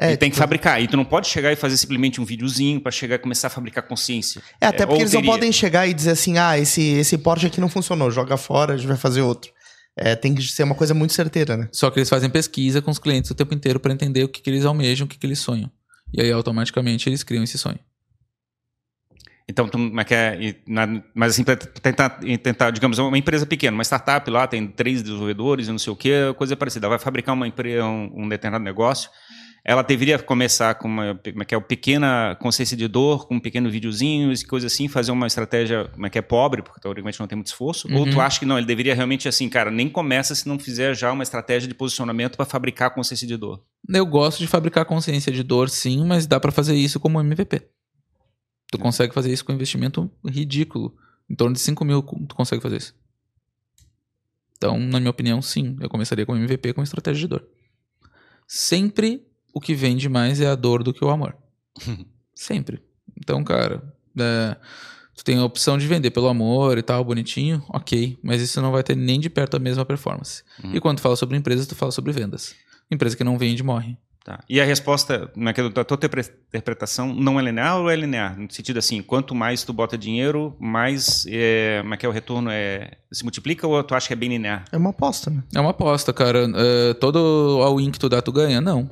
[0.00, 0.80] É, e tem que fabricar.
[0.80, 3.50] E tu não pode chegar e fazer simplesmente um videozinho pra chegar e começar a
[3.50, 4.40] fabricar consciência.
[4.60, 5.34] É, até É, porque eles não teria.
[5.34, 8.76] podem chegar e dizer assim, ah, esse, esse porte aqui não funcionou, joga fora, a
[8.76, 9.50] gente vai fazer outro.
[9.96, 11.68] É, tem que ser uma coisa muito certeira, né?
[11.72, 14.40] Só que eles fazem pesquisa com os clientes o tempo inteiro pra entender o que,
[14.40, 15.68] que eles almejam, o que, que eles sonham.
[16.14, 17.80] E aí automaticamente eles criam esse sonho.
[19.50, 20.38] Então, tu, como é que é?
[20.40, 22.10] E na- mas assim, pra tentar,
[22.42, 25.96] tentar, digamos, uma empresa pequena, uma startup lá, tem três desenvolvedores e não sei o
[25.96, 26.86] que, coisa parecida.
[26.86, 29.10] Ela vai fabricar uma empresa, um, um determinado negócio.
[29.70, 33.34] Ela deveria começar com uma, como é que é, uma pequena consciência de dor, com
[33.34, 36.80] um pequeno videozinho, e coisa assim, fazer uma estratégia, como é que é, pobre, porque
[36.80, 37.86] teoricamente não tem muito esforço.
[37.92, 38.10] Ou Uhum.
[38.10, 41.12] tu acha que não, ele deveria realmente assim, cara, nem começa se não fizer já
[41.12, 43.62] uma estratégia de posicionamento para fabricar consciência de dor.
[43.86, 47.60] Eu gosto de fabricar consciência de dor, sim, mas dá pra fazer isso como MVP.
[48.72, 50.96] Tu consegue fazer isso com investimento ridículo.
[51.28, 52.94] Em torno de 5 mil, tu consegue fazer isso.
[54.56, 55.76] Então, na minha opinião, sim.
[55.78, 57.46] Eu começaria com MVP com estratégia de dor.
[58.46, 59.27] Sempre
[59.58, 61.36] o que vende mais é a dor do que o amor.
[62.34, 62.80] Sempre.
[63.20, 63.82] Então, cara,
[64.18, 64.56] é,
[65.16, 68.18] tu tem a opção de vender pelo amor e tal, bonitinho, ok.
[68.22, 70.42] Mas isso não vai ter nem de perto a mesma performance.
[70.64, 70.70] Hum.
[70.72, 72.54] E quando tu fala sobre empresas, tu fala sobre vendas.
[72.90, 73.96] Empresa que não vende, morre.
[74.24, 74.40] Tá.
[74.48, 78.38] E a resposta, naquela da tua interpre- interpretação, não é linear ou é linear?
[78.38, 82.12] No sentido assim, quanto mais tu bota dinheiro, mais é, como é que é o
[82.12, 82.50] retorno?
[82.50, 84.64] É, se multiplica ou tu acha que é bem linear?
[84.70, 85.42] É uma aposta, né?
[85.54, 86.46] É uma aposta, cara.
[86.54, 88.60] É, todo all-in que tu dá, tu ganha?
[88.60, 88.88] Não.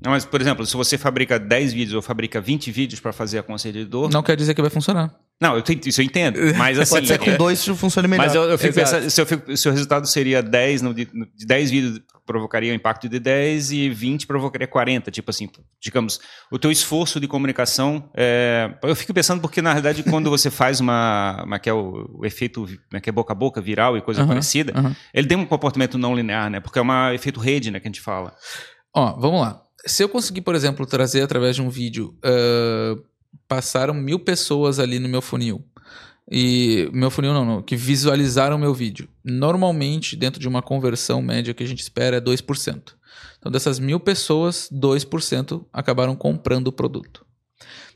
[0.00, 3.38] Não, mas, por exemplo, se você fabrica 10 vídeos ou fabrica 20 vídeos para fazer
[3.38, 4.10] a consciência de dor.
[4.12, 5.12] Não quer dizer que vai funcionar.
[5.40, 6.38] Não, eu te- isso eu entendo.
[6.56, 6.94] Mas assim.
[6.94, 8.26] Pode ser com é- dois funcione melhor.
[8.26, 11.08] mas eu, eu fico pensando, se, eu fico- se o resultado seria 10, no, de,
[11.12, 15.10] no- de 10 vídeos provocaria um impacto de 10 e 20 provocaria 40.
[15.10, 15.48] Tipo assim,
[15.80, 16.20] digamos,
[16.50, 18.08] o teu esforço de comunicação.
[18.16, 21.38] é, eu fico pensando porque, na realidade, quando você faz uma.
[21.40, 23.96] Como é que é o, o efeito como é que é boca a boca, viral
[23.96, 24.94] e coisa Aham, parecida, aham.
[25.14, 26.60] ele tem um comportamento não linear, né?
[26.60, 28.32] Porque é um efeito rede, né, que a gente fala.
[28.94, 29.62] Ó, vamos lá.
[29.86, 32.96] Se eu conseguir, por exemplo, trazer através de um vídeo, ah,
[33.46, 35.64] passaram mil pessoas ali no meu funil.
[36.30, 39.08] E meu funil não, não, que visualizaram meu vídeo.
[39.24, 42.94] Normalmente, dentro de uma conversão média que a gente espera é 2%.
[43.38, 47.24] Então, dessas mil pessoas, 2% acabaram comprando o produto.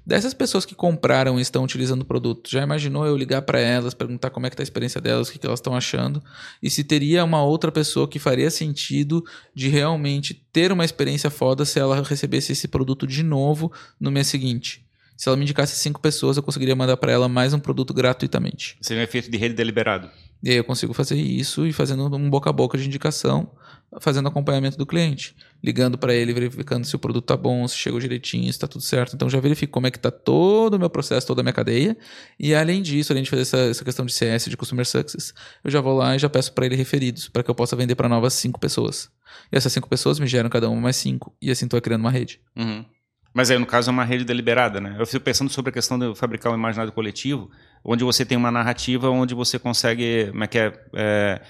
[0.05, 3.95] Dessas pessoas que compraram e estão utilizando o produto, já imaginou eu ligar para elas,
[3.95, 6.23] perguntar como é que tá a experiência delas, o que, que elas estão achando,
[6.61, 9.25] e se teria uma outra pessoa que faria sentido
[9.55, 14.27] de realmente ter uma experiência foda se ela recebesse esse produto de novo no mês
[14.27, 14.85] seguinte.
[15.17, 18.77] Se ela me indicasse cinco pessoas, eu conseguiria mandar para ela mais um produto gratuitamente.
[18.81, 20.11] Seria um efeito de rede deliberado.
[20.43, 23.49] E aí eu consigo fazer isso e fazendo um boca a boca de indicação,
[24.01, 28.01] fazendo acompanhamento do cliente, ligando para ele, verificando se o produto tá bom, se chegou
[28.01, 29.15] direitinho, se tá tudo certo.
[29.15, 31.97] Então já verifico como é que tá todo o meu processo, toda a minha cadeia.
[32.39, 35.71] E além disso, além de fazer essa, essa questão de CS, de Customer Success, eu
[35.71, 38.09] já vou lá e já peço para ele referidos, para que eu possa vender para
[38.09, 39.11] novas cinco pessoas.
[39.51, 41.35] E essas cinco pessoas me geram cada uma mais cinco.
[41.41, 42.41] E assim vai criando uma rede.
[42.57, 42.85] Uhum.
[43.35, 44.97] Mas aí, no caso, é uma rede deliberada, né?
[44.99, 47.51] Eu fico pensando sobre a questão de fabricar um imaginário coletivo,
[47.83, 51.43] onde você tem uma narrativa onde você consegue, como é que é, é,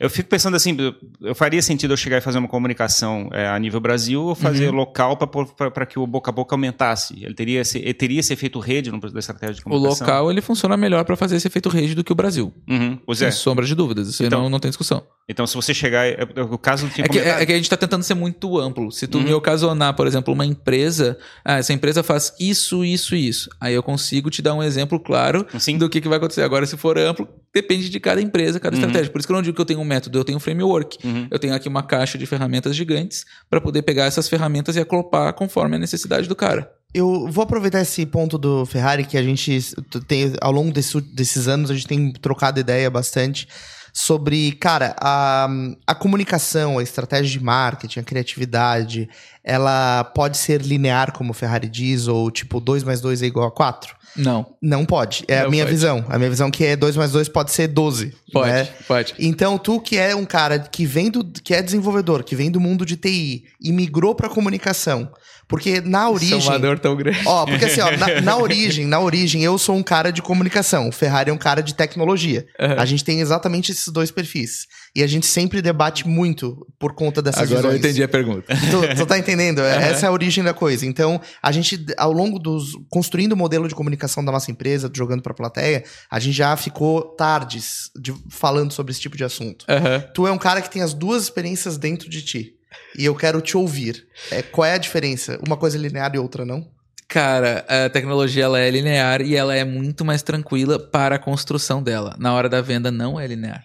[0.00, 0.76] Eu fico pensando assim,
[1.22, 4.68] eu- faria sentido eu chegar e fazer uma comunicação é, a nível Brasil ou fazer
[4.70, 4.74] Uhum.
[4.74, 7.14] local para que o boca a boca aumentasse?
[7.24, 10.04] Ele teria esse, ele teria esse efeito rede no, da estratégia de O comunicação?
[10.06, 12.52] local ele funciona melhor para fazer esse efeito rede do que o Brasil.
[12.68, 12.98] Uhum.
[13.06, 13.30] Pois é.
[13.30, 14.08] Sem sombra de dúvidas.
[14.08, 15.06] Isso Então, não, não tem discussão.
[15.28, 16.04] Então, se você chegar.
[16.06, 18.14] é- é- O caso tinha É que, comentado- é que a gente está tentando ser
[18.14, 18.90] muito amplo.
[18.90, 19.24] Se tu Uhum.
[19.24, 23.48] me ocasionar, por exemplo, uma empresa, ah, essa empresa faz isso, isso e isso.
[23.60, 25.78] Aí eu consigo te dar um exemplo claro Sim.
[25.78, 26.42] do que, que vai acontecer.
[26.42, 28.82] Agora, se for amplo, depende de cada empresa, cada Uhum.
[28.82, 29.12] estratégia.
[29.12, 30.98] Por isso que eu não digo que eu tenho um método, eu tenho um framework.
[31.06, 31.28] Uhum.
[31.30, 35.32] Eu tenho aqui uma caixa de ferramentas gigantes para poder pegar essas ferramentas e acoplar
[35.34, 36.70] conforme a necessidade do cara.
[36.92, 39.60] Eu vou aproveitar esse ponto do Ferrari que a gente
[40.06, 43.48] tem ao longo desse- desses anos a gente tem trocado ideia bastante
[43.96, 45.48] sobre, cara, a,
[45.86, 49.08] a comunicação, a estratégia de marketing, a criatividade,
[49.44, 53.46] ela pode ser linear, como o Ferrari diz, ou tipo 2 mais 2 é igual
[53.46, 53.94] a 4?
[54.16, 54.46] Não.
[54.60, 55.24] Não pode.
[55.28, 55.74] É a Não minha pode.
[55.76, 56.04] visão.
[56.08, 58.12] A minha visão que é 2 mais 2 pode ser 12.
[58.32, 58.68] Pode, né?
[58.86, 59.14] pode.
[59.18, 62.60] Então, tu que é um cara que vem do que é desenvolvedor, que vem do
[62.60, 65.08] mundo de TI e migrou pra comunicação,
[65.48, 67.20] porque na origem, Isso é uma dor tão grande.
[67.26, 70.88] ó, porque assim, ó, na, na origem, na origem eu sou um cara de comunicação,
[70.88, 72.46] o Ferrari é um cara de tecnologia.
[72.58, 72.76] Aham.
[72.78, 74.66] A gente tem exatamente esses dois perfis
[74.96, 77.78] e a gente sempre debate muito por conta dessas Agora eu visões.
[77.80, 78.54] entendi a pergunta.
[78.70, 79.60] Tu, tu tá entendendo?
[79.60, 80.86] Essa é a origem da coisa.
[80.86, 82.72] Então, a gente, ao longo dos.
[82.88, 87.02] construindo o modelo de comunicação da nossa empresa, jogando pra plateia, a gente já ficou
[87.16, 89.64] tardes de- falando sobre esse tipo de assunto.
[89.68, 90.04] Aham.
[90.14, 92.53] Tu é um cara que tem as duas experiências dentro de ti.
[92.98, 94.06] E eu quero te ouvir.
[94.30, 95.38] É, qual é a diferença?
[95.46, 96.66] Uma coisa é linear e outra não?
[97.08, 101.82] Cara, a tecnologia ela é linear e ela é muito mais tranquila para a construção
[101.82, 102.16] dela.
[102.18, 103.64] Na hora da venda não é linear.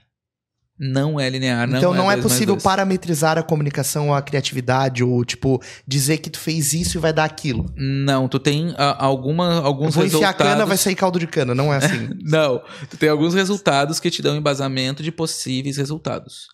[0.80, 5.04] Não é linear, não então não é dois mais possível parametrizar a comunicação, a criatividade,
[5.04, 7.66] ou tipo, dizer que tu fez isso e vai dar aquilo.
[7.76, 10.54] Não, tu tem ah, alguma, alguns Vou enfiar a resultados.
[10.54, 11.54] cana, vai sair caldo de cana.
[11.54, 12.10] Não é assim.
[12.24, 16.48] Não, tu tem alguns resultados que te dão embasamento de possíveis resultados.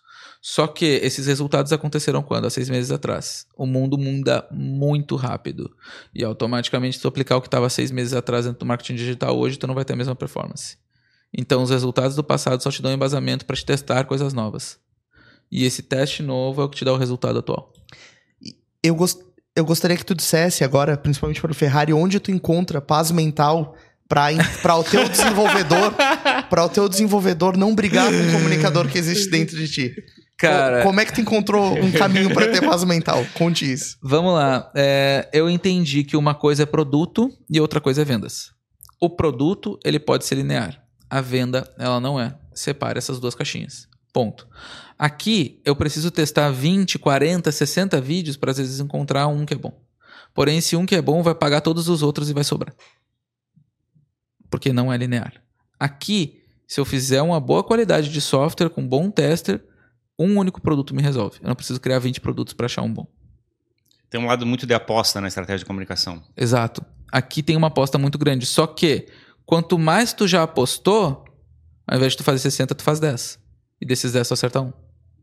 [0.48, 2.46] Só que esses resultados aconteceram quando?
[2.46, 3.48] Há seis meses atrás.
[3.58, 5.72] O mundo muda muito rápido.
[6.14, 9.36] E automaticamente, se tu aplicar o que estava seis meses atrás dentro do marketing digital
[9.40, 10.78] hoje, tu não vai ter a mesma performance.
[11.36, 14.78] Então, os resultados do passado só te dão embasamento para te testar coisas novas.
[15.52, 17.74] E esse teste novo é o que te dá o resultado atual.
[18.84, 19.18] eu, gos-
[19.56, 23.76] eu gostaria que tu dissesse agora, principalmente para o Ferrari, onde tu encontra paz mental
[24.08, 25.92] para o teu desenvolvedor,
[26.52, 29.96] para o teu desenvolvedor não brigar com o comunicador que existe dentro de ti.
[30.38, 33.26] Cara, Co- como é que tu encontrou um caminho para ter paz mental?
[33.36, 33.98] Conte isso.
[34.02, 34.70] Vamos lá.
[34.76, 38.52] É, eu entendi que uma coisa é produto e outra coisa é vendas.
[39.00, 40.82] O produto, ele pode ser linear.
[41.10, 42.38] A venda, ela não é.
[42.54, 43.88] Separe essas duas caixinhas.
[44.12, 44.48] Ponto.
[44.98, 49.58] Aqui, eu preciso testar 20, 40, 60 vídeos para às vezes encontrar um que é
[49.58, 49.78] bom.
[50.34, 52.74] Porém, se um que é bom vai pagar todos os outros e vai sobrar.
[54.50, 55.34] Porque não é linear.
[55.80, 59.64] Aqui, se eu fizer uma boa qualidade de software com um bom tester,
[60.18, 61.40] um único produto me resolve.
[61.42, 63.08] Eu não preciso criar 20 produtos para achar um bom.
[64.10, 66.24] Tem um lado muito de aposta na estratégia de comunicação.
[66.38, 66.86] Exato.
[67.12, 68.46] Aqui tem uma aposta muito grande.
[68.46, 69.08] Só que,
[69.46, 71.26] quanto mais tu já apostou,
[71.88, 73.40] ao invés de tu fazer 60, tu faz 10.
[73.82, 74.72] E desses 10 tu acerta um.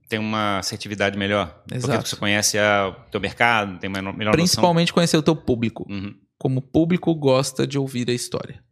[0.09, 1.63] Tem uma assertividade melhor.
[1.67, 2.09] Porque Exato.
[2.09, 5.87] você conhece a- o teu mercado, tem uma melhor Principalmente conhecer o teu público.
[5.89, 6.09] noção.
[6.09, 6.15] Uhum.
[6.39, 8.63] Como o público gosta de ouvir a história.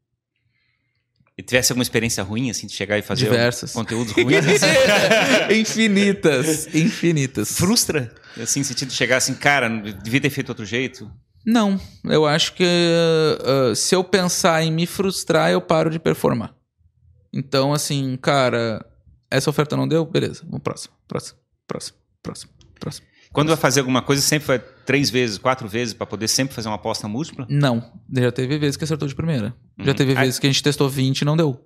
[1.40, 3.72] E tivesse alguma experiência ruim, assim, de chegar e fazer Diversas.
[3.72, 4.44] conteúdos ruins?
[4.46, 5.56] assim?
[5.58, 6.66] infinitas.
[6.74, 7.56] Infinitas.
[7.56, 8.14] Frustra?
[8.38, 9.66] Assim, no sentido de chegar assim, cara,
[10.02, 11.10] devia ter feito outro jeito.
[11.46, 11.80] Não.
[12.04, 12.62] Eu acho que
[13.40, 16.54] ah, se eu pensar em me frustrar, eu paro de performar.
[17.32, 18.84] Então, assim, cara,
[19.30, 20.04] essa oferta não deu?
[20.04, 20.42] Beleza.
[20.44, 20.92] Vamos próximo.
[21.08, 21.38] Próximo.
[21.66, 21.96] Próximo.
[22.22, 22.52] Próximo.
[22.78, 23.06] Próximo.
[23.32, 24.58] Quando vai fazer alguma coisa, sempre vai
[24.90, 27.46] três vezes, quatro vezes, para poder sempre fazer uma aposta múltipla?
[27.48, 27.92] Não.
[28.12, 29.54] Já teve vezes que acertou de primeira.
[29.78, 29.96] Já Uhum.
[29.96, 31.64] teve Aí- vezes que a gente testou 20 e não deu.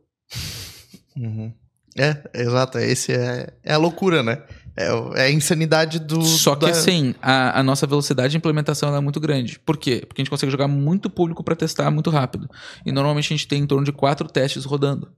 [1.96, 2.78] É, exato.
[2.78, 4.42] Esse é, é a loucura, né?
[4.76, 6.22] É, é a insanidade do.
[6.22, 9.58] Só que da- assim, a, a nossa velocidade de implementação ela é muito grande.
[9.60, 10.02] Por quê?
[10.06, 12.50] Porque a gente consegue jogar muito público para testar muito rápido.
[12.84, 15.08] E normalmente a gente tem em torno de quatro testes rodando.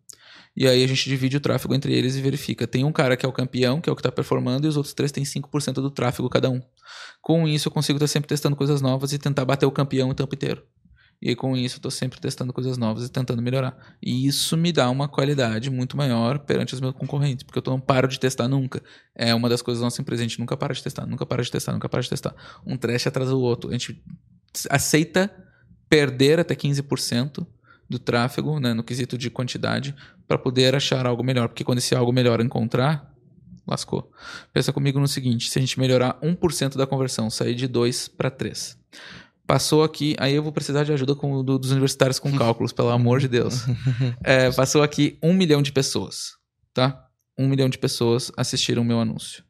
[0.57, 2.66] E aí a gente divide o tráfego entre eles e verifica.
[2.66, 4.77] Tem um cara que é o campeão, que é o que está performando, e os
[4.77, 6.62] outros três têm 5% do tráfego cada um.
[7.20, 10.15] Com isso, eu consigo estar sempre testando coisas novas e tentar bater o campeão o
[10.15, 10.62] tempo inteiro.
[11.20, 13.77] E com isso, tô sempre testando coisas novas e tentando melhorar.
[14.03, 17.81] E isso me dá uma qualidade muito maior perante os meus concorrentes, porque eu não
[17.81, 18.83] paro de testar nunca.
[19.15, 21.51] É uma das coisas da nossa a gente nunca para de testar, nunca para de
[21.51, 22.35] testar, nunca para de testar.
[22.66, 23.70] Um trash atrás do outro.
[23.70, 24.03] A gente
[24.69, 25.31] aceita
[25.89, 27.47] perder até 15%
[27.89, 29.95] do tráfego, né, no quesito de quantidade,
[30.27, 31.48] para poder achar algo melhor.
[31.48, 33.15] Porque quando esse algo melhor encontrar,
[33.66, 34.11] lascou.
[34.53, 38.31] Pensa comigo no seguinte: se a gente melhorar 1% da conversão, sair de 2 para
[38.31, 38.78] 3.
[39.47, 42.89] Passou aqui, aí eu vou precisar de ajuda com, do- dos universitários com cálculos, pelo
[42.90, 43.65] amor de Deus.
[44.24, 46.32] É, passou aqui um milhão de pessoas,
[46.74, 47.05] tá?
[47.39, 49.44] um milhão de pessoas assistiram o meu anúncio.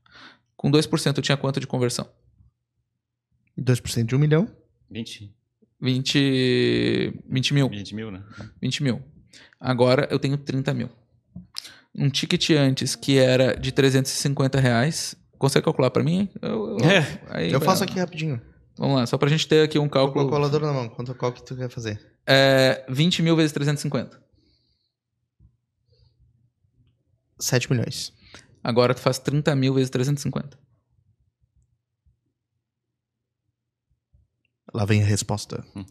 [0.57, 2.07] Com 2% eu tinha quanto de conversão?
[3.59, 4.51] 2% de um milhão.
[4.91, 5.33] 20,
[5.81, 7.69] 20, 20 mil.
[7.69, 8.23] 20 mil, né?
[8.61, 9.03] 20 mil.
[9.61, 10.89] Agora eu tenho 30 mil.
[11.95, 15.15] Um ticket antes que era de 350 reais.
[15.39, 16.29] Consegue calcular pra mim?
[16.43, 18.41] Eu, eu- É, aí Eu faço aqui rapidinho.
[18.79, 20.25] Vamos lá, só pra gente ter aqui um Com a cálculo.
[20.29, 20.89] calculadora na mão.
[20.89, 21.99] Quanto qual que tu quer fazer?
[22.27, 24.21] É, 20 mil vezes 350.
[27.39, 28.13] 7 milhões.
[28.63, 30.59] Agora tu faz 30 mil vezes 350.
[34.75, 35.65] Lá vem a resposta.
[35.75, 35.85] Hum.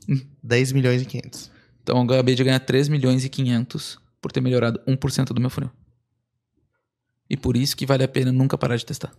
[0.44, 1.52] 10 milhões e 500.
[1.86, 5.52] Então eu acabei de ganhar 3 milhões e 500 por ter melhorado 1% do meu
[5.52, 5.70] funil.
[7.30, 9.14] E por isso que vale a pena nunca parar de testar.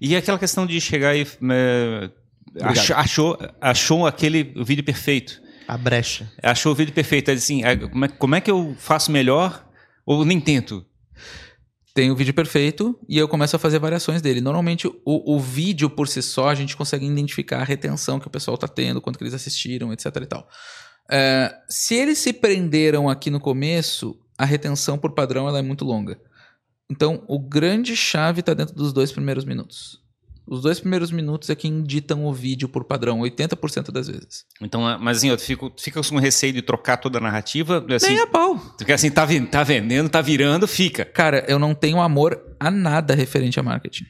[0.00, 2.10] E aquela questão de chegar e é,
[2.62, 5.42] ach- achou, achou aquele vídeo perfeito.
[5.68, 6.32] A brecha.
[6.42, 7.30] Achou o vídeo perfeito.
[7.30, 9.68] Assim, é, como, é, como é que eu faço melhor?
[10.06, 10.86] Ou nem tento?
[11.92, 14.40] Tem o vídeo perfeito e eu começo a fazer variações dele.
[14.40, 18.30] Normalmente, o, o vídeo por si só, a gente consegue identificar a retenção que o
[18.30, 20.48] pessoal está tendo, quanto que eles assistiram, etc e tal.
[21.10, 25.84] É, se eles se prenderam aqui no começo, a retenção por padrão ela é muito
[25.84, 26.18] longa.
[26.90, 30.00] Então, o grande chave está dentro dos dois primeiros minutos.
[30.48, 34.44] Os dois primeiros minutos é quem ditam o vídeo por padrão, 80% das vezes.
[34.62, 37.84] Então, é- mas assim, eu fico, fica com receio de trocar toda a narrativa.
[37.90, 38.56] Assim, Nem a pau.
[38.78, 41.04] Porque assim, tá, tá vendendo, tá virando, fica.
[41.04, 44.04] Cara, eu não tenho amor a nada referente a marketing.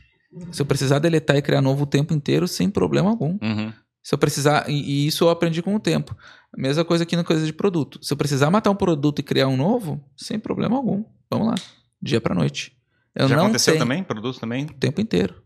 [0.52, 3.38] Se eu precisar deletar e criar novo o tempo inteiro, sem problema algum.
[3.40, 3.72] Uhum.
[4.06, 6.16] Se eu precisar, e, isso eu aprendi com o tempo.
[6.56, 7.98] Mesma coisa aqui na coisa de produto.
[8.00, 11.02] Se eu precisar matar um produto e criar um novo, sem problema algum.
[11.28, 11.54] Vamos lá.
[12.00, 12.72] Dia pra noite.
[13.12, 14.04] Eu Já aconteceu tenho também?
[14.04, 14.66] Produto também?
[14.66, 15.42] o tempo inteiro.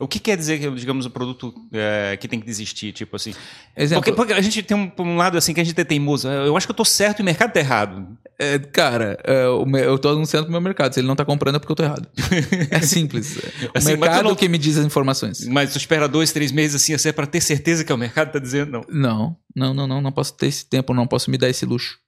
[0.00, 2.90] O que quer dizer que, digamos, o produto é, que tem que desistir?
[2.92, 3.34] Tipo assim.
[3.76, 6.26] Exemplo, Porque, porque a gente tem um, um lado assim que a gente é teimoso.
[6.26, 8.16] Eu acho que eu tô certo e o mercado tá errado.
[8.38, 10.94] é, cara, é, eu tô anunciando pro meu mercado.
[10.94, 12.08] Se ele não tá comprando é porque eu tô errado.
[12.70, 13.36] É simples.
[13.36, 15.46] O Assim, mercado não- que me diz as informações.
[15.46, 17.98] Mas tu espera dois, três meses assim, assim é pra ter certeza que é o
[17.98, 18.84] mercado tá dizendo, não.
[18.88, 20.00] Não, não, não, não.
[20.00, 21.98] Não posso ter esse tempo, não posso me dar esse luxo.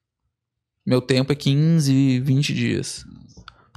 [0.85, 3.05] Meu tempo é 15, 20 dias.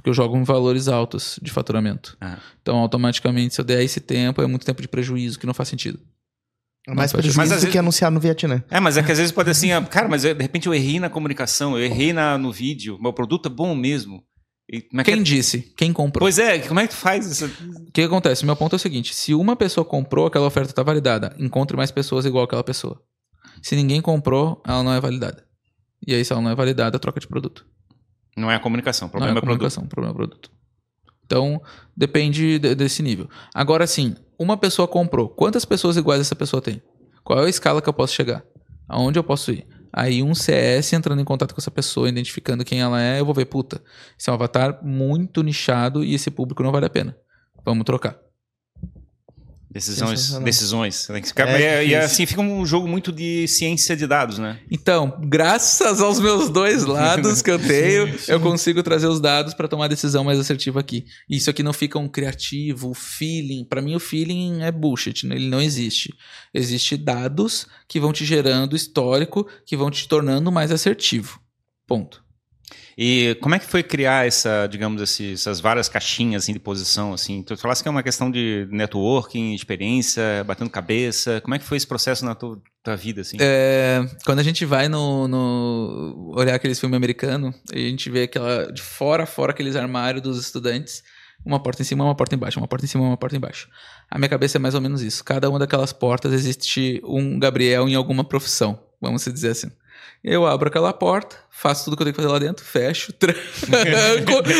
[0.07, 2.15] Porque eu jogo em valores altos de faturamento.
[2.21, 2.37] Ah.
[2.61, 5.67] Então, automaticamente, se eu der esse tempo, é muito tempo de prejuízo, que não faz
[5.67, 5.99] sentido.
[6.87, 8.63] É mais Não, prejuízo mas do às que vezes- anunciar no Vietnã.
[8.69, 10.97] É, mas é que às vezes pode assim, cara, mas eu- de repente eu errei
[11.01, 14.23] na comunicação, eu errei na, no vídeo, meu produto é bom mesmo.
[14.71, 15.73] E é que Quem é- disse?
[15.75, 16.23] Quem comprou?
[16.23, 17.45] Pois é, como é que tu faz isso?
[17.87, 18.45] O que acontece?
[18.45, 21.35] Meu ponto é o seguinte: se uma pessoa comprou, aquela oferta está validada.
[21.37, 23.01] Encontre mais pessoas igual aquela pessoa.
[23.61, 25.45] Se ninguém comprou, ela não é validada.
[26.05, 27.65] E aí, se ela não é validada, troca de produto.
[28.37, 29.57] Não é a comunicação, o Não problema é é o produto.
[29.57, 30.51] comunicação, o problema é o produto.
[31.25, 31.61] Então,
[31.95, 33.27] depende de- desse nível.
[33.53, 35.27] Agora sim, uma pessoa comprou.
[35.27, 36.81] Quantas pessoas iguais essa pessoa tem?
[37.23, 38.43] Qual é a escala que eu posso chegar?
[38.87, 39.67] Aonde eu posso ir?
[39.91, 43.33] Aí um CS entrando em contato com essa pessoa, identificando quem ela é, eu vou
[43.33, 43.81] ver, puta,
[44.17, 47.17] esse é um avatar muito nichado e esse público não vale a pena.
[47.65, 48.15] Vamos trocar.
[49.77, 51.05] Decisões, decisões.
[51.07, 52.05] Tem que ficar- É e- difícil.
[52.05, 54.59] assim fica um jogo muito de ciência de dados, né?
[54.71, 59.67] Então, graças aos meus dois lados que eu tenho, eu consigo trazer os dados para
[59.67, 61.05] tomar a decisão mais assertiva aqui.
[61.29, 63.63] Isso aqui não fica um criativo, feeling.
[63.63, 65.35] Para mim, o feeling é bullshit, né?
[65.35, 66.13] ele não existe.
[66.53, 71.39] Existe dados que vão te gerando histórico, que vão te tornando mais assertivo.
[71.87, 72.26] Ponto.
[72.97, 77.13] E como é que foi criar essa, digamos assim, essas várias caixinhas assim, de posição
[77.13, 77.43] assim?
[77.43, 81.39] Tu falaste que é uma questão de networking, experiência, batendo cabeça.
[81.41, 83.37] Como é que foi esse processo na tua, tua vida assim?
[83.39, 88.71] É, quando a gente vai no, no- olhar aqueles filmes americanos, a gente vê aquela
[88.71, 91.03] de fora a fora aqueles armários dos estudantes,
[91.45, 93.69] uma porta em cima, uma porta embaixo, uma porta em cima, uma porta embaixo.
[94.09, 95.23] A minha cabeça é mais ou menos isso.
[95.23, 99.69] Cada uma daquelas portas existe um Gabriel em alguma profissão, vamos dizer assim.
[100.23, 103.39] Eu abro aquela porta, faço tudo que eu tenho que fazer lá dentro, fecho, tranco,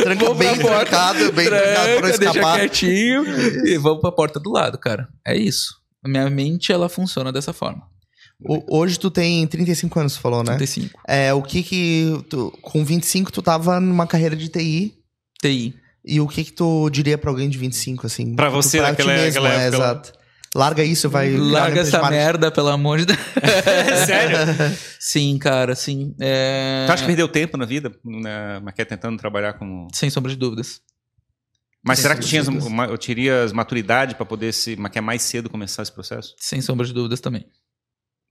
[0.04, 2.60] Tranca vou pra bem trancado, bem trancado pra escapar.
[2.60, 3.24] quietinho
[3.68, 5.08] e vamos pra porta do lado, cara.
[5.26, 5.76] É isso.
[6.04, 7.82] A minha mente, ela funciona dessa forma.
[8.46, 10.56] O- hoje tu tem 35 anos, tu falou, né?
[10.56, 11.00] 35.
[11.08, 12.24] É, o que que...
[12.30, 14.94] Tu, com 25 tu tava numa carreira de TI.
[15.42, 15.74] TI.
[16.06, 18.36] E o que que tu diria pra alguém de 25, assim?
[18.36, 19.86] Pra você naquela- ti mesmo, naquela é, época lá.
[19.92, 20.14] exato.
[20.56, 21.36] Larga isso, vai...
[21.36, 23.20] Larga essa merda, pelo amor de Deus.
[24.06, 24.38] Sério?
[25.00, 26.16] Sim, cara, sim.
[26.20, 26.86] É...
[26.88, 29.88] Tu acha que perdeu tempo na vida, né, mas quer tentando trabalhar como...
[29.94, 30.82] Sem sombra de dúvidas.
[31.84, 35.50] Mas Sem será que uma, eu terias maturidade para poder se, mas quer mais cedo
[35.50, 36.36] começar esse processo?
[36.38, 37.46] Sem sombra de dúvidas também.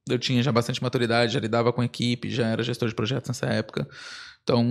[0.09, 3.47] Eu tinha já bastante maturidade, já lidava com equipe, já era gestor de projetos nessa
[3.47, 3.88] época.
[4.47, 4.64] Então,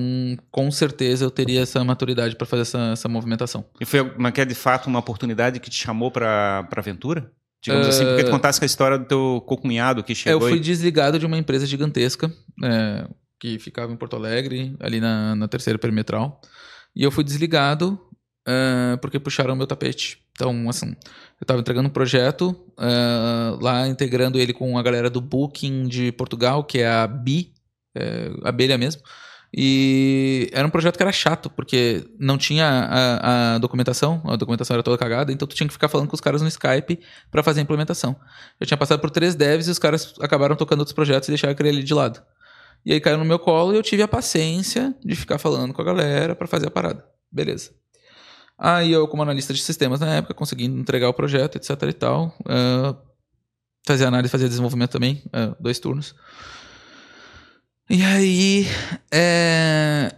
[0.50, 3.66] com certeza eu teria essa maturidade para fazer essa, essa movimentação.
[3.82, 7.30] E foi mas que é de fato uma oportunidade que te chamou para para aventura?
[7.62, 10.48] Digamos Eh, assim, porque tu contasse com a história do teu cocunhado que Eu chegou
[10.48, 10.62] fui e...
[10.62, 12.32] desligado de uma empresa gigantesca,
[12.64, 13.06] é,
[13.38, 16.40] que ficava em Porto Alegre, ali na, na terceira perimetral.
[16.96, 18.00] E eu fui desligado
[18.48, 20.20] uh, porque puxaram o meu tapete.
[20.32, 25.20] Então, assim, eu estava entregando um projeto uh, lá, integrando ele com a galera do
[25.20, 27.54] Booking de Portugal, que é a BI,
[27.94, 29.02] é, abelha mesmo.
[29.54, 34.76] E era um projeto que era chato, porque não tinha a, a, documentação, a documentação
[34.76, 37.00] era toda cagada, então tu tinha que ficar falando com os caras no Skype
[37.32, 38.16] para fazer a implementação.
[38.60, 41.54] Eu tinha passado por três devs e os caras acabaram tocando outros projetos e deixaram
[41.54, 42.22] aquele ali de lado.
[42.86, 45.82] E aí caiu no meu colo e eu tive a paciência de ficar falando com
[45.82, 47.04] a galera para fazer a parada.
[47.32, 47.72] Beleza.
[48.58, 52.36] Aí eu, como analista de sistemas na época, consegui entregar o projeto, etc e tal.
[52.42, 52.96] Uh,
[53.86, 56.16] fazia análise, fazia desenvolvimento também, uh, dois turnos.
[57.90, 58.68] E aí,
[59.12, 60.14] é,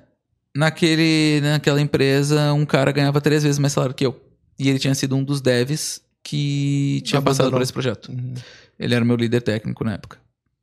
[0.55, 4.19] naquele, naquela empresa, um cara ganhava três vezes mais salário que eu.
[4.57, 7.37] E ele tinha sido um dos devs que tinha Abandonou.
[7.37, 8.09] passado por esse projeto.
[8.09, 8.33] Uhum.
[8.79, 10.17] Ele era meu líder técnico na época.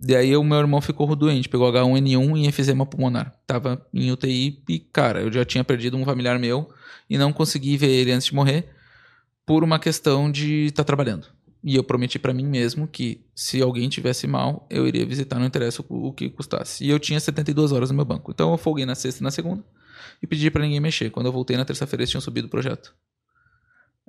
[0.06, 3.34] E aí o meu irmão ficou doente, pegou H1N1 e enfisema pulmonar.
[3.46, 6.68] Tava em UTI e, cara, eu já tinha perdido um familiar meu
[7.08, 8.68] e não consegui ver ele antes de morrer
[9.46, 11.26] por uma questão de estar tá trabalhando.
[11.64, 15.46] E eu prometi para mim mesmo que se alguém tivesse mal, eu iria visitar, não
[15.46, 16.84] interessa o, o que custasse.
[16.84, 18.30] E eu tinha 72 horas no meu banco.
[18.30, 19.64] Então eu folguei na sexta e na segunda
[20.22, 21.08] e pedi para ninguém mexer.
[21.10, 22.94] Quando eu voltei na terça-feira, eles tinham subido o projeto.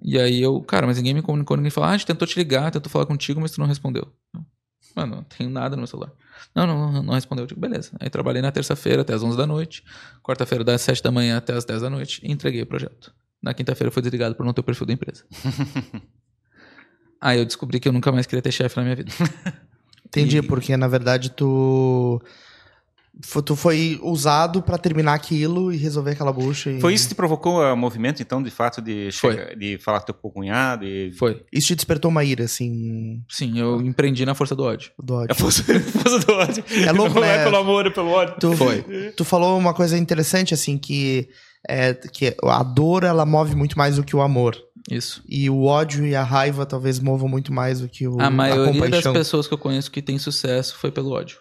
[0.03, 2.37] E aí eu, cara, mas ninguém me comunicou, ninguém falou, ah, a gente tentou te
[2.37, 4.11] ligar, tentou falar contigo, mas tu não respondeu.
[4.93, 6.11] Mano, não tenho nada no meu celular.
[6.53, 7.43] Não, não, não, respondeu.
[7.43, 7.91] Eu digo, beleza.
[8.01, 9.81] Aí trabalhei na terça-feira até as 11 da noite,
[10.21, 13.13] quarta-feira das 7 da manhã até as 10 da noite e entreguei o projeto.
[13.41, 15.25] Na quinta-feira foi desligado por não ter o perfil da empresa.
[17.21, 19.11] Aí eu descobri que eu nunca mais queria ter chefe na minha vida.
[20.05, 20.41] Entendi, e...
[20.41, 22.21] porque na verdade tu.
[23.45, 26.69] Tu foi usado para terminar aquilo e resolver aquela bucha.
[26.69, 26.81] E...
[26.81, 30.07] Foi isso que te provocou o movimento, então, de fato, de, chegar, de falar com
[30.07, 30.83] teu cunhado?
[30.83, 31.13] E...
[31.13, 31.41] Foi.
[31.49, 33.23] Isso te despertou uma ira, assim.
[33.29, 34.91] Sim, eu empreendi na força do ódio.
[35.01, 35.31] Do ódio.
[35.31, 36.63] A força, força do ódio.
[36.69, 37.37] É louco, Não né?
[37.37, 38.35] é pelo amor, é pelo ódio.
[38.37, 38.81] Tu, Foi.
[39.15, 41.29] Tu falou uma coisa interessante, assim, que,
[41.69, 44.61] é, que a dor, ela move muito mais do que o amor.
[44.89, 45.23] Isso.
[45.27, 48.85] E o ódio e a raiva talvez movam muito mais do que o A maioria
[48.85, 51.39] a das pessoas que eu conheço que tem sucesso foi pelo ódio.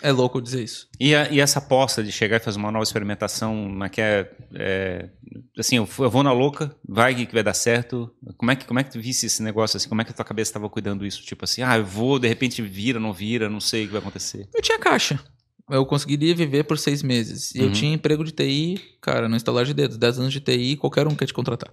[0.00, 0.86] É louco dizer isso.
[1.00, 5.10] E, a, e essa aposta de chegar e fazer uma nova experimentação, que é, é
[5.58, 8.08] assim, eu, eu, vou na louca, vai que vai dar certo.
[8.36, 9.88] Como é que como é que tu visse esse negócio assim?
[9.88, 11.22] Como é que a tua cabeça estava cuidando isso?
[11.22, 14.00] Tipo assim, ah, eu vou, de repente vira, não vira, não sei o que vai
[14.00, 14.48] acontecer.
[14.54, 15.18] Eu tinha caixa.
[15.68, 17.52] Eu conseguiria viver por seis meses.
[17.54, 17.66] E uhum.
[17.66, 21.08] eu tinha emprego de TI, cara, no instalar de dedos, 10 anos de TI, qualquer
[21.08, 21.72] um quer te contratar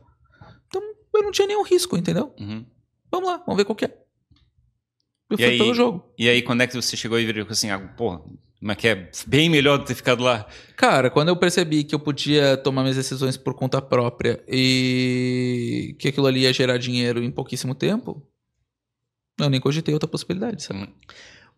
[1.17, 2.33] eu não tinha nenhum risco, entendeu?
[2.39, 2.65] Uhum.
[3.11, 3.97] Vamos lá, vamos ver qual que é.
[5.29, 6.13] Eu e fui aí, pelo jogo.
[6.17, 8.21] E aí, quando é que você chegou e viu assim, ah, porra,
[8.61, 10.45] mas que é bem melhor ter ficado lá?
[10.75, 16.07] Cara, quando eu percebi que eu podia tomar minhas decisões por conta própria e que
[16.07, 18.25] aquilo ali ia gerar dinheiro em pouquíssimo tempo,
[19.39, 20.81] eu nem cogitei outra possibilidade, sabe?
[20.81, 20.87] Hum.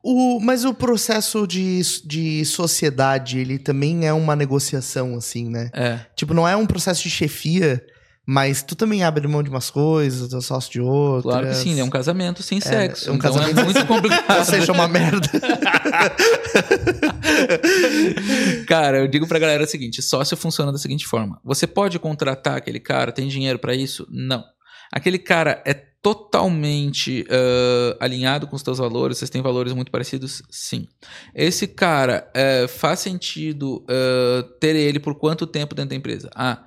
[0.03, 5.69] O, mas o processo de, de sociedade, ele também é uma negociação, assim, né?
[5.73, 5.99] É.
[6.15, 7.85] Tipo, não é um processo de chefia
[8.29, 11.31] mas tu também abre mão de umas coisas, tu é sócio de outras.
[11.31, 13.07] Claro que sim, é um casamento sem é, sexo.
[13.07, 14.27] É um então casamento é muito complicado.
[14.39, 15.29] Ou seja, uma merda.
[18.67, 22.57] cara, eu digo pra galera o seguinte: sócio funciona da seguinte forma: você pode contratar
[22.57, 24.05] aquele cara, tem dinheiro para isso?
[24.11, 24.43] Não.
[24.91, 30.41] Aquele cara é totalmente uh, alinhado com os teus valores, vocês têm valores muito parecidos?
[30.49, 30.85] Sim.
[31.33, 36.29] Esse cara uh, faz sentido uh, ter ele por quanto tempo dentro da empresa?
[36.35, 36.66] Ah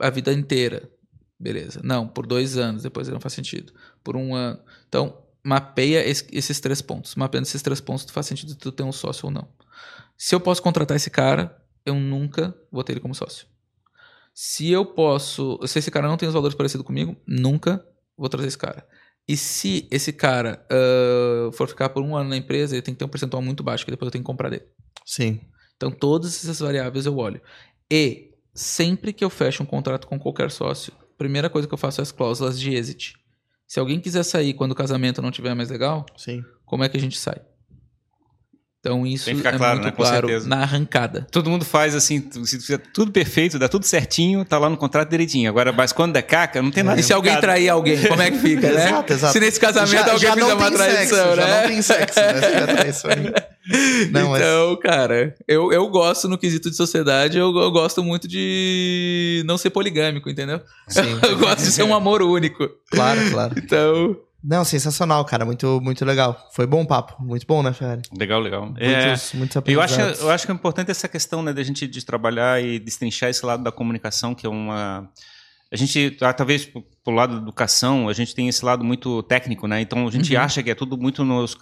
[0.00, 0.90] a vida inteira.
[1.38, 1.80] Beleza.
[1.82, 3.72] Não, por dois anos, depois não faz sentido.
[4.04, 4.60] Por um ano.
[4.88, 7.14] Então, mapeia esse, esses três pontos.
[7.14, 9.48] Mapeando esses três pontos, tu faz sentido tu ter um sócio ou não.
[10.18, 13.46] Se eu posso contratar esse cara, eu nunca vou ter ele como sócio.
[14.34, 15.58] Se eu posso.
[15.66, 17.84] Se esse cara não tem os valores parecidos comigo, nunca
[18.16, 18.86] vou trazer esse cara.
[19.26, 22.98] E se esse cara uh, for ficar por um ano na empresa, ele tem que
[22.98, 24.64] ter um percentual muito baixo, que depois eu tenho que comprar dele.
[25.06, 25.40] Sim.
[25.76, 27.40] Então, todas essas variáveis eu olho.
[27.90, 28.29] E
[28.60, 32.00] sempre que eu fecho um contrato com qualquer sócio, a primeira coisa que eu faço
[32.00, 33.14] é as cláusulas de exit.
[33.66, 36.44] Se alguém quiser sair quando o casamento não estiver mais legal, Sim.
[36.66, 37.40] como é que a gente sai?
[38.80, 39.92] Então isso é claro, muito né?
[39.92, 41.26] claro na arrancada.
[41.30, 45.10] Todo mundo faz assim, se fizer tudo perfeito, dá tudo certinho, tá lá no contrato
[45.10, 45.50] direitinho.
[45.50, 46.98] Agora, mas quando der caca, não tem nada.
[46.98, 48.84] E se alguém trair alguém, como é que fica, né?
[48.88, 49.32] exato, exato.
[49.34, 51.46] Se nesse casamento já, alguém já fizer uma traição, sexo, né?
[51.46, 52.40] Já não tem sexo, né?
[52.40, 53.10] Se traição
[54.10, 54.78] não, então, mas...
[54.82, 59.70] cara, eu, eu gosto no quesito de sociedade, eu, eu gosto muito de não ser
[59.70, 60.60] poligâmico, entendeu?
[60.88, 61.18] Sim.
[61.22, 62.68] eu gosto de ser um amor único.
[62.90, 63.54] Claro, claro.
[63.56, 65.44] Então, não, sensacional, cara.
[65.44, 66.48] Muito, muito legal.
[66.52, 67.22] Foi bom papo.
[67.22, 68.02] Muito bom, né, Ferrari?
[68.16, 68.66] Legal, legal.
[68.66, 71.86] Muitos, é, muitos eu acho, eu acho que é importante essa questão, né, da gente
[71.86, 75.08] de trabalhar e destrinchar esse lado da comunicação, que é uma.
[75.72, 76.68] A gente, ah, talvez
[77.04, 79.80] pro lado da educação, a gente tem esse lado muito técnico, né?
[79.80, 80.40] Então a gente uhum.
[80.40, 81.56] acha que é tudo muito nos,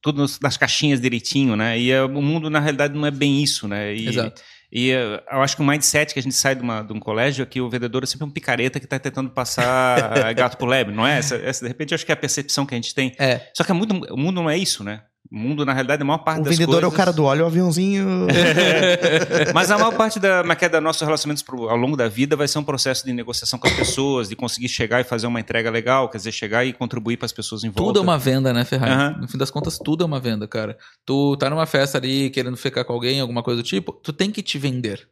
[0.00, 1.78] tudo nas caixinhas direitinho, né?
[1.78, 3.94] E é, o mundo na realidade não é bem isso, né?
[3.94, 4.42] E, Exato.
[4.72, 7.00] E uh, eu acho que o mindset que a gente sai de, uma, de um
[7.00, 10.68] colégio é que o vendedor é sempre um picareta que está tentando passar gato por
[10.68, 11.18] lebre, não é?
[11.18, 13.14] Essa, essa, de repente, eu acho que é a percepção que a gente tem.
[13.18, 13.50] É.
[13.54, 15.02] Só que é muito, o mundo não é isso, né?
[15.28, 17.24] O mundo, na realidade, a maior parte O das vendedor é o coisas- cara do
[17.24, 18.26] óleo, o aviãozinho.
[19.54, 22.36] Mas a maior parte da, mas que é da nossos relacionamentos ao longo da vida
[22.36, 25.38] vai ser um processo de negociação com as pessoas, de conseguir chegar e fazer uma
[25.40, 27.82] entrega legal, quer dizer, chegar e contribuir para as pessoas em volta.
[27.82, 28.92] Tudo é uma venda, né, Ferrari?
[28.92, 29.16] Aham.
[29.20, 30.76] No fim das contas, tudo é uma venda, cara.
[31.06, 34.30] Tu tá numa festa ali querendo ficar com alguém, alguma coisa do tipo, tu tem
[34.30, 35.06] que te vender.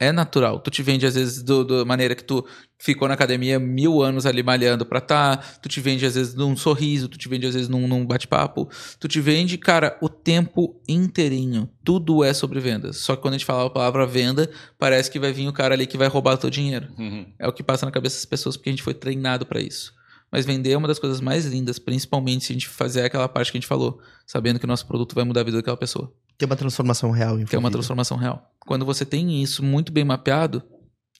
[0.00, 0.60] É natural.
[0.60, 2.46] Tu te vende, às vezes, do- da maneira que tu
[2.78, 5.36] ficou na academia mil anos ali malhando pra tá.
[5.60, 7.08] Tu te vende, às vezes, num sorriso.
[7.08, 8.68] Tu te vende, às vezes, num, num bate-papo.
[9.00, 11.68] Tu te vende, cara, o tempo inteirinho.
[11.82, 12.98] Tudo é sobre vendas.
[12.98, 14.48] Só que quando a gente fala a palavra venda,
[14.78, 16.86] parece que vai vir o cara ali que vai roubar o teu dinheiro.
[16.96, 17.26] Uhum.
[17.38, 19.92] É o que passa na cabeça das pessoas porque a gente foi treinado pra isso.
[20.30, 23.50] Mas vender é uma das coisas mais lindas, principalmente se a gente fazer aquela parte
[23.50, 26.12] que a gente falou, sabendo que o nosso produto vai mudar a vida daquela pessoa,
[26.36, 27.38] Tem uma transformação real.
[27.38, 28.50] que é uma transformação real.
[28.66, 30.62] Quando você tem isso muito bem mapeado,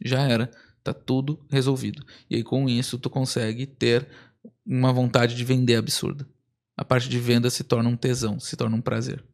[0.05, 0.51] já era,
[0.85, 2.05] tá tudo resolvido.
[2.30, 4.06] E aí com isso tu consegue ter
[4.64, 6.26] uma vontade de vender absurda.
[6.76, 9.24] A parte de venda se torna um tesão, se torna um prazer.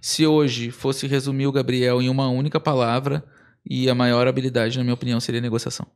[0.00, 3.24] Se hoje fosse resumir o Gabriel em uma única palavra,
[3.64, 5.86] e a maior habilidade, na minha opinião, seria negociação.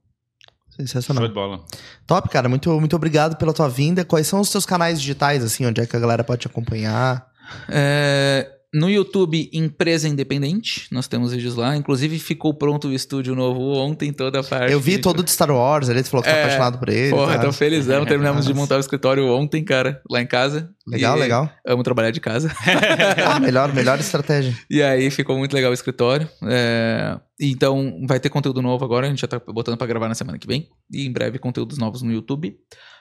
[0.76, 1.22] Sensacional.
[1.22, 1.64] Show de bola.
[2.06, 2.48] Top, cara.
[2.48, 4.05] Muito, muito obrigado pela tua vinda.
[4.05, 7.26] Quais são os teus canais digitais, assim, onde é que a galera pode te acompanhar?
[7.68, 11.76] É, no YouTube, Empresa Independente, nós temos vídeos lá.
[11.76, 14.72] Inclusive, ficou pronto o estúdio novo ontem, toda a parte.
[14.72, 17.10] Eu vi todo de Star Wars tu falou que tá É, apaixonado por ele.
[17.10, 17.44] Porra, tá?
[17.44, 18.05] tô felizão.
[18.06, 20.70] Terminamos de montar o escritório ontem, cara, lá em casa.
[20.86, 21.51] Legal, E legal.
[21.66, 22.52] Amo trabalhar de casa.
[23.24, 24.55] Ah, melhor, melhor estratégia.
[24.68, 26.28] E aí ficou muito legal o escritório.
[26.46, 29.06] É, Então vai ter conteúdo novo agora.
[29.06, 30.68] A gente já tá botando pra gravar na semana que vem.
[30.92, 32.55] E em breve conteúdos novos no YouTube.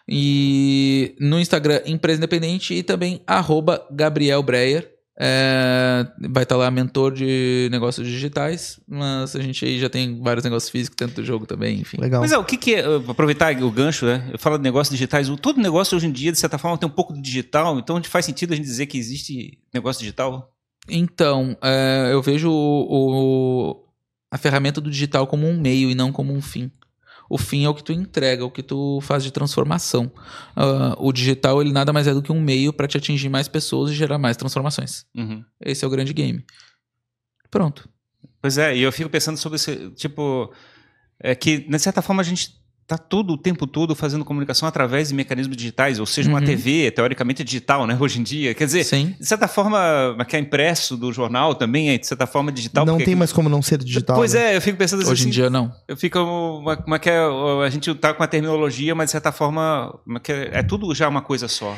[0.07, 2.73] E no Instagram, Empresa Independente.
[2.73, 4.92] E também arroba Gabriel Breyer.
[5.19, 8.79] É, vai estar lá mentor de negócios digitais.
[8.87, 11.97] Mas a gente aí já tem vários negócios físicos dentro do jogo também, enfim.
[11.99, 12.21] Legal.
[12.21, 14.29] Mas é, o que, que é, aproveitar o gancho, né?
[14.31, 16.87] Eu falo de negócios digitais, o- todo negócio hoje em dia, de certa forma, tem
[16.87, 20.51] um pouco de digital, então faz sentido a gente dizer que existe negócio digital?
[20.89, 22.87] Então, é, eu vejo o-
[23.71, 23.83] o-
[24.31, 26.71] a ferramenta do digital como um meio e não como um fim.
[27.29, 30.11] O fim é o que tu entrega, o que tu faz de transformação.
[30.55, 33.47] Ah, o digital, ele nada mais é do que um meio para te atingir mais
[33.47, 35.05] pessoas e gerar mais transformações.
[35.15, 35.43] Uhum.
[35.61, 36.45] Esse é o grande game.
[37.49, 37.87] Pronto.
[38.41, 40.53] Pois é, e eu fico pensando sobre esse, tipo,
[41.19, 42.62] é que, de certa forma, a gente
[42.97, 46.45] tá todo o tempo todo fazendo comunicação através de mecanismos digitais, ou seja, uma Uhum.
[46.45, 48.53] TV, teoricamente é digital, né, hoje em dia.
[48.53, 49.15] Quer dizer, Sim.
[49.19, 52.85] de certa forma, que é impresso do jornal também é, de certa forma, digital.
[52.85, 54.15] não porque- tem mais como não ser digital.
[54.15, 54.53] Pois né?
[54.53, 55.71] é, eu fico pensando assim, Hoje em dia, não.
[55.87, 57.17] eu fico uma, uma que é,
[57.65, 60.93] a gente tá com a terminologia, mas de certa forma uma que é, é tudo
[60.93, 61.75] já uma coisa só.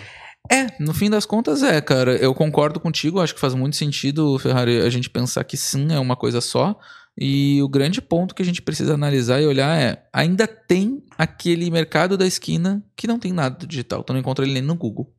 [0.51, 2.15] É, no fim das contas é, cara.
[2.17, 5.99] Eu concordo contigo, acho que faz muito sentido, Ferrari, a gente pensar que sim, é
[5.99, 6.75] uma coisa só.
[7.17, 11.69] E o grande ponto que a gente precisa analisar e olhar é: ainda tem aquele
[11.71, 14.03] mercado da esquina que não tem nada do digital.
[14.03, 15.13] Tu não encontra ele nem no Google.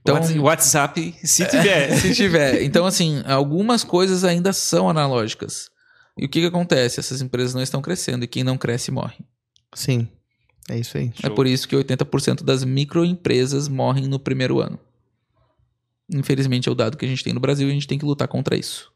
[0.00, 1.96] Então, Whats- WhatsApp, se tiver.
[2.00, 2.62] se tiver.
[2.62, 5.70] Então, assim, algumas coisas ainda são analógicas.
[6.16, 7.00] E o que, que acontece?
[7.00, 9.16] Essas empresas não estão crescendo e quem não cresce morre.
[9.74, 10.08] Sim.
[10.68, 11.12] É isso aí.
[11.22, 14.78] É por isso que 80% das microempresas morrem no primeiro ano.
[16.12, 18.04] Infelizmente é o dado que a gente tem no Brasil e a gente tem que
[18.04, 18.92] lutar contra isso.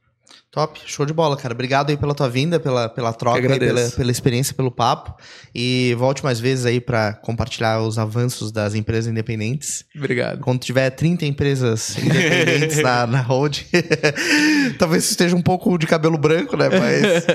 [0.51, 1.53] Top, show de bola, cara.
[1.53, 5.15] Obrigado aí pela tua vinda, pela, pela troca, aí, pela, pela experiência, pelo papo.
[5.55, 9.85] E volte mais vezes aí pra compartilhar os avanços das empresas independentes.
[9.95, 10.41] Obrigado.
[10.41, 13.59] Quando tiver 30 empresas independentes na, na hold,
[14.79, 16.69] talvez esteja um pouco de cabelo branco, né?
[16.71, 17.27] Mas,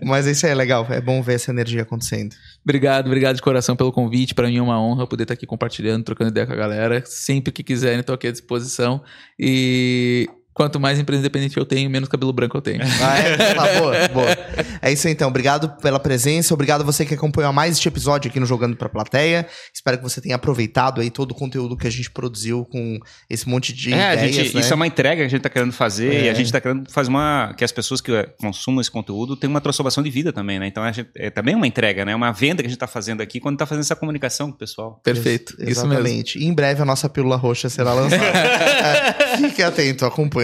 [0.02, 0.86] mas isso aí é legal.
[0.88, 2.34] É bom ver essa energia acontecendo.
[2.64, 4.34] Obrigado, obrigado de coração pelo convite.
[4.34, 7.02] Para mim é uma honra poder estar aqui compartilhando, trocando ideia com a galera.
[7.04, 9.02] Sempre que quiserem, estou aqui à disposição.
[9.38, 12.80] E quanto mais empresa independente eu tenho, menos cabelo branco eu tenho.
[13.02, 13.36] Ah, é?
[13.54, 14.38] Tá, boa, boa.
[14.80, 15.28] É isso aí, então.
[15.28, 16.52] Obrigado pela presença.
[16.54, 19.46] Obrigado a você que acompanhou mais este episódio aqui no Jogando Pra Plateia.
[19.74, 22.98] Espero que você tenha aproveitado aí todo o conteúdo que a gente produziu com
[23.28, 24.60] esse monte de É, a ideias, gente, né?
[24.60, 26.24] isso é uma entrega que a gente está querendo fazer É.
[26.24, 28.10] e a gente está querendo fazer uma que as pessoas que
[28.40, 30.66] consumam esse conteúdo tenham uma transformação de vida também, né?
[30.66, 32.14] Então a gente- é também uma entrega, né?
[32.14, 34.58] Uma venda que a gente está fazendo aqui quando está fazendo essa comunicação com o
[34.58, 35.00] pessoal.
[35.02, 35.54] Perfeito.
[35.58, 35.92] Ex- Isso mesmo.
[35.94, 36.38] Exatamente.
[36.38, 38.22] E em breve a nossa pílula roxa será lançada.
[38.24, 40.41] É, fique atento, acompanhe.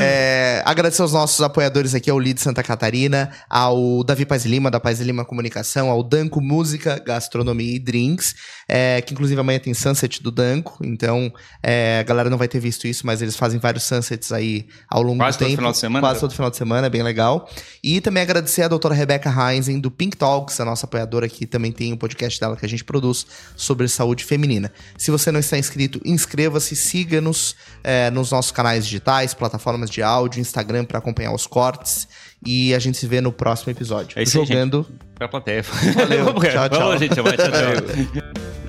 [0.00, 4.78] É, agradecer aos nossos apoiadores aqui, ao Lead Santa Catarina, ao Davi Paz Lima, da
[4.78, 8.34] Paz Lima Comunicação, ao Danco Música, Gastronomia e Drinks,
[8.68, 11.32] é, que inclusive amanhã tem Sunset do Danco, então
[11.62, 15.02] é, a galera não vai ter visto isso, mas eles fazem vários sunsets aí ao
[15.02, 15.58] longo Quase do todo tempo.
[15.58, 17.48] final de semana, Quase todo final de semana, é bem legal.
[17.82, 21.70] E também agradecer a doutora Rebeca Heinzen, do Pink Talks, a nossa apoiadora que também
[21.70, 23.26] tem um podcast dela que a gente produz
[23.56, 24.72] sobre saúde feminina.
[24.98, 30.40] Se você não está inscrito, inscreva-se, siga-nos é, nos nossos canais digitais, plataformas de áudio,
[30.40, 32.08] Instagram para acompanhar os cortes.
[32.46, 34.18] E a gente se vê no próximo episódio.
[34.18, 34.86] É isso aí, Jogando.
[35.14, 35.62] Pra plateia.
[35.62, 36.98] Valeu, tchau, tchau.
[36.98, 37.14] Gente.
[37.14, 38.65] Tchau, tchau.